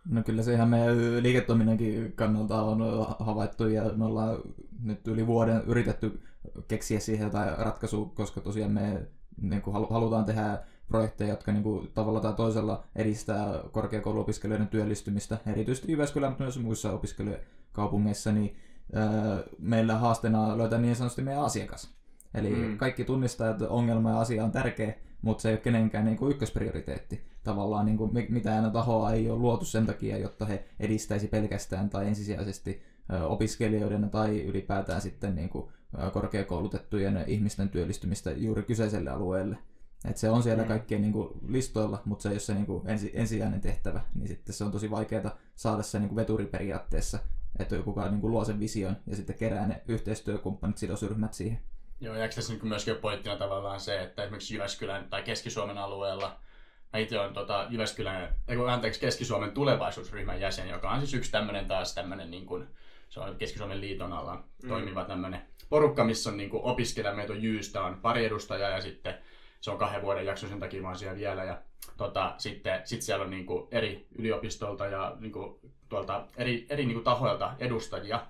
No 0.10 0.24
kyllä 0.24 0.44
se 0.44 0.54
ihan 0.54 0.70
meidän 0.70 1.24
liiketoiminnankin 1.24 2.14
kannalta 2.16 2.62
on 2.62 2.80
havaittu 3.20 3.68
ja 3.68 3.84
me 3.84 4.06
ollaan 4.06 4.38
nyt 4.82 5.08
yli 5.08 5.28
vuoden 5.28 5.62
yritetty 5.68 6.22
keksiä 6.68 7.00
siihen 7.00 7.26
jotain 7.26 7.58
ratkaisua, 7.58 8.12
koska 8.16 8.42
tosiaan 8.42 8.72
me 8.72 9.08
niin 9.42 9.62
halutaan 9.90 10.26
tehdä 10.26 10.60
projekteja, 10.88 11.30
jotka 11.30 11.52
niin 11.52 11.64
kuin, 11.64 11.92
tavalla 11.94 12.20
tai 12.20 12.34
toisella 12.34 12.84
edistää 12.96 13.60
korkeakouluopiskelijoiden 13.72 14.68
työllistymistä, 14.68 15.38
erityisesti 15.46 15.92
Jyväskylän, 15.92 16.32
mutta 16.32 16.44
myös 16.44 16.60
muissa 16.60 16.92
opiskelijakaupungeissa, 16.92 18.32
niin 18.32 18.56
ää, 18.94 19.06
meillä 19.60 19.98
haasteena 19.98 20.58
löytää 20.58 20.80
niin 20.80 20.96
sanotusti 20.96 21.22
meidän 21.22 21.44
asiakas. 21.44 21.96
Eli 22.34 22.50
Mm. 22.50 22.78
kaikki 22.78 23.04
tunnistaa, 23.04 23.50
että 23.50 23.70
ongelma 23.70 24.10
ja 24.10 24.20
asia 24.20 24.44
on 24.44 24.52
tärkeä, 24.52 24.94
mutta 25.22 25.42
se 25.42 25.50
ei 25.50 25.54
ole 25.54 25.62
kenenkään 25.62 26.06
niin 26.06 26.18
kuin 26.18 26.32
ykkösprioriteetti. 26.32 27.22
Tavallaan 27.44 27.86
niin 27.86 27.98
kuin, 27.98 28.14
mi- 28.14 28.28
mitään 28.30 28.72
tahoa 28.72 29.12
ei 29.12 29.30
ole 29.30 29.40
luotu 29.40 29.66
sen 29.66 29.86
takia, 29.86 30.18
jotta 30.18 30.46
he 30.46 30.66
edistäisi 30.80 31.28
pelkästään 31.28 31.90
tai 31.90 32.08
ensisijaisesti 32.08 32.82
opiskelijoiden 33.28 34.10
tai 34.10 34.42
ylipäätään 34.42 35.02
sitten 35.02 35.36
niin 35.36 35.50
kuin, 35.50 35.72
korkeakoulutettujen 36.14 37.24
ihmisten 37.28 37.70
työllistymistä 37.70 38.32
juuri 38.32 38.64
kyseiselle 38.64 39.10
alueelle. 39.10 39.58
Et 40.10 40.18
se 40.18 40.30
on 40.30 40.44
siellä 40.44 40.64
Mm. 40.64 40.68
kaikkien 40.68 41.02
niin 41.02 41.14
kuin, 41.14 41.30
listoilla, 41.48 42.02
mutta 42.06 42.24
se 42.24 42.30
ei 42.30 42.34
ole 42.34 42.40
se 42.40 42.54
niin 42.54 42.66
kuin, 42.66 42.90
ensi, 42.90 43.12
ensisijainen 43.14 43.62
tehtävä, 43.62 44.02
niin 44.16 44.28
sitten 44.28 44.56
se 44.56 44.64
on 44.64 44.72
tosi 44.72 44.92
vaikeaa 44.92 45.38
saada 45.56 45.84
se 45.84 46.00
niin 46.00 46.10
kuin 46.10 46.16
veturiperiaatteessa, 46.16 47.20
että 47.60 47.78
kuka 47.78 48.10
niin 48.10 48.22
kuin, 48.22 48.32
luo 48.32 48.46
sen 48.46 48.60
vision 48.60 48.98
ja 49.08 49.16
sitten 49.16 49.36
kerää 49.38 49.68
ne 49.68 49.82
yhteistyökumppanit, 49.88 50.78
sidosryhmät 50.78 51.34
siihen. 51.34 51.60
Joo, 52.02 52.16
ja 52.16 52.28
tässä 52.30 52.54
niin 52.54 52.68
myöskin 52.68 52.96
pointtina 52.96 53.36
tavallaan 53.38 53.80
se, 53.80 54.02
että 54.04 54.24
esimerkiksi 54.24 54.54
Jyväskylän 54.54 55.10
tai 55.10 55.24
Keski-Suomen 55.24 55.78
alueella, 55.78 56.40
mä 56.94 57.00
itse 57.00 57.20
olen 57.20 57.34
tota 57.34 57.68
Jyväskylän, 57.70 58.36
anteeksi, 58.72 59.00
Keski-Suomen 59.00 59.52
tulevaisuusryhmän 59.52 60.40
jäsen, 60.42 60.70
joka 60.70 60.92
on 60.92 61.00
siis 61.00 61.14
yksi 61.14 61.32
tämmöinen 61.32 61.68
taas 61.68 61.94
tämmöinen, 61.96 62.32
niin 62.32 62.46
kuin, 62.46 62.68
se 63.10 63.20
on 63.20 63.36
Keski-Suomen 63.36 63.82
liiton 63.82 64.14
alla 64.14 64.44
Mm. 64.64 64.70
toimiva 64.70 65.06
tämmöinen 65.06 65.42
porukka, 65.70 66.04
missä 66.04 66.30
on 66.30 66.38
niin 66.38 66.50
kuin 66.50 66.64
opiskelija, 66.64 67.14
meitä 67.16 67.34
on 67.34 67.44
Jyystä, 67.44 67.82
on 67.84 68.00
pari 68.02 68.26
edustajaa 68.26 68.70
ja 68.70 68.82
sitten 68.82 69.16
se 69.66 69.72
on 69.72 69.78
kahden 69.78 70.02
vuoden 70.02 70.26
jakso, 70.26 70.48
sen 70.48 70.60
takia 70.60 70.82
mä 70.82 70.88
oon 70.88 70.98
siellä 70.98 71.18
vielä. 71.18 71.44
Ja 71.44 71.62
tota, 71.98 72.34
sitten 72.38 72.82
sit 72.84 73.02
siellä 73.02 73.24
on 73.24 73.30
niin 73.32 73.46
kuin 73.46 73.68
eri 73.72 74.08
yliopistolta 74.18 74.86
ja 74.86 75.16
niin 75.20 75.32
kuin 75.32 75.60
tuolta 75.90 76.28
eri, 76.38 76.66
eri 76.70 76.86
niin 76.86 76.94
kuin 76.96 77.04
tahoilta 77.04 77.54
edustajia 77.60 78.28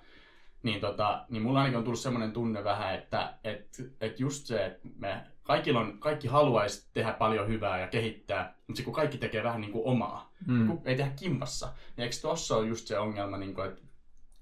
niin, 0.63 0.81
tota, 0.81 1.25
niin 1.29 1.43
mulla 1.43 1.59
ainakin 1.59 1.77
on 1.77 1.83
tullut 1.83 1.99
semmoinen 1.99 2.31
tunne 2.31 2.63
vähän, 2.63 2.95
että 2.95 3.33
et, 3.43 3.67
et 4.01 4.19
just 4.19 4.45
se, 4.45 4.65
että 4.65 4.87
me 4.99 5.21
kaikilla 5.43 5.79
on, 5.79 5.97
kaikki 5.99 6.27
haluaisi 6.27 6.89
tehdä 6.93 7.13
paljon 7.13 7.47
hyvää 7.47 7.79
ja 7.79 7.87
kehittää, 7.87 8.55
mutta 8.67 8.83
kun 8.83 8.93
kaikki 8.93 9.17
tekee 9.17 9.43
vähän 9.43 9.61
niin 9.61 9.71
kuin 9.71 9.85
omaa, 9.85 10.31
Mm. 10.47 10.67
kun 10.67 10.81
ei 10.85 10.95
tehdä 10.95 11.11
kimpassa, 11.15 11.73
niin 11.97 12.03
eikö 12.03 12.15
tuossa 12.21 12.55
ole 12.55 12.67
just 12.67 12.87
se 12.87 12.99
ongelma, 12.99 13.37
niin 13.37 13.53
kuin, 13.55 13.67
että 13.67 13.81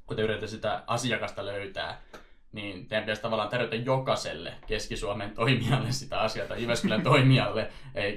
kun 0.05 0.15
te 0.17 0.21
yritätte 0.23 0.47
sitä 0.47 0.83
asiakasta 0.87 1.45
löytää, 1.45 2.01
niin 2.53 2.87
teidän 2.87 3.03
pitäisi 3.03 3.21
tavallaan 3.21 3.49
tarjota 3.49 3.75
jokaiselle 3.75 4.53
Keski-Suomen 4.67 5.31
toimijalle 5.31 5.91
sitä 5.91 6.19
asiaa 6.19 6.47
tai 6.47 6.61
Jyväskylän 6.61 7.03
toimijalle, 7.11 7.71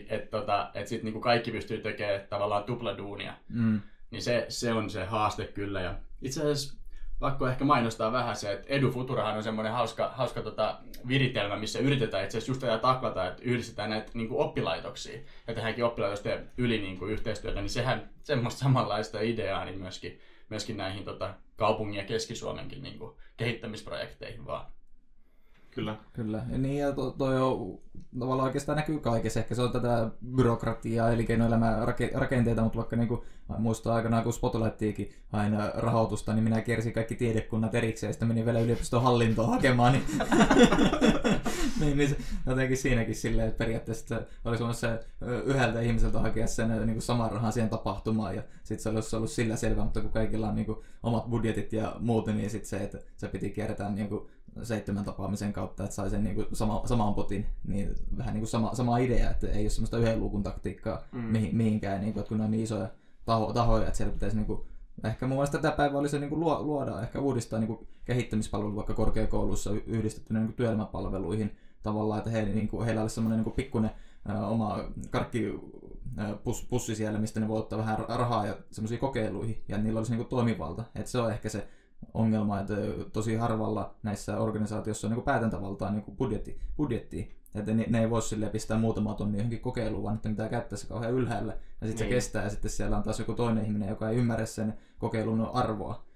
että 0.08 0.38
tota, 0.38 0.70
et 0.74 0.86
sitten 0.86 1.12
niin 1.12 1.22
kaikki 1.22 1.50
pystyy 1.50 1.78
tekemään 1.78 2.20
tavallaan 2.30 2.64
tupladuunia. 2.64 3.34
Mm. 3.48 3.80
Niin 4.10 4.22
se, 4.22 4.46
se 4.48 4.72
on 4.72 4.90
se 4.90 5.04
haaste 5.04 5.44
kyllä. 5.46 5.80
Ja 5.80 5.94
itse 6.22 6.40
asiassa 6.40 6.78
pakko 7.18 7.48
ehkä 7.48 7.64
mainostaa 7.64 8.12
vähän 8.12 8.36
se, 8.36 8.52
että 8.52 8.66
Edu 8.68 8.90
Futurahan 8.90 9.36
on 9.36 9.42
semmoinen 9.42 9.72
hauska, 9.72 10.12
hauska 10.14 10.42
tota 10.42 10.78
viritelmä, 11.08 11.56
missä 11.56 11.78
yritetään 11.78 12.24
itse 12.24 12.38
asiassa 12.38 12.50
just 12.50 12.60
tätä 12.60 12.78
taklata, 12.78 13.26
että 13.26 13.42
yhdistetään 13.42 13.90
näitä 13.90 14.10
niin 14.14 14.28
kuin 14.28 14.40
oppilaitoksia 14.40 15.18
ja 15.46 15.54
tehdäänkin 15.54 15.84
oppilaitosten 15.84 16.50
yli 16.56 16.78
niin 16.78 16.98
kuin 16.98 17.12
yhteistyötä, 17.12 17.60
niin 17.60 17.70
sehän 17.70 18.10
semmoista 18.22 18.60
samanlaista 18.60 19.20
ideaa 19.20 19.64
niin 19.64 19.78
myöskin, 19.78 20.20
myöskin 20.48 20.76
näihin 20.76 21.04
tota, 21.04 21.34
kaupungin 21.56 21.98
ja 21.98 22.04
Keski-Suomenkin 22.04 22.82
niin 22.82 22.98
kuin 22.98 23.16
kehittämisprojekteihin 23.36 24.46
vaan. 24.46 24.72
Kyllä. 25.76 25.96
Kyllä. 26.12 26.42
Ja 26.50 26.58
niin, 26.58 26.78
ja 26.78 26.92
to, 26.92 27.10
toi 27.10 27.42
on, 27.42 27.78
tavallaan 28.18 28.46
oikeastaan 28.46 28.76
näkyy 28.76 28.98
kaikessa. 28.98 29.40
Ehkä 29.40 29.54
se 29.54 29.62
on 29.62 29.72
tätä 29.72 30.10
byrokratiaa, 30.36 31.10
elinkeinoelämän 31.10 31.88
rake, 31.88 32.10
rakenteita, 32.14 32.62
mutta 32.62 32.76
vaikka 32.76 32.96
niin 32.96 33.08
kuin, 33.08 33.20
muistaa 33.58 33.94
aikanaan, 33.94 34.24
kun 34.24 34.32
Spotlightiinkin 34.32 35.12
aina 35.32 35.70
rahoitusta, 35.74 36.32
niin 36.32 36.44
minä 36.44 36.60
kiersin 36.60 36.92
kaikki 36.92 37.14
tiedekunnat 37.14 37.74
erikseen, 37.74 38.08
ja 38.08 38.12
sitten 38.12 38.28
menin 38.28 38.44
vielä 38.44 38.60
yliopiston 38.60 39.02
hallintoon 39.02 39.50
hakemaan, 39.50 39.92
niin, 39.92 40.04
niin, 41.80 41.98
niin 41.98 42.16
jotenkin 42.46 42.76
siinäkin 42.76 43.14
silleen, 43.14 43.48
että 43.48 43.58
periaatteessa 43.58 44.06
se 44.08 44.26
olisi 44.44 44.60
voinut 44.60 44.76
se 44.76 45.00
yhdeltä 45.44 45.80
ihmiseltä 45.80 46.20
hakea 46.20 46.46
sen 46.46 46.68
niin 46.68 46.92
kuin 46.92 47.02
saman 47.02 47.30
rahan 47.30 47.52
siihen 47.52 47.70
tapahtumaan, 47.70 48.36
ja 48.36 48.42
sitten 48.64 48.82
se 48.82 48.88
olisi 48.88 49.16
ollut 49.16 49.30
sillä 49.30 49.56
selvä, 49.56 49.84
mutta 49.84 50.00
kun 50.00 50.12
kaikilla 50.12 50.48
on 50.48 50.54
niin 50.54 50.66
kuin, 50.66 50.78
omat 51.02 51.30
budjetit 51.30 51.72
ja 51.72 51.96
muut, 52.00 52.26
niin 52.26 52.50
sitten 52.50 52.68
se, 52.68 52.76
että 52.76 52.98
se 53.16 53.28
piti 53.28 53.50
kiertää 53.50 53.90
niin 53.90 54.08
kuin, 54.08 54.26
seitsemän 54.62 55.04
tapaamisen 55.04 55.52
kautta, 55.52 55.84
että 55.84 55.96
sai 55.96 56.10
sen 56.10 56.24
niin 56.24 56.34
kuin 56.34 56.46
sama, 56.52 56.82
saman 56.84 57.14
potin, 57.14 57.46
niin 57.64 57.94
vähän 58.16 58.34
niin 58.34 58.40
kuin 58.40 58.48
sama, 58.48 58.74
sama 58.74 58.98
idea, 58.98 59.30
että 59.30 59.46
ei 59.48 59.62
ole 59.64 59.70
semmoista 59.70 59.98
yhden 59.98 60.20
luukun 60.20 60.42
taktiikkaa 60.42 61.02
Mm. 61.12 61.20
mihin, 61.20 61.56
mihinkään, 61.56 62.00
niin 62.00 62.12
kuin, 62.12 62.20
että 62.20 62.28
kun 62.28 62.38
ne 62.38 62.44
on 62.44 62.50
niin 62.50 62.62
isoja 62.64 62.88
taho, 63.24 63.52
tahoja, 63.52 63.86
että 63.86 63.96
siellä 63.96 64.12
pitäisi 64.14 64.36
niin 64.36 64.46
kuin, 64.46 64.60
ehkä 65.04 65.26
mun 65.26 65.36
mielestä 65.36 65.58
tätä 65.58 65.76
päivää 65.76 65.98
olisi 65.98 66.18
niin 66.18 66.30
kuin 66.30 66.40
luo, 66.40 66.62
luoda, 66.62 67.00
ehkä 67.02 67.20
uudistaa 67.20 67.58
niin 67.58 67.68
kuin 67.68 67.86
kehittämispalvelut 68.04 68.76
vaikka 68.76 68.94
korkeakoulussa 68.94 69.70
yhdistettynä 69.86 70.40
niin 70.40 70.48
kuin 70.48 70.56
työelämäpalveluihin 70.56 71.56
tavallaan, 71.82 72.18
että 72.18 72.30
he, 72.30 72.42
niin 72.44 72.68
kuin, 72.68 72.84
heillä 72.86 73.02
olisi 73.02 73.14
semmoinen 73.14 73.36
niin 73.38 73.44
kuin 73.44 73.54
pikkuinen 73.54 73.90
oma 74.48 74.78
karkki 75.10 75.60
ää, 76.16 76.34
pus, 76.34 76.66
pussi 76.70 76.94
siellä, 76.94 77.18
mistä 77.18 77.40
ne 77.40 77.48
voi 77.48 77.58
ottaa 77.58 77.78
vähän 77.78 77.98
ra- 77.98 78.16
rahaa 78.18 78.46
ja 78.46 78.56
semmoisiin 78.70 79.00
kokeiluihin, 79.00 79.62
ja 79.68 79.78
niillä 79.78 79.98
olisi 79.98 80.12
niin 80.12 80.18
kuin 80.18 80.28
toimivalta, 80.28 80.84
että 80.94 81.10
se 81.10 81.18
on 81.18 81.30
ehkä 81.30 81.48
se 81.48 81.68
ongelma, 82.14 82.60
että 82.60 82.74
tosi 83.12 83.34
harvalla 83.34 83.94
näissä 84.02 84.38
organisaatioissa 84.38 85.06
on 85.06 85.12
niin 85.12 85.22
päätäntävaltaa 85.24 85.90
niin 85.90 86.04
budjetti, 86.18 86.60
budjettiin. 86.76 87.32
Että 87.54 87.74
ne, 87.74 87.86
ne 87.88 88.00
ei 88.00 88.10
voi 88.10 88.22
silleen 88.22 88.52
pistää 88.52 88.78
muutama 88.78 89.14
tonni 89.14 89.38
johonkin 89.38 89.60
kokeiluun, 89.60 90.02
vaan 90.02 90.16
että 90.16 90.28
pitää 90.28 90.48
käyttää 90.48 90.78
se 90.78 90.86
kauhean 90.86 91.12
ylhäällä. 91.12 91.52
Ja 91.52 91.86
sitten 91.86 91.88
Niin. 91.88 91.98
se 91.98 92.06
kestää 92.08 92.44
ja 92.44 92.50
sitten 92.50 92.70
siellä 92.70 92.96
on 92.96 93.02
taas 93.02 93.18
joku 93.18 93.34
toinen 93.34 93.64
ihminen, 93.64 93.88
joka 93.88 94.10
ei 94.10 94.16
ymmärrä 94.16 94.46
sen 94.46 94.74
kokeilun 94.98 95.40
arvoa. 95.52 96.06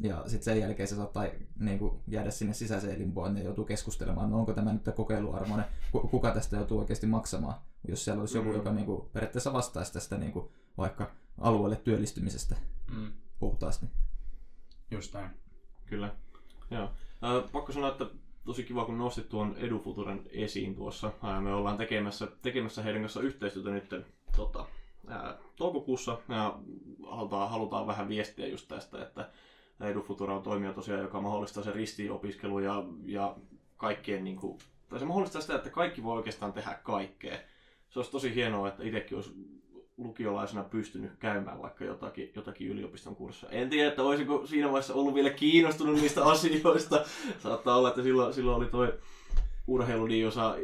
Ja 0.00 0.22
sitten 0.26 0.42
sen 0.44 0.60
jälkeen 0.60 0.88
se 0.88 0.94
saattaa 0.96 1.24
niin 1.58 1.78
kuin, 1.78 2.00
jäädä 2.08 2.30
sinne 2.30 2.54
sisäiseen 2.54 2.98
limboon 2.98 3.36
ja 3.36 3.42
joutuu 3.42 3.64
keskustelemaan, 3.64 4.30
no 4.30 4.38
onko 4.38 4.52
tämä 4.52 4.72
nyt 4.72 4.82
kokeiluarvoinen, 4.94 5.66
ku- 5.92 6.08
kuka 6.08 6.30
tästä 6.30 6.56
joutuu 6.56 6.78
oikeasti 6.78 7.06
maksamaan. 7.06 7.54
Jos 7.88 8.04
siellä 8.04 8.20
olisi 8.20 8.38
joku, 8.38 8.48
Mm. 8.48 8.54
joka 8.54 8.72
niin 8.72 8.86
kuin, 8.86 9.02
periaatteessa 9.12 9.52
vastaisi 9.52 9.92
tästä 9.92 10.18
niin 10.18 10.32
kuin, 10.32 10.48
vaikka 10.78 11.10
alueelle 11.38 11.76
työllistymisestä 11.76 12.56
Mm, 12.96 13.12
puhtaasti. 13.38 13.86
Just 14.90 15.14
näin. 15.14 15.30
Kyllä. 15.86 16.14
Joo. 16.70 16.82
Äh, 16.84 17.52
pakko 17.52 17.72
sanoa, 17.72 17.88
että 17.88 18.06
tosi 18.44 18.64
kiva, 18.64 18.84
kun 18.84 18.98
nostit 18.98 19.28
tuon 19.28 19.56
Edufuturen 19.58 20.22
esiin 20.30 20.74
tuossa. 20.74 21.12
Ää, 21.22 21.40
me 21.40 21.52
ollaan 21.52 21.76
tekemässä, 21.76 22.28
tekemässä 22.42 22.82
heidän 22.82 23.02
kanssa 23.02 23.20
yhteistyötä 23.20 23.70
nyt 23.70 23.94
tota, 24.36 24.66
ää, 25.08 25.38
toukokuussa 25.56 26.18
ja 26.28 26.58
halutaan, 27.10 27.50
halutaan 27.50 27.86
vähän 27.86 28.08
viestiä 28.08 28.46
just 28.46 28.68
tästä, 28.68 29.02
että 29.02 29.30
Edufutura 29.80 30.36
on 30.36 30.42
toimija 30.42 30.72
tosiaan, 30.72 31.02
joka 31.02 31.20
mahdollistaa 31.20 31.62
sen 31.62 31.74
ristiopiskelu 31.74 32.58
ja, 32.58 32.84
ja 33.04 33.36
kaikkien 33.76 34.24
niin 34.24 34.36
kuin, 34.36 34.58
tai 34.88 34.98
se 34.98 35.04
mahdollistaa 35.04 35.40
sitä, 35.40 35.54
että 35.54 35.70
kaikki 35.70 36.02
voi 36.02 36.16
oikeastaan 36.16 36.52
tehdä 36.52 36.78
kaikkea. 36.82 37.38
Se 37.90 37.98
olisi 37.98 38.10
tosi 38.10 38.34
hienoa, 38.34 38.68
että 38.68 38.82
itsekin 38.82 39.16
olisi 39.16 39.59
lukiolaisena 40.00 40.64
pystynyt 40.64 41.12
käymään 41.18 41.62
vaikka 41.62 41.84
jotakin, 41.84 42.32
jotakin 42.36 42.68
yliopiston 42.68 43.16
kurssia. 43.16 43.48
En 43.48 43.70
tiedä, 43.70 43.88
että 43.88 44.02
olisiko 44.02 44.46
siinä 44.46 44.66
vaiheessa 44.66 44.94
ollut 44.94 45.14
vielä 45.14 45.30
kiinnostunut 45.30 45.94
niistä 45.94 46.24
asioista. 46.32 47.04
Saattaa 47.38 47.76
olla, 47.76 47.88
että 47.88 48.02
silloin, 48.02 48.34
silloin 48.34 48.56
oli 48.56 48.66
toi 48.66 48.98
urheilu 49.66 50.06
niin 50.06 50.28
osa, 50.28 50.56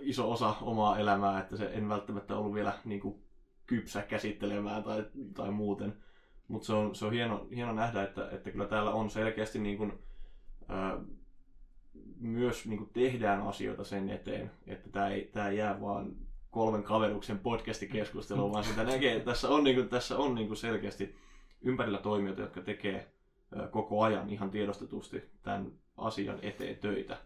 iso 0.00 0.32
osa 0.32 0.54
omaa 0.62 0.98
elämää, 0.98 1.40
että 1.40 1.56
se 1.56 1.64
en 1.64 1.88
välttämättä 1.88 2.36
ollut 2.36 2.54
vielä 2.54 2.72
niin 2.84 3.00
kuin, 3.00 3.24
kypsä 3.66 4.02
käsittelemään 4.02 4.82
tai, 4.82 5.04
tai 5.34 5.50
muuten. 5.50 5.96
Mutta 6.48 6.66
se 6.66 6.72
on, 6.72 6.94
se 6.94 7.04
on 7.04 7.12
hieno, 7.12 7.46
hieno 7.54 7.72
nähdä, 7.72 8.02
että, 8.02 8.30
että 8.30 8.50
kyllä 8.50 8.66
täällä 8.66 8.90
on 8.90 9.10
selkeästi 9.10 9.58
niin 9.58 9.78
kuin, 9.78 9.92
ää, 10.68 10.98
myös 12.20 12.66
niin 12.66 12.78
kuin 12.78 12.90
tehdään 12.92 13.42
asioita 13.42 13.84
sen 13.84 14.10
eteen, 14.10 14.50
että 14.66 14.90
tämä 14.90 15.08
ei, 15.08 15.30
tää 15.32 15.48
ei 15.48 15.56
jää 15.56 15.80
vaan 15.80 16.16
kolmen 16.54 16.82
kaveruksen 16.82 17.38
podcastikeskustelua, 17.38 18.52
vaan 18.52 18.64
sitä 18.64 18.84
näkee, 18.84 19.16
että 19.16 19.30
tässä 19.30 19.48
on, 19.48 19.64
niin 19.64 19.76
kuin, 19.76 19.88
tässä 19.88 20.18
on 20.18 20.34
niin 20.34 20.46
kuin 20.46 20.56
selkeästi 20.56 21.16
ympärillä 21.62 21.98
toimijoita, 21.98 22.42
jotka 22.42 22.60
tekee 22.60 23.12
koko 23.70 24.02
ajan 24.02 24.30
ihan 24.30 24.50
tiedostetusti 24.50 25.30
tämän 25.42 25.72
asian 25.96 26.38
eteen 26.42 26.76
töitä. 26.76 27.16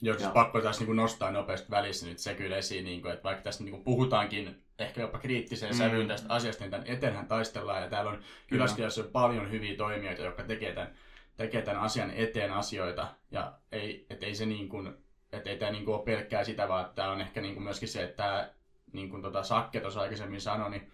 Joo, 0.00 0.18
siis 0.18 0.30
pakko 0.30 0.60
tässä 0.60 0.84
niin 0.84 0.96
nostaa 0.96 1.30
nopeasti 1.30 1.70
välissä 1.70 2.06
nyt 2.06 2.18
se 2.18 2.34
kyllä 2.34 2.56
esiin, 2.56 2.84
niin 2.84 3.02
kuin, 3.02 3.12
että 3.12 3.24
vaikka 3.24 3.42
tässä 3.42 3.64
niin 3.64 3.84
puhutaankin 3.84 4.62
ehkä 4.78 5.00
jopa 5.00 5.18
kriittiseen 5.18 5.72
mm. 5.72 5.78
sävyyn 5.78 6.08
tästä 6.08 6.34
asiasta, 6.34 6.64
niin 6.64 6.70
tämän 6.70 6.86
eteenhän 6.86 7.26
taistellaan. 7.26 7.82
Ja 7.82 7.88
täällä 7.88 8.10
on 8.10 8.22
Jyväskylässä 8.50 9.04
paljon 9.12 9.50
hyviä 9.50 9.76
toimijoita, 9.76 10.22
jotka 10.22 10.42
tekee 10.42 10.72
tämän, 10.72 10.94
tekee 11.36 11.62
tämän 11.62 11.82
asian 11.82 12.10
eteen 12.10 12.52
asioita. 12.52 13.08
Ja 13.30 13.52
ei, 13.72 14.06
et 14.10 14.22
ei 14.22 14.34
se 14.34 14.46
niin 14.46 14.68
kuin, 14.68 14.94
että 15.32 15.50
ei 15.50 15.58
tämä 15.58 15.72
niin 15.72 15.84
kuin 15.84 15.94
ole 15.94 16.04
pelkkää 16.04 16.44
sitä, 16.44 16.68
vaan 16.68 16.90
tämä 16.94 17.10
on 17.10 17.20
ehkä 17.20 17.40
niin 17.40 17.54
kuin 17.54 17.64
myöskin 17.64 17.88
se, 17.88 18.02
että 18.02 18.16
tämä 18.16 18.50
niin 18.92 19.10
kuin 19.10 19.22
tota 19.22 19.42
Sakke 19.42 19.80
tuossa 19.80 20.00
aikaisemmin 20.00 20.40
sanoi, 20.40 20.70
niin 20.70 20.90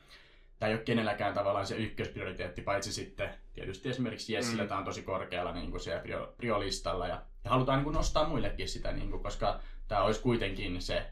tämä 0.58 0.68
ei 0.68 0.74
ole 0.74 0.84
kenelläkään 0.84 1.34
tavallaan 1.34 1.66
se 1.66 1.76
ykkösprioriteetti, 1.76 2.62
paitsi 2.62 2.92
sitten 2.92 3.34
tietysti 3.54 3.88
esimerkiksi 3.88 4.32
Jessillä 4.32 4.62
mm. 4.62 4.68
tämä 4.68 4.78
on 4.78 4.84
tosi 4.84 5.02
korkealla 5.02 5.52
niin 5.52 5.70
kuin 5.70 5.80
siellä 5.80 6.02
prio, 6.02 6.34
priolistalla 6.36 7.08
ja, 7.08 7.22
ja 7.44 7.50
halutaan 7.50 7.78
niin 7.78 7.84
kuin 7.84 7.94
nostaa 7.94 8.28
muillekin 8.28 8.68
sitä, 8.68 8.92
niin 8.92 9.10
kuin, 9.10 9.22
koska 9.22 9.60
tämä 9.88 10.02
olisi 10.02 10.22
kuitenkin 10.22 10.82
se 10.82 11.06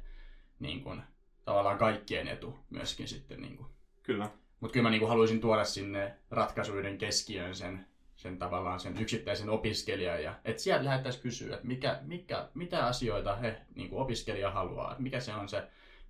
niin 0.59 0.83
kuin, 0.83 1.03
tavallaan 1.45 1.79
kaikkien 1.79 2.29
etu 2.29 2.59
myöskin 2.71 3.09
sitten. 3.09 3.41
Niin 3.41 3.57
kuin. 3.57 3.69
Kyllä. 4.03 4.31
Mutta 4.61 4.73
kyllä 4.73 4.83
mä 4.83 4.91
niin 4.91 5.01
kuin, 5.01 5.09
haluaisin 5.09 5.41
tuoda 5.41 5.65
sinne 5.65 6.15
ratkaisuiden 6.31 6.99
keskiöön 6.99 7.55
sen, 7.55 7.87
sen 8.17 8.39
tavallaan 8.39 8.81
sen 8.81 9.01
yksittäisen 9.01 9.51
opiskelijan, 9.51 10.23
ja 10.23 10.35
että 10.45 10.63
sieltä 10.63 10.85
lähdettäisiin 10.85 11.23
kysyä, 11.23 11.55
että 11.55 11.67
mikä, 11.67 11.99
mikä, 12.03 12.49
mitä 12.55 12.87
asioita 12.87 13.37
he 13.37 13.61
niin 13.75 13.89
kuin 13.89 14.03
opiskelija 14.03 14.51
haluaa, 14.51 14.91
että 14.91 15.03
mikä 15.03 15.21
se 15.21 15.35
on 15.35 15.49
se 15.49 15.63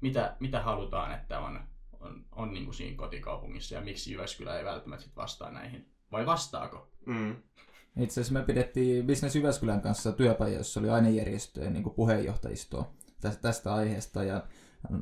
mitä, 0.03 0.37
mitä 0.41 0.63
halutaan, 0.63 1.15
että 1.15 1.41
on, 1.41 1.61
on, 2.01 2.25
on 2.33 2.53
niin 2.53 2.65
kuin 2.65 2.75
siinä 2.75 2.97
kotikaupungissa 2.97 3.75
ja 3.75 3.81
miksi 3.81 4.13
Jyväskylä 4.13 4.59
ei 4.59 4.65
välttämättä 4.65 5.05
sit 5.05 5.17
vastaa 5.17 5.51
näihin. 5.51 5.89
Vai 6.13 6.27
vastaako? 6.27 6.89
Mm. 7.07 7.37
Itse 7.97 8.21
asiassa 8.21 8.39
me 8.39 8.45
pidettiin 8.45 9.07
Business 9.07 9.37
Jyväskylän 9.37 9.81
kanssa 9.81 10.13
työpaja, 10.13 10.57
jossa 10.57 10.81
oli 10.81 10.91
ainejärjestöjen 10.91 11.73
niin 11.73 11.91
puheenjohtajistoa 11.97 12.93
tästä, 13.21 13.43
tästä 13.43 13.75
aiheesta. 13.75 14.25
Ja 14.25 14.43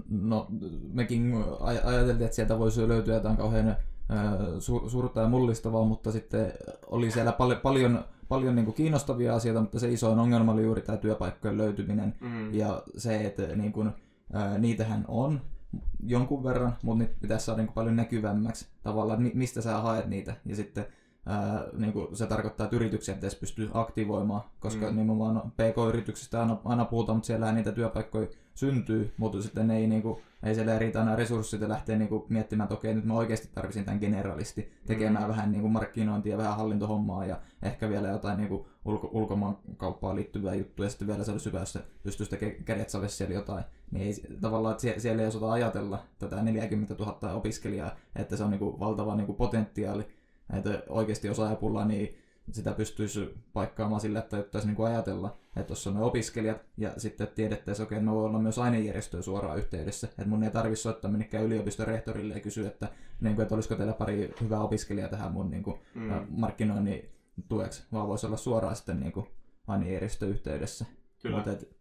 no, 0.09 0.47
mekin 0.93 1.45
ajateltiin, 1.85 2.25
että 2.25 2.37
sieltä 2.37 2.59
voisi 2.59 2.89
löytyä 2.89 3.15
jotain 3.15 3.37
kauhean 3.37 3.77
suurta 4.89 5.21
ja 5.21 5.29
mullistavaa, 5.29 5.85
mutta 5.85 6.13
sitten 6.13 6.53
oli 6.87 7.11
siellä 7.11 7.33
pal- 7.33 7.61
paljon, 7.63 8.05
paljon 8.29 8.55
niin 8.55 8.75
kiinnostavia 8.75 9.35
asioita, 9.35 9.61
mutta 9.61 9.79
se 9.79 9.93
isoin 9.93 10.19
ongelma 10.19 10.53
oli 10.53 10.63
juuri 10.63 10.83
tämä 10.83 10.99
työpaikkojen 10.99 11.59
löytyminen 11.59 12.15
mm. 12.21 12.55
ja 12.55 12.83
se, 12.97 13.21
että 13.21 13.43
niin 13.57 13.73
kuin, 13.73 13.91
Niitähän 14.59 15.05
on 15.09 15.41
jonkun 16.07 16.45
verran, 16.45 16.77
mutta 16.83 17.05
niitä 17.05 17.21
pitäisi 17.21 17.45
saada 17.45 17.63
niin 17.63 17.73
paljon 17.73 17.97
näkyvämmäksi 17.97 18.67
tavallaan, 18.83 19.27
että 19.27 19.39
mistä 19.39 19.61
sä 19.61 19.81
haet 19.81 20.07
niitä. 20.07 20.37
Ja 20.47 20.57
sitten 20.57 20.87
ää, 21.27 21.65
niin 21.77 21.93
kuin 21.93 22.17
se 22.17 22.27
tarkoittaa, 22.27 22.65
että 22.65 22.77
yrityksiä 22.77 23.15
pitäisi 23.15 23.39
pystyä 23.39 23.69
aktivoimaan, 23.75 24.43
koska 24.61 24.91
mm. 24.91 24.97
nimenomaan 24.97 25.51
PK-yrityksistä 25.51 26.41
aina, 26.41 26.59
aina 26.65 26.85
puhutaan, 26.85 27.17
mutta 27.17 27.27
siellä 27.27 27.53
niitä 27.53 27.73
työpaikkoja 27.73 28.29
syntyy, 28.55 29.15
mutta 29.17 29.43
sitten 29.43 29.71
ei, 29.71 29.87
niin 29.87 30.03
kuin, 30.03 30.23
ei 30.43 30.55
siellä 30.55 30.79
riitä 30.79 31.01
aina 31.01 31.17
resurssit 31.17 31.61
ja 31.61 31.69
lähtee 31.69 31.99
niin 31.99 32.09
kuin, 32.09 32.25
miettimään, 32.29 32.65
että 32.65 32.75
okei, 32.75 32.95
nyt 32.95 33.05
mä 33.05 33.15
oikeasti 33.15 33.49
tarvitsin 33.55 33.85
tämän 33.85 34.01
generalisti 34.01 34.73
tekemään 34.87 35.25
mm. 35.25 35.29
vähän 35.29 35.53
niin 35.53 35.61
kuin, 35.61 35.73
markkinointia, 35.73 36.39
vähän 36.39 36.57
hallintohommaa 36.57 37.25
ja 37.25 37.41
ehkä 37.63 37.89
vielä 37.89 38.09
jotain 38.09 38.37
niin 38.39 38.49
kuin, 38.49 38.67
ulko- 38.85 39.11
ulkomaankauppaan 39.13 40.17
liittyvää 40.17 40.55
juttuja 40.55 40.87
ja 40.87 40.91
sitten 40.91 41.09
vielä 41.09 41.25
se 41.25 41.33
olisi 41.33 41.47
hyvä, 41.47 41.61
jos 41.61 41.73
se 41.73 41.81
pystyisi 42.03 42.31
tekemään 42.31 42.65
kädet 42.65 42.89
siellä 43.07 43.35
jotain. 43.35 43.65
Niin 43.91 44.07
ei, 44.07 44.37
tavallaan, 44.41 44.73
että 44.73 44.83
sie- 44.83 45.01
siellä 45.01 45.23
ei 45.23 45.29
osata 45.29 45.53
ajatella 45.53 46.03
tätä 46.19 46.43
40 46.43 46.95
000 46.99 47.33
opiskelijaa, 47.33 47.97
että 48.17 48.37
se 48.37 48.45
on 48.45 48.51
niin 48.51 48.59
kuin, 48.59 48.81
valtava 48.81 49.17
niin 49.17 49.27
kuin, 49.27 49.37
potentiaali, 49.37 50.07
että 50.59 50.83
oikeasti 50.89 51.29
osaajapulla, 51.29 51.85
niin 51.85 52.19
sitä 52.53 52.73
pystyisi 52.73 53.35
paikkaamaan 53.53 54.01
sillä, 54.01 54.19
että 54.19 54.37
jottaisi 54.37 54.69
niin 54.69 54.87
ajatella, 54.87 55.37
että 55.57 55.67
tuossa 55.67 55.91
on 55.91 55.97
ne 55.97 56.03
opiskelijat 56.03 56.63
ja 56.77 56.93
sitten 56.97 57.29
tiedettäisiin, 57.35 57.83
että 57.83 57.95
okei, 57.95 58.05
me 58.05 58.13
voi 58.13 58.25
olla 58.25 58.39
myös 58.39 58.59
ainejärjestöön 58.59 59.23
suoraan 59.23 59.59
yhteydessä. 59.59 60.07
Että 60.07 60.25
mun 60.27 60.43
ei 60.43 60.51
tarvitse 60.51 60.83
soittaa 60.83 61.11
minnekään 61.11 61.45
yliopiston 61.45 61.87
rehtorille 61.87 62.35
ja 62.35 62.41
kysyä, 62.41 62.69
että, 62.69 62.89
niin 63.21 63.35
kuin, 63.35 63.43
että 63.43 63.55
olisiko 63.55 63.75
teillä 63.75 63.93
pari 63.93 64.35
hyvää 64.41 64.61
opiskelijaa 64.61 65.09
tähän 65.09 65.33
mun 65.33 65.51
niin 65.51 65.63
kuin, 65.63 65.81
mm. 65.95 66.27
markkinoinnin 66.31 67.09
tueksi, 67.49 67.83
vaan 67.93 68.09
voisi 68.09 68.27
olla 68.27 68.37
suoraan 68.37 68.77
sitten 68.77 69.01
niin 69.01 69.13
kuin, 69.13 69.27
ainejärjestön 69.67 70.29
yhteydessä. 70.29 70.85
Kyllä. 71.23 71.37
Mutta 71.37 71.53
et, 71.53 71.77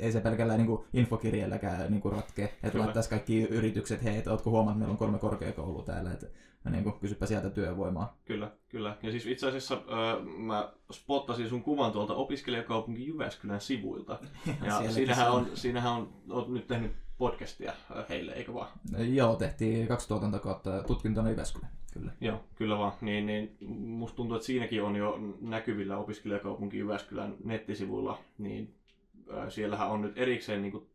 ei 0.00 0.12
se 0.12 0.20
pelkällä 0.20 0.56
niin 0.56 0.78
infokirjeelläkään 0.92 1.90
niin 1.90 2.12
ratkee, 2.12 2.54
että 2.62 2.78
laittaisi 2.78 3.10
kaikki 3.10 3.42
yritykset, 3.42 4.04
hei, 4.04 4.16
että 4.16 4.30
ootko 4.30 4.50
huomannut, 4.50 4.72
että 4.72 4.78
meillä 4.78 4.92
on 4.92 4.98
kolme 4.98 5.18
korkeakoulua 5.18 5.82
täällä, 5.82 6.12
että 6.12 6.26
ja 6.64 6.70
niin 6.70 6.84
kuin, 6.84 7.00
kysypä 7.00 7.26
sieltä 7.26 7.50
työvoimaa. 7.50 8.16
Kyllä, 8.24 8.50
kyllä. 8.68 8.96
Ja 9.02 9.10
siis 9.10 9.26
itse 9.26 9.48
asiassa 9.48 9.74
äh, 9.74 10.26
mä 10.38 10.72
spottasin 10.92 11.48
sun 11.48 11.62
kuvan 11.62 11.92
tuolta 11.92 12.14
opiskelijakaupunki 12.14 13.06
Jyväskylän 13.06 13.60
sivuilta. 13.60 14.18
Ja 14.66 14.92
siinähän 14.92 15.32
on, 15.32 15.50
siinähän 15.54 15.92
on, 15.92 16.12
oot 16.30 16.48
nyt 16.48 16.66
tehnyt 16.66 16.92
podcastia 17.18 17.72
heille, 18.08 18.32
eikö 18.32 18.54
vaan? 18.54 18.68
Joo, 18.98 19.36
tehtiin 19.36 19.88
kaksi 19.88 20.08
tuotantokautta 20.08 20.82
tutkintona 20.82 21.30
Jyväskylän. 21.30 21.70
Kyllä. 21.92 22.12
Joo, 22.20 22.44
kyllä 22.54 22.78
vaan. 22.78 22.92
Niin, 23.00 23.26
niin 23.26 23.56
musta 23.78 24.16
tuntuu, 24.16 24.36
että 24.36 24.46
siinäkin 24.46 24.82
on 24.82 24.96
jo 24.96 25.18
näkyvillä 25.40 25.96
opiskelijakaupunki 25.96 26.78
Jyväskylän 26.78 27.34
nettisivuilla, 27.44 28.18
niin 28.38 28.74
äh, 29.36 29.48
siellähän 29.48 29.90
on 29.90 30.02
nyt 30.02 30.18
erikseen 30.18 30.62
niin 30.62 30.72
kuin, 30.72 30.86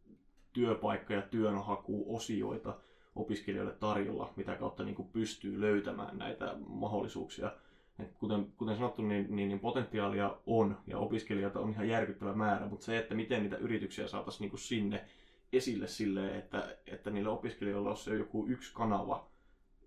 työpaikka- 0.54 1.14
ja 1.14 1.22
työnhakuosioita, 1.22 2.78
opiskelijoille 3.16 3.74
tarjolla, 3.74 4.34
mitä 4.36 4.56
kautta 4.56 4.84
niin 4.84 4.96
kuin 4.96 5.08
pystyy 5.08 5.62
löytämään 5.62 6.18
näitä 6.18 6.56
mahdollisuuksia. 6.68 7.52
Et 8.00 8.14
kuten, 8.14 8.54
kuten 8.58 8.76
sanottu, 8.76 9.02
niin, 9.02 9.36
niin, 9.36 9.50
niin 9.50 9.60
potentiaalia 9.60 10.38
on 10.46 10.78
ja 10.88 10.98
opiskelijoita 10.98 11.60
on 11.60 11.70
ihan 11.70 11.88
järkyttävä 11.88 12.34
määrä, 12.34 12.68
mutta 12.68 12.86
se, 12.86 12.98
että 12.98 13.16
miten 13.16 13.44
niitä 13.44 13.58
yrityksiä 13.58 14.08
saataisiin 14.08 14.42
niin 14.42 14.50
kuin 14.50 14.60
sinne 14.60 15.06
esille 15.54 15.88
silleen, 15.88 16.36
että, 16.36 16.78
että 16.88 17.10
niillä 17.10 17.30
opiskelijoilla 17.30 17.90
olisi 17.90 18.12
joku 18.12 18.48
yksi 18.48 18.74
kanava, 18.74 19.28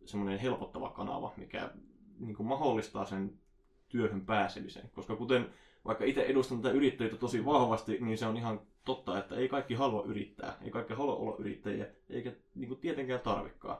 semmoinen 0.04 0.38
helpottava 0.38 0.90
kanava, 0.90 1.34
mikä 1.36 1.70
niin 2.18 2.36
kuin 2.36 2.46
mahdollistaa 2.46 3.04
sen 3.04 3.32
työhön 3.88 4.26
pääsemisen. 4.26 4.90
Koska 4.94 5.16
kuten 5.16 5.50
vaikka 5.84 6.04
itse 6.04 6.22
edustan 6.22 6.62
tätä 6.62 6.74
yrittäjyyttä 6.74 7.20
tosi 7.20 7.44
vahvasti, 7.44 7.98
niin 8.00 8.18
se 8.18 8.26
on 8.26 8.36
ihan 8.36 8.60
totta, 8.84 9.18
että 9.18 9.34
ei 9.34 9.48
kaikki 9.48 9.74
halua 9.74 10.04
yrittää, 10.04 10.56
ei 10.62 10.70
kaikki 10.70 10.94
halua 10.94 11.16
olla 11.16 11.36
yrittäjiä, 11.38 11.86
eikä 12.10 12.32
niin 12.54 12.68
kuin 12.68 12.80
tietenkään 12.80 13.20
tarvikaan. 13.20 13.78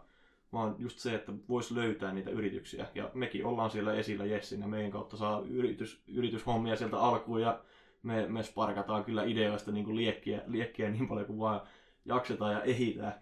Vaan 0.53 0.75
just 0.79 0.99
se, 0.99 1.15
että 1.15 1.33
voisi 1.49 1.75
löytää 1.75 2.13
niitä 2.13 2.31
yrityksiä. 2.31 2.87
Ja 2.95 3.11
mekin 3.15 3.47
ollaan 3.47 3.71
siellä 3.71 3.95
esillä 3.95 4.25
Jessin 4.25 4.61
ja 4.61 4.67
meidän 4.67 4.91
kautta 4.91 5.17
saa 5.17 5.41
yritys, 5.41 6.03
yrityshommia 6.09 6.77
sieltä 6.77 6.99
alkuun 6.99 7.41
ja 7.41 7.61
me, 8.03 8.27
me 8.27 8.43
sparkataan 8.43 9.05
kyllä 9.05 9.25
ideoista 9.25 9.73
niin 9.73 9.85
kuin 9.85 9.97
liekkiä, 9.97 10.43
liekkiä 10.47 10.91
niin 10.91 11.09
paljon 11.09 11.27
kuin 11.27 11.39
vaan 11.39 11.61
jaksetaan 12.05 12.53
ja 12.53 12.63
ehitään. 12.63 13.15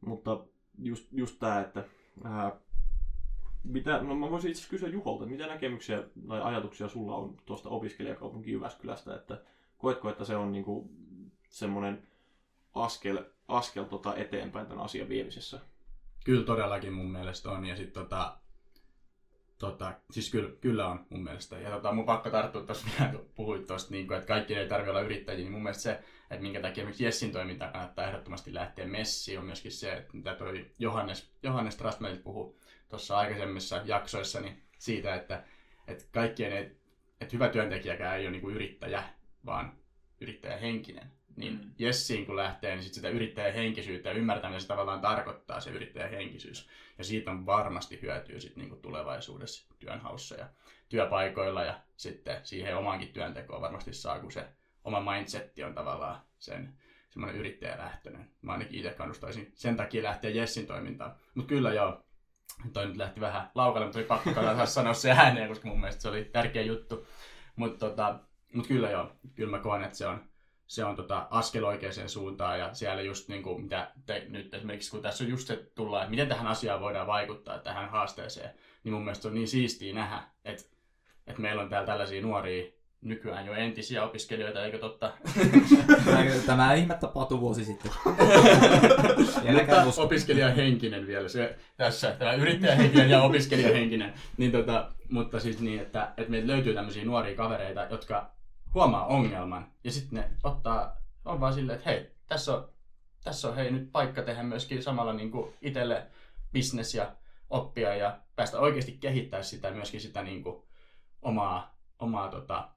Mutta 0.00 0.44
just, 0.78 1.08
just 1.12 1.38
tämä, 1.38 1.60
että 1.60 1.84
ää, 2.24 2.60
mitä, 3.64 4.02
no 4.02 4.14
mä 4.14 4.30
voisin 4.30 4.50
itse 4.50 4.68
kysyä 4.68 4.88
Juholta, 4.88 5.26
mitä 5.26 5.46
näkemyksiä 5.46 6.02
tai 6.28 6.40
ajatuksia 6.42 6.88
sulla 6.88 7.16
on 7.16 7.36
tuosta 7.46 7.68
opiskelijakaupunki 7.68 8.52
Jyväskylästä, 8.52 9.14
että 9.14 9.40
koetko, 9.78 10.10
että 10.10 10.24
se 10.24 10.36
on 10.36 10.52
niinku 10.52 10.90
semmoinen 11.48 12.08
askel, 12.74 13.24
askel 13.48 13.84
tota 13.84 14.16
eteenpäin 14.16 14.66
tämän 14.66 14.84
asian 14.84 15.08
viemisessä? 15.08 15.60
Kyllä 16.24 16.44
todellakin 16.44 16.92
mun 16.92 17.12
mielestä 17.12 17.50
on. 17.50 17.66
Ja 17.66 17.76
sitten 17.76 18.02
tota, 18.02 18.36
tota, 19.58 19.94
siis 20.10 20.30
kyllä, 20.30 20.50
kyllä 20.60 20.88
on 20.88 21.06
mun 21.10 21.24
mielestä. 21.24 21.58
Ja 21.58 21.70
tota, 21.70 21.92
mun 21.92 22.04
pakko 22.04 22.30
tarttua 22.30 22.62
tuossa 22.62 22.86
kun 23.10 23.30
puhuit 23.34 23.66
tuosta, 23.66 23.90
niin 23.90 24.12
että 24.12 24.26
kaikki 24.26 24.54
ei 24.54 24.68
tarvitse 24.68 24.90
olla 24.90 25.00
yrittäjiä, 25.00 25.40
niin 25.40 25.52
mun 25.52 25.62
mielestä 25.62 25.82
se, 25.82 25.92
että 26.30 26.42
minkä 26.42 26.60
takia 26.60 26.82
esimerkiksi 26.82 27.04
Jessin 27.04 27.32
toimintaa 27.32 27.72
kannattaa 27.72 28.06
ehdottomasti 28.06 28.54
lähteä 28.54 28.86
messiin, 28.86 29.38
on 29.38 29.44
myöskin 29.44 29.72
se, 29.72 29.92
että 29.92 30.16
mitä 30.16 30.34
toi 30.34 30.70
Johannes, 30.78 31.32
Johannes 31.42 31.76
Trastmelit 31.76 32.22
puhui 32.22 32.54
tuossa 32.88 33.18
aikaisemmissa 33.18 33.82
jaksoissa, 33.84 34.40
niin 34.40 34.62
siitä, 34.78 35.14
että, 35.14 35.44
että 35.86 36.04
kaikkien 36.12 36.52
ei, 36.52 36.62
että 37.20 37.32
hyvä 37.32 37.48
työntekijäkään 37.48 38.18
ei 38.18 38.24
ole 38.24 38.30
niin 38.30 38.42
kuin 38.42 38.54
yrittäjä, 38.54 39.02
vaan 39.46 39.72
yrittäjähenkinen. 40.20 41.17
Niin 41.38 41.52
mm. 41.52 41.70
Jessiin 41.78 42.26
kun 42.26 42.36
lähtee, 42.36 42.74
niin 42.74 42.82
sit 42.82 42.94
sitä 42.94 43.08
yrittäjähenkisyyttä 43.08 44.08
ja 44.08 44.14
ymmärtää, 44.14 44.50
mitä 44.50 44.60
se 44.60 44.66
tavallaan 44.66 45.00
tarkoittaa, 45.00 45.60
se 45.60 45.70
yrittäjähenkisyys. 45.70 46.68
Ja 46.98 47.04
siitä 47.04 47.30
on 47.30 47.46
varmasti 47.46 47.98
hyötyä 48.02 48.40
sit 48.40 48.56
niinku 48.56 48.76
tulevaisuudessa 48.76 49.74
työnhaussa 49.78 50.34
ja 50.34 50.48
työpaikoilla 50.88 51.64
ja 51.64 51.80
sitten 51.96 52.40
siihen 52.42 52.76
omaankin 52.76 53.12
työntekoon 53.12 53.60
varmasti 53.60 53.92
saa, 53.92 54.20
kun 54.20 54.32
se 54.32 54.44
oma 54.84 55.12
mindsetti 55.12 55.64
on 55.64 55.74
tavallaan 55.74 56.20
sen 56.38 56.78
semmoinen 57.10 57.40
yrittäjälähtöinen. 57.40 58.30
Mä 58.42 58.52
ainakin 58.52 58.78
itse 58.78 58.90
kannustaisin 58.90 59.52
sen 59.54 59.76
takia 59.76 60.02
lähteä 60.02 60.30
Jessin 60.30 60.66
toimintaan. 60.66 61.16
Mutta 61.34 61.48
kyllä 61.48 61.72
joo, 61.72 62.04
toi 62.72 62.86
nyt 62.86 62.96
lähti 62.96 63.20
vähän 63.20 63.50
laukalle, 63.54 63.86
mutta 63.86 63.98
oli 63.98 64.06
pakko 64.06 64.30
sanoa 64.64 64.94
se 64.94 65.10
ääneen, 65.10 65.48
koska 65.48 65.68
mun 65.68 65.80
mielestä 65.80 66.02
se 66.02 66.08
oli 66.08 66.24
tärkeä 66.24 66.62
juttu. 66.62 67.06
Mutta 67.56 67.88
tota, 67.88 68.20
mut 68.54 68.66
kyllä 68.66 68.90
joo, 68.90 69.12
kyllä 69.34 69.50
mä 69.56 69.62
koen, 69.62 69.84
että 69.84 69.96
se 69.96 70.06
on, 70.06 70.24
se 70.68 70.84
on 70.84 70.96
tota 70.96 71.26
askel 71.30 71.64
oikeaan 71.64 72.08
suuntaan 72.08 72.58
ja 72.58 72.74
siellä 72.74 73.02
just 73.02 73.28
niin 73.28 73.42
kuin, 73.42 73.62
mitä 73.62 73.90
te 74.06 74.26
nyt 74.28 74.54
esimerkiksi 74.54 74.90
kun 74.90 75.02
tässä 75.02 75.24
on 75.24 75.30
just 75.30 75.46
se 75.46 75.70
tullaan, 75.74 76.02
että 76.02 76.10
miten 76.10 76.28
tähän 76.28 76.46
asiaan 76.46 76.80
voidaan 76.80 77.06
vaikuttaa 77.06 77.58
tähän 77.58 77.90
haasteeseen, 77.90 78.50
niin 78.84 78.92
mun 78.92 79.04
mielestä 79.04 79.28
on 79.28 79.34
niin 79.34 79.48
siistiä 79.48 79.94
nähdä, 79.94 80.22
että, 80.44 80.64
että 81.26 81.42
meillä 81.42 81.62
on 81.62 81.68
täällä 81.68 81.86
tällaisia 81.86 82.22
nuoria 82.22 82.72
nykyään 83.00 83.46
jo 83.46 83.54
entisiä 83.54 84.04
opiskelijoita, 84.04 84.64
eikö 84.64 84.78
totta? 84.78 85.12
Tämä 86.46 86.74
ihme 86.74 86.94
tapahtui 86.94 87.40
vuosi 87.40 87.64
sitten. 87.64 87.92
Mutta 89.54 90.02
opiskelijahenkinen 90.02 91.06
vielä 91.06 91.28
se 91.28 91.56
tässä, 91.76 92.16
tämä 92.18 92.32
yrittäjähenkinen 92.32 93.10
ja 93.10 93.22
opiskelijahenkinen. 93.22 94.14
Niin 94.36 94.52
tota, 94.52 94.90
mutta 95.10 95.40
siis 95.40 95.60
niin, 95.60 95.80
että, 95.80 96.12
että 96.16 96.30
meiltä 96.30 96.46
löytyy 96.46 96.74
tämmöisiä 96.74 97.04
nuoria 97.04 97.36
kavereita, 97.36 97.86
jotka 97.90 98.37
huomaa 98.74 99.06
ongelman 99.06 99.72
ja 99.84 99.92
sitten 99.92 100.18
ne 100.18 100.30
ottaa, 100.44 100.96
on 101.24 101.40
vaan 101.40 101.54
silleen, 101.54 101.78
että 101.78 101.90
hei, 101.90 102.10
tässä 102.26 102.56
on, 102.56 102.68
tässä 103.24 103.48
on 103.48 103.54
hei 103.54 103.70
nyt 103.70 103.92
paikka 103.92 104.22
tehdä 104.22 104.42
myöskin 104.42 104.82
samalla 104.82 105.12
niin 105.12 105.30
kuin 105.30 105.52
itselle 105.62 106.06
business 106.52 106.94
ja 106.94 107.16
oppia 107.50 107.94
ja 107.94 108.20
päästä 108.36 108.58
oikeasti 108.58 108.92
kehittää 108.92 109.42
sitä 109.42 109.70
myöskin 109.70 110.00
sitä 110.00 110.22
niin 110.22 110.42
kuin 110.42 110.62
omaa, 111.22 111.78
omaa 111.98 112.28
tota, 112.28 112.68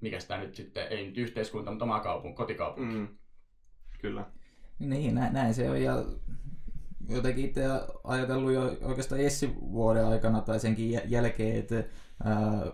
mikä 0.00 0.20
sitä 0.20 0.36
nyt 0.36 0.54
sitten, 0.54 0.86
ei 0.88 1.06
nyt 1.06 1.18
yhteiskunta, 1.18 1.70
mutta 1.70 1.84
omaa 1.84 2.00
kaupunki, 2.00 2.36
kotikaupunki. 2.36 2.94
Mm. 2.94 3.08
Kyllä. 4.00 4.26
Niin, 4.78 5.14
näin, 5.14 5.32
näin 5.32 5.54
se 5.54 5.70
on. 5.70 5.82
Ja 5.82 6.04
jotenkin 7.08 7.44
itse 7.44 7.64
ajatellut 8.04 8.52
jo 8.52 8.76
oikeastaan 8.82 9.20
Essin 9.20 9.60
vuoden 9.60 10.06
aikana 10.06 10.40
tai 10.40 10.60
senkin 10.60 11.00
jälkeen, 11.04 11.56
että 11.56 11.84
ää, 12.24 12.72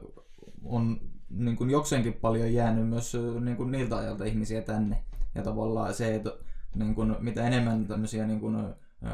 on 0.64 1.12
niin 1.33 1.57
kuin 1.57 1.70
jokseenkin 1.70 2.12
paljon 2.12 2.53
jäänyt 2.53 2.89
myös 2.89 3.16
niin 3.41 3.57
kuin 3.57 3.72
niiltä 3.72 3.97
ajalta 3.97 4.24
ihmisiä 4.24 4.62
tänne. 4.62 5.05
Ja 5.35 5.43
tavallaan 5.43 5.95
se, 5.95 6.14
että 6.14 6.33
niin 6.74 6.95
kuin, 6.95 7.16
mitä 7.20 7.47
enemmän 7.47 7.87
tämmöisiä 7.87 8.26
niin 8.26 8.41
kuin, 8.41 8.57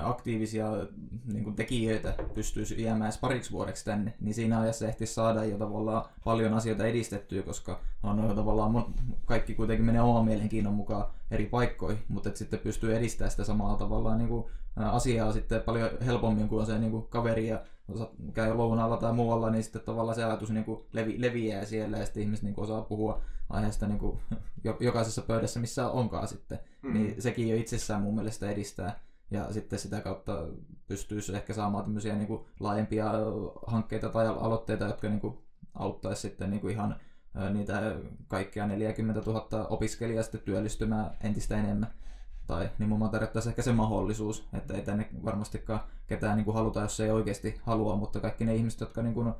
aktiivisia 0.02 0.68
niin 1.32 1.44
kuin 1.44 1.56
tekijöitä 1.56 2.14
pystyisi 2.34 2.82
jäämään 2.82 3.12
pariksi 3.20 3.52
vuodeksi 3.52 3.84
tänne, 3.84 4.14
niin 4.20 4.34
siinä 4.34 4.60
ajassa 4.60 4.86
ehti 4.86 5.06
saada 5.06 5.44
jo 5.44 5.58
tavallaan 5.58 6.04
paljon 6.24 6.54
asioita 6.54 6.86
edistettyä, 6.86 7.42
koska 7.42 7.80
on 8.02 8.36
tavallaan 8.36 8.94
kaikki 9.24 9.54
kuitenkin 9.54 9.86
menee 9.86 10.00
oman 10.00 10.24
mielenkiinnon 10.24 10.74
mukaan 10.74 11.06
eri 11.30 11.46
paikkoihin, 11.46 12.02
mutta 12.08 12.30
sitten 12.34 12.58
pystyy 12.58 12.96
edistämään 12.96 13.30
sitä 13.30 13.44
samalla 13.44 13.78
tavallaan 13.78 14.18
niin 14.18 14.28
kuin, 14.28 14.44
asiaa 14.76 15.32
sitten 15.32 15.62
paljon 15.62 15.90
helpommin, 16.06 16.48
kuin 16.48 16.66
se 16.66 16.78
niin 16.78 16.90
kuin 16.90 17.06
kaveri 17.08 17.48
ja 17.48 17.64
käy 18.34 18.54
lounaalla 18.54 18.96
tai 18.96 19.12
muualla, 19.12 19.50
niin 19.50 19.62
sitten 19.62 19.82
tavallaan 19.82 20.14
se 20.14 20.24
ajatus 20.24 20.50
niin 20.50 20.64
kuin 20.64 20.80
levi, 20.92 21.20
leviää 21.20 21.64
siellä 21.64 21.98
ja 21.98 22.04
sitten 22.04 22.22
ihmiset 22.22 22.44
niin 22.44 22.54
kuin 22.54 22.64
osaa 22.64 22.82
puhua 22.82 23.22
aiheesta 23.50 23.86
niin 23.88 23.98
kuin 23.98 24.18
jokaisessa 24.80 25.22
pöydässä, 25.22 25.60
missä 25.60 25.90
onkaan 25.90 26.28
sitten. 26.28 26.58
Mm. 26.82 26.92
Niin 26.92 27.22
sekin 27.22 27.48
jo 27.48 27.56
itsessään 27.56 28.02
mun 28.02 28.14
mielestä 28.14 28.50
edistää 28.50 29.00
ja 29.30 29.52
sitten 29.52 29.78
sitä 29.78 30.00
kautta 30.00 30.46
pystyisi 30.86 31.36
ehkä 31.36 31.54
saamaan 31.54 31.84
tämmöisiä 31.84 32.16
niin 32.16 32.28
kuin 32.28 32.44
laajempia 32.60 33.12
hankkeita 33.66 34.08
tai 34.08 34.26
aloitteita, 34.26 34.84
jotka 34.84 35.08
niin 35.08 35.20
kuin 35.20 35.38
auttaisi 35.74 36.22
sitten 36.22 36.50
niin 36.50 36.60
kuin 36.60 36.72
ihan 36.72 36.96
niitä 37.52 37.96
kaikkia 38.28 38.66
40 38.66 39.22
000 39.26 39.66
opiskelijaa 39.66 40.22
sitten 40.22 40.40
työllistymään 40.40 41.10
entistä 41.20 41.56
enemmän. 41.56 41.92
Tai 42.48 42.70
nimenomaan 42.78 43.10
tarjottaisiin 43.10 43.50
ehkä 43.50 43.62
se 43.62 43.72
mahdollisuus, 43.72 44.48
että 44.52 44.74
ei 44.74 44.82
tänne 44.82 45.08
varmastikaan 45.24 45.80
ketään 46.06 46.36
niin 46.36 46.44
kuin 46.44 46.54
haluta, 46.54 46.80
jos 46.80 47.00
ei 47.00 47.10
oikeasti 47.10 47.60
halua, 47.62 47.96
mutta 47.96 48.20
kaikki 48.20 48.44
ne 48.44 48.54
ihmiset, 48.54 48.80
jotka 48.80 49.02
niin 49.02 49.14
kuin, 49.14 49.34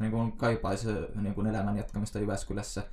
niin 0.00 0.10
kuin 0.10 0.32
kaipaisi 0.32 0.88
niin 1.14 1.34
kuin 1.34 1.46
elämän 1.46 1.76
jatkamista 1.76 2.18
Jyväskylässä 2.18 2.86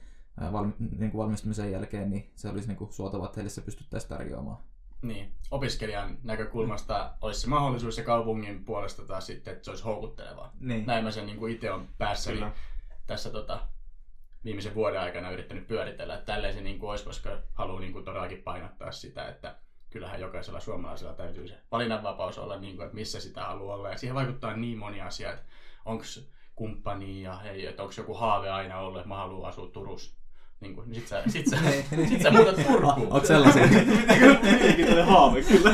valmi, 0.51 0.74
niin 0.80 1.11
kuin 1.11 1.19
valmistumisen 1.22 1.72
jälkeen, 1.72 2.09
niin 2.09 2.32
se 2.36 2.49
olisi 2.49 2.67
niin 2.67 2.78
kuin 2.78 2.93
suotavaa, 2.93 3.26
että 3.26 3.36
heille 3.36 3.49
se 3.49 3.61
pystyttäisiin 3.61 4.09
tarjoamaan. 4.09 4.57
Niin, 5.01 5.32
opiskelijan 5.51 6.17
näkökulmasta 6.24 7.13
olisi 7.22 7.41
se 7.41 7.47
mahdollisuus 7.47 7.97
ja 7.97 8.03
kaupungin 8.03 8.65
puolesta 8.65 9.05
taas 9.05 9.26
sitten, 9.26 9.53
että 9.53 9.65
se 9.65 9.72
olisi 9.72 9.84
houkuttelevaa. 9.84 10.53
Niin. 10.59 10.86
Näin 10.86 11.03
mä 11.03 11.11
sen 11.11 11.26
niin 11.26 11.38
kuin 11.38 11.53
itse 11.53 11.72
on 11.72 11.88
päässäni 11.97 12.41
tässä 13.07 13.30
tota, 13.30 13.67
viimeisen 14.45 14.75
vuoden 14.75 15.01
aikana 15.01 15.31
yrittänyt 15.31 15.67
pyöritellä, 15.67 16.13
että 16.13 16.25
tälleen 16.25 16.53
se 16.53 16.61
niin 16.61 16.79
kuin 16.79 16.89
olisi, 16.89 17.05
koska 17.05 17.41
haluan 17.53 17.81
niin 17.81 17.93
kuin 17.93 18.05
todellakin 18.05 18.43
painottaa 18.43 18.91
sitä, 18.91 19.27
että 19.27 19.55
kyllähän 19.89 20.21
jokaisella 20.21 20.59
suomalaisella 20.59 21.13
täytyy 21.13 21.47
se 21.47 21.57
valinnanvapaus 21.71 22.37
olla, 22.37 22.55
niin 22.55 22.75
kuin, 22.75 22.85
että 22.85 22.95
missä 22.95 23.19
sitä 23.19 23.45
haluaa 23.45 23.75
olla. 23.75 23.89
Ja 23.89 23.97
siihen 23.97 24.15
vaikuttaa 24.15 24.55
niin 24.55 24.77
moni 24.77 25.01
asia, 25.01 25.31
että 25.31 25.43
onko 25.85 26.03
kumppani 26.55 27.21
ja 27.21 27.35
hei, 27.35 27.65
että 27.65 27.83
onko 27.83 27.93
joku 27.97 28.13
haave 28.13 28.49
aina 28.49 28.79
ollut, 28.79 28.99
että 28.99 29.09
mä 29.09 29.15
haluan 29.15 29.49
asua 29.49 29.67
Turussa 29.67 30.20
niin 30.62 30.76
kuin, 30.76 30.91
niin 30.91 31.01
sit 31.01 31.07
sä, 31.07 31.24
sit 31.28 31.47
sä, 31.47 31.57
sit 32.09 32.22
sä 32.22 32.32
muutat 32.32 32.55
Turkuun. 32.55 33.12
Onko 33.12 33.26
sellaisia? 33.26 33.68
Mitenkin 34.51 34.86
tälle 34.86 35.03
haave 35.03 35.41
kyllä. 35.41 35.72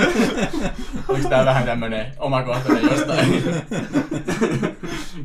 Onko 1.08 1.30
tää 1.30 1.46
vähän 1.46 1.66
tämmönen 1.66 2.14
omakohtainen 2.20 2.84
jostain? 2.84 3.44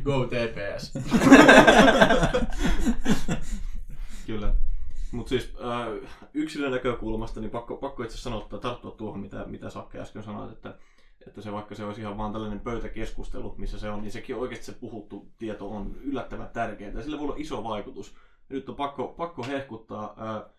Go 0.03 0.27
TPS. 0.27 0.93
kyllä. 4.27 4.53
Mutta 5.11 5.29
siis 5.29 5.53
äh, 5.61 6.09
yksilön 6.33 6.71
näkökulmasta 6.71 7.39
niin 7.39 7.51
pakko, 7.51 7.75
pakko 7.77 8.03
itse 8.03 8.17
sanoa, 8.17 8.41
että 8.43 8.57
tarttua 8.57 8.91
tuohon, 8.91 9.19
mitä, 9.19 9.45
mitä 9.45 9.69
Sakke 9.69 9.99
äsken 9.99 10.23
sanoit, 10.23 10.51
että, 10.51 10.77
että 11.27 11.41
se 11.41 11.51
vaikka 11.51 11.75
se 11.75 11.85
olisi 11.85 12.01
ihan 12.01 12.17
vaan 12.17 12.33
tällainen 12.33 12.59
pöytäkeskustelu, 12.59 13.55
missä 13.57 13.79
se 13.79 13.89
on, 13.89 14.01
niin 14.01 14.11
sekin 14.11 14.35
oikeasti 14.35 14.65
se 14.65 14.71
puhuttu 14.71 15.31
tieto 15.37 15.69
on 15.69 15.95
yllättävän 16.01 16.49
tärkeää 16.53 16.91
ja 16.91 17.01
sillä 17.01 17.17
voi 17.17 17.25
olla 17.25 17.35
iso 17.37 17.63
vaikutus 17.63 18.15
nyt 18.53 18.69
on 18.69 18.75
pakko, 18.75 19.07
pakko 19.07 19.43
hehkuttaa 19.43 20.13
ää, 20.17 20.49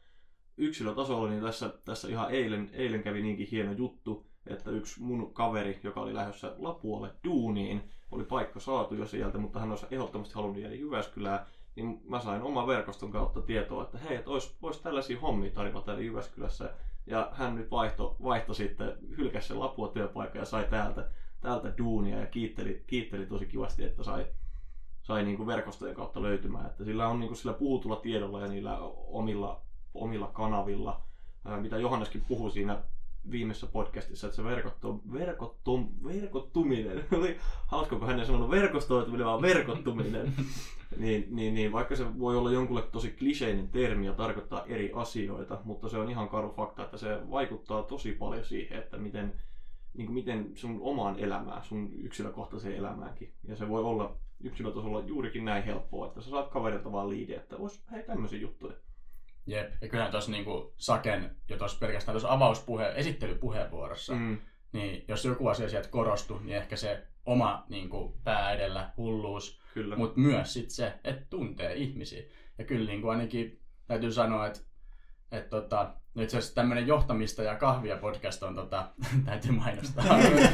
yksilötasolla, 0.56 1.28
niin 1.28 1.42
tässä, 1.42 1.72
tässä 1.84 2.08
ihan 2.08 2.30
eilen, 2.30 2.70
eilen 2.72 3.02
kävi 3.02 3.22
niinkin 3.22 3.48
hieno 3.50 3.72
juttu, 3.72 4.26
että 4.46 4.70
yksi 4.70 5.02
mun 5.02 5.34
kaveri, 5.34 5.80
joka 5.82 6.00
oli 6.00 6.14
lähdössä 6.14 6.54
Lapualle 6.58 7.10
duuniin, 7.24 7.90
oli 8.10 8.24
paikka 8.24 8.60
saatu 8.60 8.94
jo 8.94 9.06
sieltä, 9.06 9.38
mutta 9.38 9.60
hän 9.60 9.70
olisi 9.70 9.86
ehdottomasti 9.90 10.34
halunnut 10.34 10.62
jäädä 10.62 10.74
Jyväskylään, 10.74 11.46
niin 11.76 12.00
mä 12.08 12.20
sain 12.20 12.42
oman 12.42 12.66
verkoston 12.66 13.10
kautta 13.10 13.42
tietoa, 13.42 13.82
että 13.82 13.98
hei, 13.98 14.16
että 14.16 14.30
olisi, 14.30 14.56
olisi 14.62 14.82
tällaisia 14.82 15.20
hommia 15.20 15.50
tarjolla 15.50 15.82
täällä 15.82 16.02
Jyväskylässä. 16.02 16.74
Ja 17.06 17.28
hän 17.32 17.54
nyt 17.54 17.70
vaihto, 17.70 18.16
vaihto 18.22 18.54
sitten, 18.54 18.98
hylkäsi 19.16 19.48
sen 19.48 19.60
Lapua 19.60 19.88
työpaikan 19.88 20.38
ja 20.38 20.44
sai 20.44 20.66
täältä, 20.70 21.08
täältä 21.40 21.74
duunia 21.78 22.18
ja 22.18 22.26
kiitteli, 22.26 22.84
kiitteli 22.86 23.26
tosi 23.26 23.46
kivasti, 23.46 23.84
että 23.84 24.02
sai, 24.02 24.26
sai 25.04 25.22
niin 25.22 25.36
kuin 25.36 25.46
verkostojen 25.46 25.94
kautta 25.94 26.22
löytymään. 26.22 26.66
Että 26.66 26.84
sillä 26.84 27.08
on 27.08 27.20
niin 27.20 27.28
kuin 27.28 27.38
sillä 27.38 27.52
puhutulla 27.52 27.96
tiedolla 27.96 28.40
ja 28.40 28.48
niillä 28.48 28.78
omilla, 29.06 29.60
omilla 29.94 30.26
kanavilla, 30.26 31.02
mitä 31.60 31.78
Johanneskin 31.78 32.24
puhui 32.28 32.50
siinä 32.50 32.82
viimeisessä 33.30 33.66
podcastissa, 33.66 34.26
että 34.26 34.36
se 34.36 34.44
verkottu, 34.44 35.02
verkottum, 35.12 35.88
verkottuminen, 36.04 37.04
oli 37.18 37.38
hauska, 37.66 37.96
kun 37.96 38.06
hän 38.06 38.20
ei 38.20 38.26
sanonut 38.26 38.50
verkostoituminen, 38.50 39.26
vaan 39.26 39.42
verkottuminen, 39.42 40.32
niin, 40.98 41.26
niin, 41.30 41.54
niin, 41.54 41.72
vaikka 41.72 41.96
se 41.96 42.18
voi 42.18 42.36
olla 42.36 42.52
jonkulle 42.52 42.82
tosi 42.82 43.10
kliseinen 43.10 43.68
termi 43.68 44.06
ja 44.06 44.12
tarkoittaa 44.12 44.64
eri 44.66 44.92
asioita, 44.94 45.58
mutta 45.64 45.88
se 45.88 45.98
on 45.98 46.10
ihan 46.10 46.28
karu 46.28 46.50
fakta, 46.50 46.84
että 46.84 46.96
se 46.96 47.30
vaikuttaa 47.30 47.82
tosi 47.82 48.12
paljon 48.12 48.44
siihen, 48.44 48.78
että 48.78 48.96
miten, 48.96 49.34
niin 49.94 50.06
kuin 50.06 50.14
miten 50.14 50.50
sun 50.54 50.78
omaan 50.82 51.18
elämään, 51.18 51.64
sun 51.64 51.92
yksilökohtaiseen 51.92 52.76
elämäänkin. 52.76 53.32
Ja 53.48 53.56
se 53.56 53.68
voi 53.68 53.82
olla 53.82 54.16
yksilötasolla 54.44 55.00
juurikin 55.00 55.44
näin 55.44 55.64
helppoa, 55.64 56.06
että 56.06 56.20
sä 56.20 56.30
saat 56.30 56.48
kaverilta 56.48 56.92
vaan 56.92 57.10
liidiä, 57.10 57.36
että 57.36 57.58
vois 57.58 57.82
hei 57.90 58.02
tämmöisiä 58.02 58.38
juttuja. 58.38 58.76
Jep, 59.46 59.72
ja 59.80 59.88
kyllähän 59.88 60.10
tuossa 60.10 60.30
niinku 60.30 60.74
Saken 60.76 61.36
jo 61.48 61.56
tuossa 61.56 61.78
pelkästään 61.78 62.14
tuossa 62.14 62.32
avauspuhe, 62.32 62.92
esittelypuheenvuorossa, 62.96 64.14
mm. 64.14 64.38
niin 64.72 65.04
jos 65.08 65.24
joku 65.24 65.48
asia 65.48 65.68
sieltä 65.68 65.88
korostui, 65.88 66.40
niin 66.42 66.56
ehkä 66.56 66.76
se 66.76 67.06
oma 67.26 67.64
niin 67.68 67.88
kuin, 67.88 68.14
pää 68.24 68.52
edellä 68.52 68.90
hulluus, 68.96 69.60
mutta 69.96 70.20
myös 70.20 70.52
sit 70.52 70.70
se, 70.70 70.92
että 71.04 71.26
tuntee 71.30 71.74
ihmisiä. 71.74 72.22
Ja 72.58 72.64
kyllä 72.64 72.86
niin 72.86 73.00
kuin 73.00 73.10
ainakin 73.10 73.60
täytyy 73.86 74.12
sanoa, 74.12 74.46
että 74.46 74.60
että 75.32 75.50
tota, 75.50 75.94
no 76.14 76.22
itse 76.22 76.38
asiassa 76.38 76.54
tämmöinen 76.54 76.86
johtamista 76.86 77.42
ja 77.42 77.56
kahvia 77.56 77.96
podcast 77.96 78.42
on, 78.42 78.54
tota, 78.54 78.88
täytyy 79.26 79.52
mainostaa, 79.52 80.04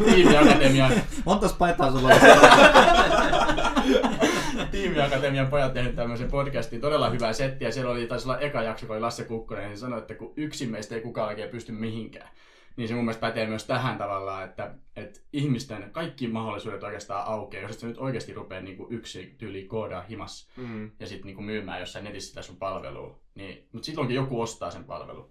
tiimiakatemian, 0.05 0.93
Montas 1.25 1.53
paitaa 1.53 1.93
sulla 1.93 2.09
on? 2.09 2.21
tiimiakatemian 4.71 5.49
pojat 5.49 5.75
tehnyt 5.75 5.97
tämmöisen 5.97 6.31
podcastin, 6.31 6.81
todella 6.81 7.11
hyvää 7.11 7.33
settiä. 7.33 7.71
Siellä 7.71 7.91
oli, 7.91 8.07
taisi 8.07 8.29
olla 8.29 8.39
eka 8.39 8.63
jakso, 8.63 8.87
kun 8.87 8.97
oli 8.97 9.01
Lasse 9.01 9.25
Kukkonen, 9.25 9.69
niin 9.69 9.79
sanoi, 9.79 9.99
että 9.99 10.15
kun 10.15 10.33
yksin 10.37 10.71
meistä 10.71 10.95
ei 10.95 11.01
kukaan 11.01 11.29
oikein 11.29 11.51
pysty 11.51 11.73
mihinkään. 11.73 12.29
Niin 12.77 12.89
se 12.89 12.95
mun 12.95 13.05
mielestä 13.05 13.21
pätee 13.27 13.47
myös 13.47 13.65
tähän 13.65 13.99
tavallaan, 13.99 14.45
että, 14.45 14.75
että 14.97 15.21
ihmisten 15.33 15.91
kaikki 15.93 16.29
mahdollisuudet 16.29 16.83
oikeastaan 16.83 17.27
aukeaa, 17.27 17.63
jos 17.63 17.73
et 17.73 17.79
sä 17.79 17.87
nyt 17.87 17.99
oikeasti 17.99 18.35
rupea 18.35 18.61
niin 18.61 18.77
kuin 18.77 18.93
yksin 18.93 19.35
tyyliin 19.39 19.69
koodaa 19.69 20.03
himas 20.03 20.49
Mm. 20.57 20.91
ja 21.01 21.07
sitten 21.07 21.27
niinku 21.27 21.43
myymään 21.43 21.81
jossain 21.81 22.05
netissä 22.05 22.29
sitä 22.29 22.43
sun 22.43 22.57
palvelua. 22.57 23.19
Niin, 23.35 23.69
mutta 23.73 23.87
silloinkin 23.87 24.15
joku 24.15 24.41
ostaa 24.41 24.71
sen 24.71 24.85
palvelun. 24.85 25.31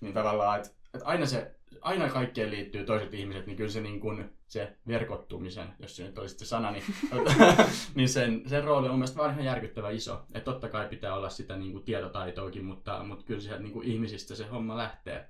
Niin 0.00 0.14
tavallaan, 0.14 0.58
että 0.58 0.70
et 0.94 1.00
aina, 1.04 1.26
se, 1.26 1.54
aina 1.80 2.08
kaikkeen 2.08 2.50
liittyy 2.50 2.84
toiset 2.84 3.14
ihmiset, 3.14 3.46
niin 3.46 3.56
kyllä 3.56 3.70
se, 3.70 3.80
niin 3.80 4.00
kun, 4.00 4.30
se 4.50 4.76
verkottumisen, 4.86 5.68
jos 5.78 5.96
se 5.96 6.04
nyt 6.04 6.18
olisi 6.18 6.38
se 6.38 6.44
sana, 6.44 6.70
niin, 6.70 6.84
niin 7.94 8.08
sen, 8.08 8.42
sen 8.46 8.64
rooli 8.64 8.86
on 8.86 8.90
mun 8.90 8.98
mielestä 8.98 9.18
vaan 9.18 9.30
ihan 9.30 9.44
järkyttävän 9.44 9.94
iso. 9.94 10.22
Että 10.34 10.52
totta 10.52 10.68
kai 10.68 10.88
pitää 10.88 11.14
olla 11.14 11.28
sitä 11.30 11.56
niin 11.56 11.72
kuin 11.72 11.84
tietotaitoakin, 11.84 12.64
mutta, 12.64 13.04
mutta 13.04 13.24
kyllä 13.24 13.40
sieltä 13.40 13.62
niin 13.62 13.72
kuin 13.72 13.88
ihmisistä 13.88 14.34
se 14.34 14.46
homma 14.46 14.76
lähtee. 14.76 15.28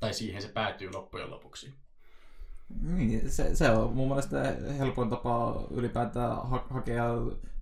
Tai 0.00 0.14
siihen 0.14 0.42
se 0.42 0.48
päätyy 0.48 0.90
loppujen 0.92 1.30
lopuksi. 1.30 1.74
Niin, 2.82 3.30
se, 3.30 3.54
se 3.54 3.70
on 3.70 3.92
mun 3.92 4.08
mielestä 4.08 4.56
helpoin 4.78 5.10
tapa 5.10 5.66
ylipäätään 5.70 6.48
ha- 6.48 6.66
hakea 6.70 7.04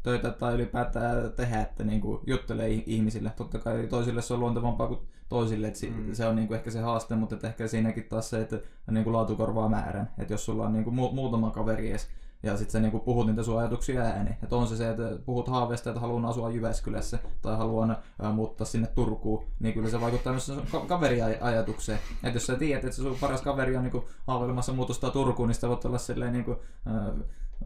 töitä 0.03 0.31
tai 0.31 0.55
ylipäätään 0.55 1.33
tehdä, 1.33 1.61
että 1.61 1.85
niinku 1.85 2.21
juttelee 2.27 2.69
ih- 2.69 2.83
ihmisille. 2.87 3.33
Totta 3.37 3.59
kai 3.59 3.87
toisille 3.87 4.23
se 4.23 4.35
on 4.35 4.41
luontevampaa 4.41 4.89
kuin 4.89 5.01
toisille, 5.33 5.67
että 5.67 5.79
si- 5.81 5.91
Mm. 5.91 6.15
se 6.15 6.27
on 6.27 6.37
niinku 6.37 6.55
ehkä 6.55 6.71
se 6.71 6.81
haaste, 6.81 7.15
mutta 7.17 7.35
et 7.35 7.45
ehkä 7.45 7.69
siinäkin 7.69 8.05
taas 8.09 8.31
se, 8.31 8.41
että 8.41 8.59
niinku 8.91 9.13
laatu 9.13 9.37
korvaa 9.37 9.69
määrän. 9.69 10.11
Että 10.19 10.33
jos 10.35 10.45
sulla 10.45 10.67
on 10.67 10.73
niinku 10.73 10.91
mu- 10.91 11.15
muutama 11.15 11.51
kaveri 11.51 11.91
edes, 11.91 12.09
ja 12.43 12.57
sitten 12.57 12.73
sä 12.73 12.81
niinku 12.81 12.99
puhut 12.99 13.27
niitä 13.27 13.43
sun 13.43 13.59
ajatuksia 13.59 14.03
ääni. 14.03 14.31
Että 14.43 14.57
on 14.57 14.67
se 14.69 14.77
se, 14.77 14.91
että 14.91 15.03
puhut 15.27 15.49
haaveesta, 15.49 15.91
että 15.91 16.01
haluan 16.01 16.25
asua 16.25 16.51
Jyväskylässä 16.51 17.19
tai 17.43 17.57
haluan 17.57 17.97
muuttaa 18.33 18.65
sinne 18.67 18.87
Turkuun, 18.87 19.45
niin 19.61 19.75
kyllä 19.75 19.89
se 19.91 20.01
vaikuttaa 20.01 20.33
myös 20.33 20.47
sun 20.47 20.63
ka- 20.73 20.81
kaveriajatukseen. 20.87 21.99
Että 22.25 22.37
jos 22.37 22.47
sä 22.47 22.57
tiedät, 22.57 22.85
että 22.85 22.97
se 22.97 23.03
sun 23.03 23.17
paras 23.21 23.43
kaveri 23.43 23.77
on 23.77 23.83
niinku 23.83 24.05
haaveilemassa 24.27 24.73
muutosta 24.73 25.11
Turkuun, 25.11 25.49
niin 25.49 25.55
sitä 25.55 25.69
voit 25.69 25.85
olla 25.85 25.99
silleen 25.99 26.33
niinku, 26.33 26.57
ää, 26.87 27.13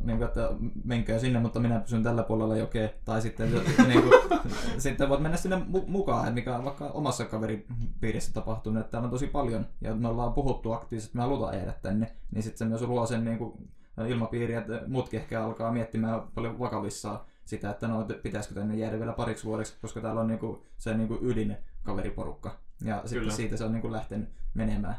niin 0.03 0.19
kuin, 0.19 0.29
että 0.29 0.51
menkää 0.85 1.19
sinne, 1.19 1.41
mutta 1.41 1.61
minä 1.61 1.81
pysyn 1.81 2.03
tällä 2.03 2.23
puolella 2.23 2.57
jokea. 2.57 2.89
Tai 3.05 3.23
sitten, 3.23 3.53
niin 3.87 4.03
kuin, 4.03 4.13
sitten 4.79 5.09
voit 5.09 5.21
mennä 5.21 5.37
sinne 5.37 5.57
mu- 5.57 5.87
mukaan, 5.87 6.35
mikä 6.35 6.57
on 6.57 6.65
vaikka 6.65 6.85
omassa 6.85 7.25
kaveripiirissä 7.25 8.33
tapahtunut, 8.33 8.81
että 8.81 8.91
täällä 8.91 9.07
on 9.07 9.11
tosi 9.11 9.27
paljon, 9.27 9.67
ja 9.81 9.95
me 9.95 10.09
ollaan 10.09 10.33
puhuttu 10.33 10.73
aktiivisesti, 10.73 11.11
että 11.11 11.19
me 11.19 11.23
halutaan 11.23 11.57
jäädä 11.57 11.75
tänne, 11.83 12.13
niin 12.31 12.43
sitten 12.43 12.59
se 12.59 12.65
myös 12.65 12.83
luo 12.83 13.07
sen 13.07 13.25
niin 13.25 13.39
kuin, 13.39 13.69
ilmapiiri, 14.09 14.55
että 14.55 14.83
muutkin 14.87 15.21
ehkä 15.21 15.45
alkaa 15.45 15.73
miettimään 15.73 16.21
paljon 16.35 16.59
vakavissaan 16.59 17.21
sitä, 17.45 17.71
että 17.71 17.89
no, 17.89 18.07
pitäisikö 18.23 18.55
tänne 18.55 18.77
jäädä 18.77 18.99
vielä 18.99 19.13
pariksi 19.13 19.45
vuodeksi, 19.45 19.77
koska 19.81 20.01
täällä 20.01 20.21
on 20.21 20.27
niin 20.27 20.39
kuin, 20.39 20.63
se 20.79 20.97
niin 20.97 21.09
kuin 21.09 21.21
ydin 21.23 21.57
kaveriporukka. 21.83 22.59
Ja 22.85 22.97
sitten 23.05 23.19
Kyllä. 23.19 23.33
siitä 23.33 23.57
se 23.57 23.65
on 23.65 23.73
niin 23.73 23.83
kuin 23.83 23.93
lähtenyt 23.93 24.29
menemään. 24.55 24.97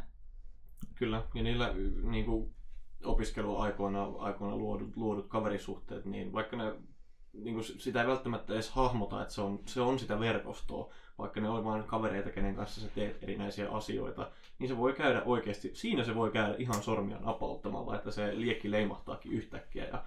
Kyllä, 0.95 1.23
ja 1.33 1.43
niillä 1.43 1.73
niinku, 2.03 2.51
opiskeluaikoina 3.03 4.03
aikoina 4.17 4.55
luodut, 4.55 4.97
luodut 4.97 5.27
kaverisuhteet, 5.27 6.05
niin 6.05 6.33
vaikka 6.33 6.57
ne 6.57 6.73
niinku, 7.33 7.63
s- 7.63 7.73
sitä 7.77 8.01
ei 8.01 8.07
välttämättä 8.07 8.53
edes 8.53 8.69
hahmota, 8.69 9.21
että 9.21 9.33
se 9.33 9.41
on, 9.41 9.59
se 9.65 9.81
on 9.81 9.99
sitä 9.99 10.19
verkostoa, 10.19 10.89
vaikka 11.17 11.41
ne 11.41 11.49
on 11.49 11.63
vain 11.63 11.83
kavereita, 11.83 12.29
kenen 12.29 12.55
kanssa 12.55 12.81
sä 12.81 12.87
teet 12.95 13.23
erinäisiä 13.23 13.71
asioita, 13.71 14.31
niin 14.59 14.67
se 14.69 14.77
voi 14.77 14.93
käydä 14.93 15.21
oikeasti, 15.25 15.71
siinä 15.73 16.03
se 16.03 16.15
voi 16.15 16.31
käydä 16.31 16.55
ihan 16.57 16.83
sormia 16.83 17.17
napauttamalla, 17.19 17.95
että 17.95 18.11
se 18.11 18.31
liekki 18.39 18.71
leimahtaakin 18.71 19.31
yhtäkkiä. 19.31 19.85
Ja, 19.85 20.03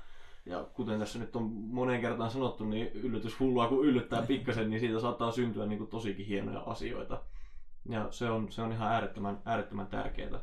ja 0.47 0.65
kuten 0.75 0.99
tässä 0.99 1.19
nyt 1.19 1.37
on 1.37 1.43
moneen 1.53 2.01
kertaan 2.01 2.31
sanottu, 2.31 2.65
niin 2.65 2.87
yllätys 2.93 3.41
hullua 3.41 3.69
kun 3.69 3.85
yllyttää 3.85 4.23
pikkasen, 4.23 4.71
niin 4.71 4.81
siitä 4.81 5.01
saattaa 5.01 5.33
syntyä 5.33 5.67
niin 5.67 5.79
kuin 5.79 5.91
tosikin 5.91 6.27
hienoja 6.27 6.61
asioita. 6.61 7.23
Ja 7.89 8.07
se 8.11 8.31
on, 8.31 8.53
se 8.53 8.63
on 8.63 8.73
ihan 8.73 8.93
äärettömän, 8.93 9.43
äärettömän 9.45 9.87
tärkeää. 9.87 10.41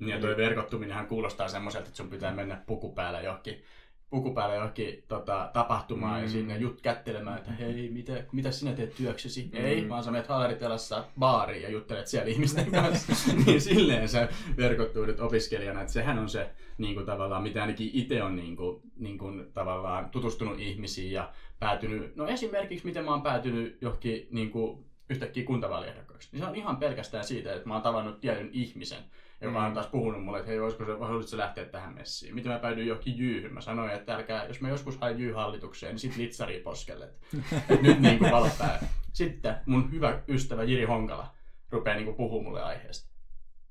Ja 0.00 0.20
toi 0.20 0.36
verkottuminenhan 0.36 1.06
kuulostaa 1.06 1.48
semmoiselta, 1.48 1.86
että 1.86 1.96
sun 1.96 2.10
pitää 2.10 2.34
mennä 2.34 2.62
puku 2.66 2.92
päällä 2.92 3.20
johonkin, 3.20 3.62
puku 4.10 4.34
päällä 4.34 4.54
johonkin 4.54 5.04
tota, 5.08 5.50
tapahtumaan 5.52 6.16
mm. 6.16 6.22
ja 6.22 6.30
sinne 6.30 6.56
jut 6.56 6.80
kättelemään, 6.80 7.38
että 7.38 7.52
hei, 7.52 7.90
mitä, 7.90 8.24
mitä 8.32 8.50
sinä 8.50 8.72
teet 8.72 8.94
työksesi? 8.94 9.50
Mm. 9.52 9.58
Mm. 9.58 9.64
Ei, 9.64 9.88
vaan 9.88 10.04
sä 10.04 10.10
menet 10.10 10.26
Halaritelassa 10.26 11.04
baariin 11.18 11.62
ja 11.62 11.70
juttelet 11.70 12.06
siellä 12.06 12.30
ihmisten 12.30 12.70
kanssa. 12.70 13.32
niin 13.46 13.60
silleen 13.60 14.08
sä 14.08 14.28
verkottuudut 14.56 15.20
opiskelijana, 15.20 15.80
että 15.80 15.92
sehän 15.92 16.18
on 16.18 16.28
se 16.28 16.50
niin 16.78 16.94
kuin, 16.94 17.06
tavallaan, 17.06 17.42
mitä 17.42 17.60
ainakin 17.60 17.90
itse 17.92 18.22
on 18.22 18.36
niin 18.36 18.56
kuin, 18.56 18.82
niin 18.96 19.18
kuin, 19.18 19.52
tavallaan 19.52 20.10
tutustunut 20.10 20.60
ihmisiin 20.60 21.12
ja 21.12 21.32
päätynyt, 21.58 22.16
no 22.16 22.26
esimerkiksi 22.26 22.86
miten 22.86 23.04
mä 23.04 23.10
oon 23.10 23.22
päätynyt 23.22 23.78
johonkin 23.80 24.28
niin 24.30 24.50
kuin, 24.50 24.84
yhtäkkiä 25.10 25.44
kuntavaaliehdokkaaksi. 25.44 26.28
Niin 26.32 26.40
se 26.40 26.46
on 26.46 26.54
ihan 26.54 26.76
pelkästään 26.76 27.24
siitä, 27.24 27.54
että 27.54 27.68
mä 27.68 27.74
oon 27.74 27.82
tavannut 27.82 28.20
tietyn 28.20 28.50
ihmisen, 28.52 29.04
joka 29.40 29.58
Mm. 29.60 29.64
on 29.66 29.74
taas 29.74 29.86
puhunut 29.86 30.24
mulle, 30.24 30.38
että 30.38 30.50
hei, 30.50 30.60
voisiko 30.60 30.84
se, 30.84 30.92
haluaisitko 30.92 31.36
lähteä 31.36 31.64
tähän 31.64 31.94
messiin? 31.94 32.34
Miten 32.34 32.52
mä 32.52 32.58
päädyin 32.58 32.86
johonkin 32.86 33.18
jyyhyn? 33.18 33.54
Mä 33.54 33.60
sanoin, 33.60 33.90
että 33.90 34.14
älkää, 34.14 34.46
jos 34.46 34.60
mä 34.60 34.68
joskus 34.68 34.98
hain 35.00 35.18
jyyhallitukseen, 35.18 35.90
niin 35.92 35.98
sit 36.00 36.16
litsaria 36.16 36.60
poskelle. 36.64 37.08
Nyt 37.82 38.00
niin 38.00 38.18
kuin 38.18 38.30
valot 38.30 38.58
päälle. 38.58 38.88
Sitten 39.12 39.56
mun 39.66 39.90
hyvä 39.92 40.20
ystävä 40.28 40.64
Jiri 40.64 40.84
Honkala 40.84 41.34
rupeaa 41.70 41.96
niin 41.96 42.04
kuin 42.04 42.16
puhumaan 42.16 42.44
mulle 42.44 42.62
aiheesta. 42.62 43.14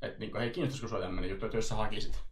Että 0.02 0.20
niin 0.20 0.32
kuin, 0.32 0.42
hei, 0.42 0.50
kiinnostaisiko 0.50 0.88
sua 0.88 1.00
tämmöinen 1.00 1.30
juttu, 1.30 1.46
että 1.46 1.58
jos 1.58 1.70
sä 1.70 1.76
hakisit? 1.76 2.24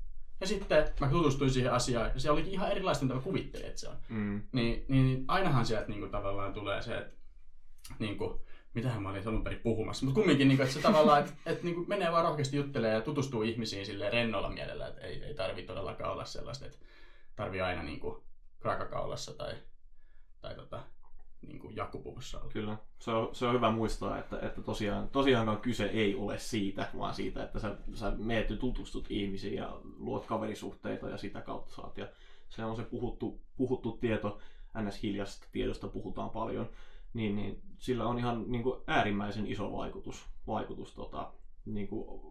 Ja 0.41 0.47
sitten 0.47 0.87
mä 0.99 1.07
tutustuin 1.07 1.49
siihen 1.51 1.73
asiaan, 1.73 2.11
ja 2.13 2.19
se 2.19 2.31
olikin 2.31 2.53
ihan 2.53 2.71
erilaista, 2.71 3.05
mitä 3.05 3.15
mä 3.15 3.21
kuvittelin, 3.21 3.65
että 3.67 3.79
se 3.79 3.89
on. 3.89 3.95
Mm. 4.09 4.41
Niin, 4.51 4.85
niin 4.87 5.25
ainahan 5.27 5.65
sieltä 5.65 5.87
niin 5.87 5.99
kuin, 5.99 6.11
tavallaan 6.11 6.53
tulee 6.53 6.81
se, 6.81 6.97
että 6.97 7.13
niin 7.99 8.17
kuin, 8.17 8.39
mitähän 8.73 9.03
mä 9.03 9.09
olin 9.09 9.27
alun 9.27 9.43
perin 9.43 9.59
puhumassa. 9.59 10.05
Mutta 10.05 10.19
kumminkin, 10.19 10.47
niin 10.47 10.57
kuin, 10.57 10.67
että 10.67 10.79
se 10.79 10.81
tavallaan, 10.81 11.19
että, 11.19 11.33
että 11.45 11.63
niin 11.63 11.75
kuin 11.75 11.89
menee 11.89 12.11
vaan 12.11 12.23
rohkeasti 12.23 12.57
juttelemaan 12.57 12.95
ja 12.95 13.01
tutustuu 13.01 13.41
ihmisiin 13.41 13.85
sille 13.85 14.09
rennolla 14.09 14.49
mielellä, 14.49 14.87
että 14.87 15.01
ei, 15.01 15.23
ei 15.23 15.33
tarvitse 15.33 15.67
todellakaan 15.67 16.11
olla 16.11 16.25
sellaista, 16.25 16.65
että 16.65 16.77
tarvii 17.35 17.61
aina 17.61 17.83
niin 17.83 17.99
kuin, 17.99 18.23
kraakakaulassa 18.59 19.33
tai, 19.33 19.53
tai 20.41 20.55
tota, 20.55 20.83
niin 21.47 21.59
kuin 21.59 21.75
jakkupuvussa 21.75 22.39
olla. 22.39 22.51
Kyllä. 22.51 22.77
Se 22.99 23.11
on, 23.11 23.35
se 23.35 23.45
on 23.45 23.53
hyvä 23.53 23.71
muistaa, 23.71 24.19
että, 24.19 24.39
että 24.39 24.61
tosiaan, 24.61 25.09
tosiaankaan 25.09 25.61
kyse 25.61 25.85
ei 25.85 26.15
ole 26.15 26.39
siitä, 26.39 26.89
vaan 26.97 27.13
siitä, 27.13 27.43
että 27.43 27.59
sä, 27.59 27.75
sä 27.93 28.11
meet 28.17 28.49
ja 28.49 28.55
tutustut 28.55 29.05
ihmisiin 29.09 29.55
ja 29.55 29.77
luot 29.97 30.25
kaverisuhteita 30.25 31.09
ja 31.09 31.17
sitä 31.17 31.41
kautta 31.41 31.75
saat. 31.75 31.97
Ja 31.97 32.07
se 32.49 32.65
on 32.65 32.75
se 32.75 32.83
puhuttu, 32.83 33.41
puhuttu 33.55 33.91
tieto, 33.91 34.39
ns. 34.81 35.03
hiljaisesta 35.03 35.47
tiedosta 35.51 35.87
puhutaan 35.87 36.29
paljon, 36.29 36.69
niin, 37.13 37.35
niin 37.35 37.61
sillä 37.77 38.07
on 38.07 38.19
ihan 38.19 38.45
niin 38.47 38.63
kuin 38.63 38.81
äärimmäisen 38.87 39.47
iso 39.47 39.71
vaikutus, 39.71 40.25
vaikutus 40.47 40.93
tota, 40.93 41.33
niin 41.65 41.87
kuin 41.87 42.21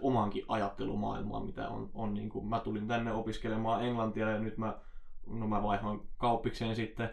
omaankin 0.00 0.44
ajattelumaailmaan, 0.48 1.46
mitä 1.46 1.68
on, 1.68 1.90
on 1.94 2.14
niin 2.14 2.28
kuin, 2.28 2.46
mä 2.46 2.60
tulin 2.60 2.88
tänne 2.88 3.12
opiskelemaan 3.12 3.84
englantia 3.84 4.30
ja 4.30 4.38
nyt 4.38 4.58
mä, 4.58 4.78
no 5.26 5.48
mä 5.48 5.62
vaihoin 5.62 6.00
kauppikseen 6.18 6.76
sitten 6.76 7.10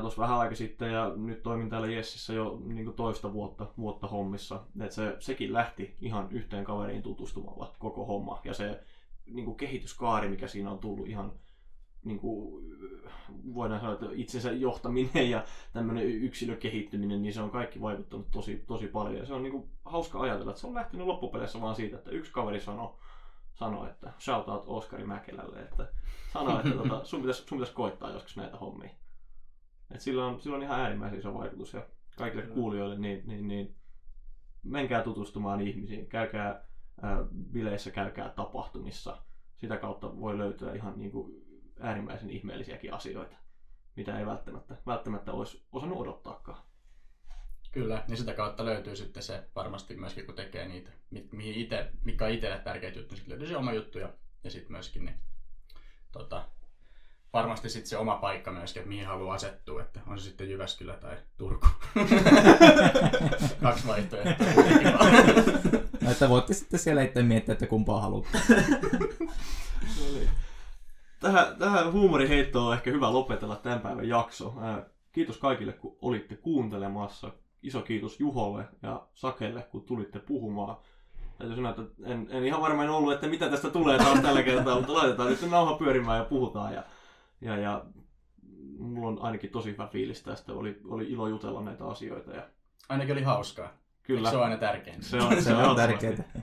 tuossa 0.00 0.22
vähän 0.22 0.38
aika 0.38 0.54
sitten 0.54 0.92
ja 0.92 1.12
nyt 1.16 1.42
toimin 1.42 1.70
täällä 1.70 1.86
Jessissä 1.86 2.32
jo 2.32 2.60
niin 2.64 2.84
kuin 2.84 2.96
toista 2.96 3.32
vuotta, 3.32 3.66
vuotta 3.78 4.06
hommissa. 4.06 4.64
Et 4.80 4.92
se, 4.92 5.16
sekin 5.18 5.52
lähti 5.52 5.96
ihan 6.00 6.28
yhteen 6.30 6.64
kaveriin 6.64 7.02
tutustumalla 7.02 7.74
koko 7.78 8.04
homma 8.04 8.40
ja 8.44 8.54
se 8.54 8.84
niin 9.26 9.44
kuin 9.44 9.56
kehityskaari, 9.56 10.28
mikä 10.28 10.46
siinä 10.46 10.70
on 10.70 10.78
tullut 10.78 11.08
ihan 11.08 11.32
niin 12.04 12.18
kuin, 12.18 12.64
voidaan 13.54 13.80
sanoa, 13.80 13.94
että 13.94 14.06
itsensä 14.12 14.52
johtaminen 14.52 15.30
ja 15.30 15.44
tämmöinen 15.72 16.06
yksilökehittyminen, 16.06 17.22
niin 17.22 17.34
se 17.34 17.42
on 17.42 17.50
kaikki 17.50 17.80
vaikuttanut 17.80 18.30
tosi, 18.30 18.64
tosi 18.66 18.86
paljon. 18.86 19.16
Ja 19.16 19.26
se 19.26 19.34
on 19.34 19.42
niin 19.42 19.52
kuin, 19.52 19.70
hauska 19.84 20.20
ajatella, 20.20 20.50
että 20.50 20.60
se 20.60 20.66
on 20.66 20.74
lähtenyt 20.74 21.06
loppupeleissä 21.06 21.60
vaan 21.60 21.74
siitä, 21.74 21.96
että 21.96 22.10
yksi 22.10 22.32
kaveri 22.32 22.60
sanoi, 22.60 22.94
sanoi 23.54 23.90
että 23.90 24.12
shout 24.18 24.48
out 24.48 24.64
Oskari 24.66 25.04
Mäkelälle, 25.04 25.62
että 25.62 25.88
sanoi, 26.32 26.56
että 26.56 26.70
tota, 26.70 27.04
sun, 27.08 27.20
pitäisi, 27.20 27.44
sun 27.46 27.58
pitäisi 27.58 27.74
koittaa 27.74 28.10
joskus 28.10 28.36
näitä 28.36 28.56
hommia. 28.56 28.90
Et 29.90 30.00
sillä, 30.00 30.26
on, 30.26 30.40
sillä 30.40 30.56
on 30.56 30.62
ihan 30.62 30.80
äärimmäisen 30.80 31.18
iso 31.18 31.34
vaikutus 31.34 31.74
ja 31.74 31.86
kaikille 32.16 32.42
Kyllä. 32.42 32.54
kuulijoille, 32.54 32.98
niin, 32.98 33.22
niin, 33.26 33.48
niin 33.48 33.74
menkää 34.62 35.02
tutustumaan 35.02 35.60
ihmisiin, 35.60 36.06
käykää 36.06 36.64
ää, 37.02 37.24
bileissä, 37.52 37.90
käykää 37.90 38.28
tapahtumissa. 38.28 39.22
Sitä 39.56 39.76
kautta 39.76 40.20
voi 40.20 40.38
löytyä 40.38 40.74
ihan 40.74 40.92
niin 40.96 41.10
kuin 41.10 41.49
äärimmäisen 41.82 42.30
ihmeellisiäkin 42.30 42.94
asioita, 42.94 43.36
mitä 43.96 44.18
ei 44.18 44.26
välttämättä, 44.26 44.76
välttämättä 44.86 45.32
olisi 45.32 45.64
osannut 45.72 45.98
odottaakaan. 45.98 46.62
Kyllä, 47.72 48.04
niin 48.08 48.16
sitä 48.16 48.34
kautta 48.34 48.64
löytyy 48.64 48.96
sitten 48.96 49.22
se 49.22 49.44
varmasti 49.56 49.96
myöskin, 49.96 50.26
kun 50.26 50.34
tekee 50.34 50.68
niitä, 50.68 50.90
mi- 51.10 51.28
mihin 51.32 51.54
ite, 51.54 51.90
mikä 52.04 52.24
on 52.24 52.30
itselle 52.30 52.58
tärkeitä 52.58 52.98
juttuja, 52.98 53.16
sitten 53.16 53.30
löytyy 53.30 53.48
se 53.48 53.56
oma 53.56 53.72
juttu 53.72 53.98
ja, 53.98 54.08
ja 54.44 54.50
sitten 54.50 54.72
myöskin 54.72 55.04
niin, 55.04 55.16
tota, 56.12 56.48
varmasti 57.32 57.68
sitten 57.68 57.88
se 57.88 57.96
oma 57.96 58.16
paikka 58.16 58.52
myöskin, 58.52 58.80
että 58.80 58.88
mihin 58.88 59.06
haluaa 59.06 59.34
asettua, 59.34 59.82
että 59.82 60.00
on 60.06 60.18
se 60.18 60.24
sitten 60.24 60.50
Jyväskylä 60.50 60.96
tai 60.96 61.16
Turku. 61.36 61.66
Kaksi 63.62 63.86
vaihtoehtoa. 63.86 64.46
No, 66.00 66.10
että 66.10 66.28
voitte 66.28 66.54
sitten 66.54 66.80
siellä 66.80 67.02
itse 67.02 67.22
miettiä, 67.22 67.52
että 67.52 67.66
kumpaa 67.66 68.00
haluatte. 68.00 68.38
No 70.00 70.06
niin. 70.14 70.30
Tähän, 71.20 71.56
tähän 71.58 71.92
huumoriheittoon 71.92 72.66
on 72.66 72.74
ehkä 72.74 72.90
hyvä 72.90 73.12
lopetella 73.12 73.56
tämän 73.56 73.80
päivän 73.80 74.08
jakso. 74.08 74.54
Ää, 74.60 74.84
Kiitos 75.12 75.38
kaikille, 75.38 75.72
kun 75.72 75.96
olitte 76.02 76.36
kuuntelemassa. 76.36 77.30
Iso 77.62 77.82
kiitos 77.82 78.20
Juholle 78.20 78.64
ja 78.82 79.06
Sakelle, 79.14 79.62
kun 79.62 79.82
tulitte 79.82 80.18
puhumaan. 80.18 80.76
Täytyy 81.38 81.56
sanoa, 81.56 81.70
että 81.70 81.82
en, 82.04 82.26
en 82.30 82.44
ihan 82.44 82.60
varmaan 82.60 82.90
ollut, 82.90 83.12
että 83.12 83.26
mitä 83.26 83.48
tästä 83.50 83.70
tulee 83.70 83.98
taas 83.98 84.20
tällä 84.20 84.42
kertaa, 84.42 84.76
mutta 84.76 84.92
laitetaan 84.94 85.28
nyt 85.30 85.38
se 85.38 85.46
nauha 85.46 85.74
pyörimään 85.76 86.18
ja 86.18 86.24
puhutaan. 86.24 86.74
Ja, 86.74 86.84
ja, 87.40 87.56
ja 87.56 87.84
mulla 88.78 89.08
on 89.08 89.22
ainakin 89.22 89.50
tosi 89.50 89.72
hyvä 89.72 89.86
fiilis 89.86 90.22
tästä. 90.22 90.52
Oli, 90.52 90.80
oli 90.88 91.10
ilo 91.12 91.28
jutella 91.28 91.62
näitä 91.62 91.86
asioita. 91.86 92.30
Ja 92.30 92.42
Ainakin 92.88 93.12
oli 93.12 93.22
hauskaa. 93.22 93.68
kyllä, 94.02 94.20
Eikö 94.20 94.30
Se 94.30 94.36
on 94.36 94.44
aina 94.44 94.56
tärkeintä. 94.56 95.06
se 95.06 95.16
on, 95.16 95.42
Se 95.42 95.54
on 95.54 95.60
ehdottomasti. 95.60 96.06
tärkeää. 96.06 96.42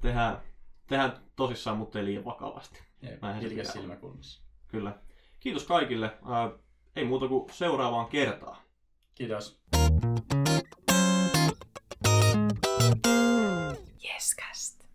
Tehdään, 0.00 0.38
tehdään 0.86 1.12
tosissaan, 1.36 1.76
mutta 1.78 1.98
ei 1.98 2.04
liian 2.04 2.24
vakavasti. 2.24 2.80
Pitää 3.00 3.72
silmäkulmassa. 3.72 4.42
Kyllä. 4.68 4.98
Kiitos 5.40 5.64
kaikille. 5.64 6.18
Ää, 6.28 6.50
ei 6.96 7.04
muuta 7.04 7.28
kuin 7.28 7.50
seuraavaan 7.52 8.06
kertaan. 8.06 8.56
Kiitos. 9.14 9.60
Yescast. 14.04 14.79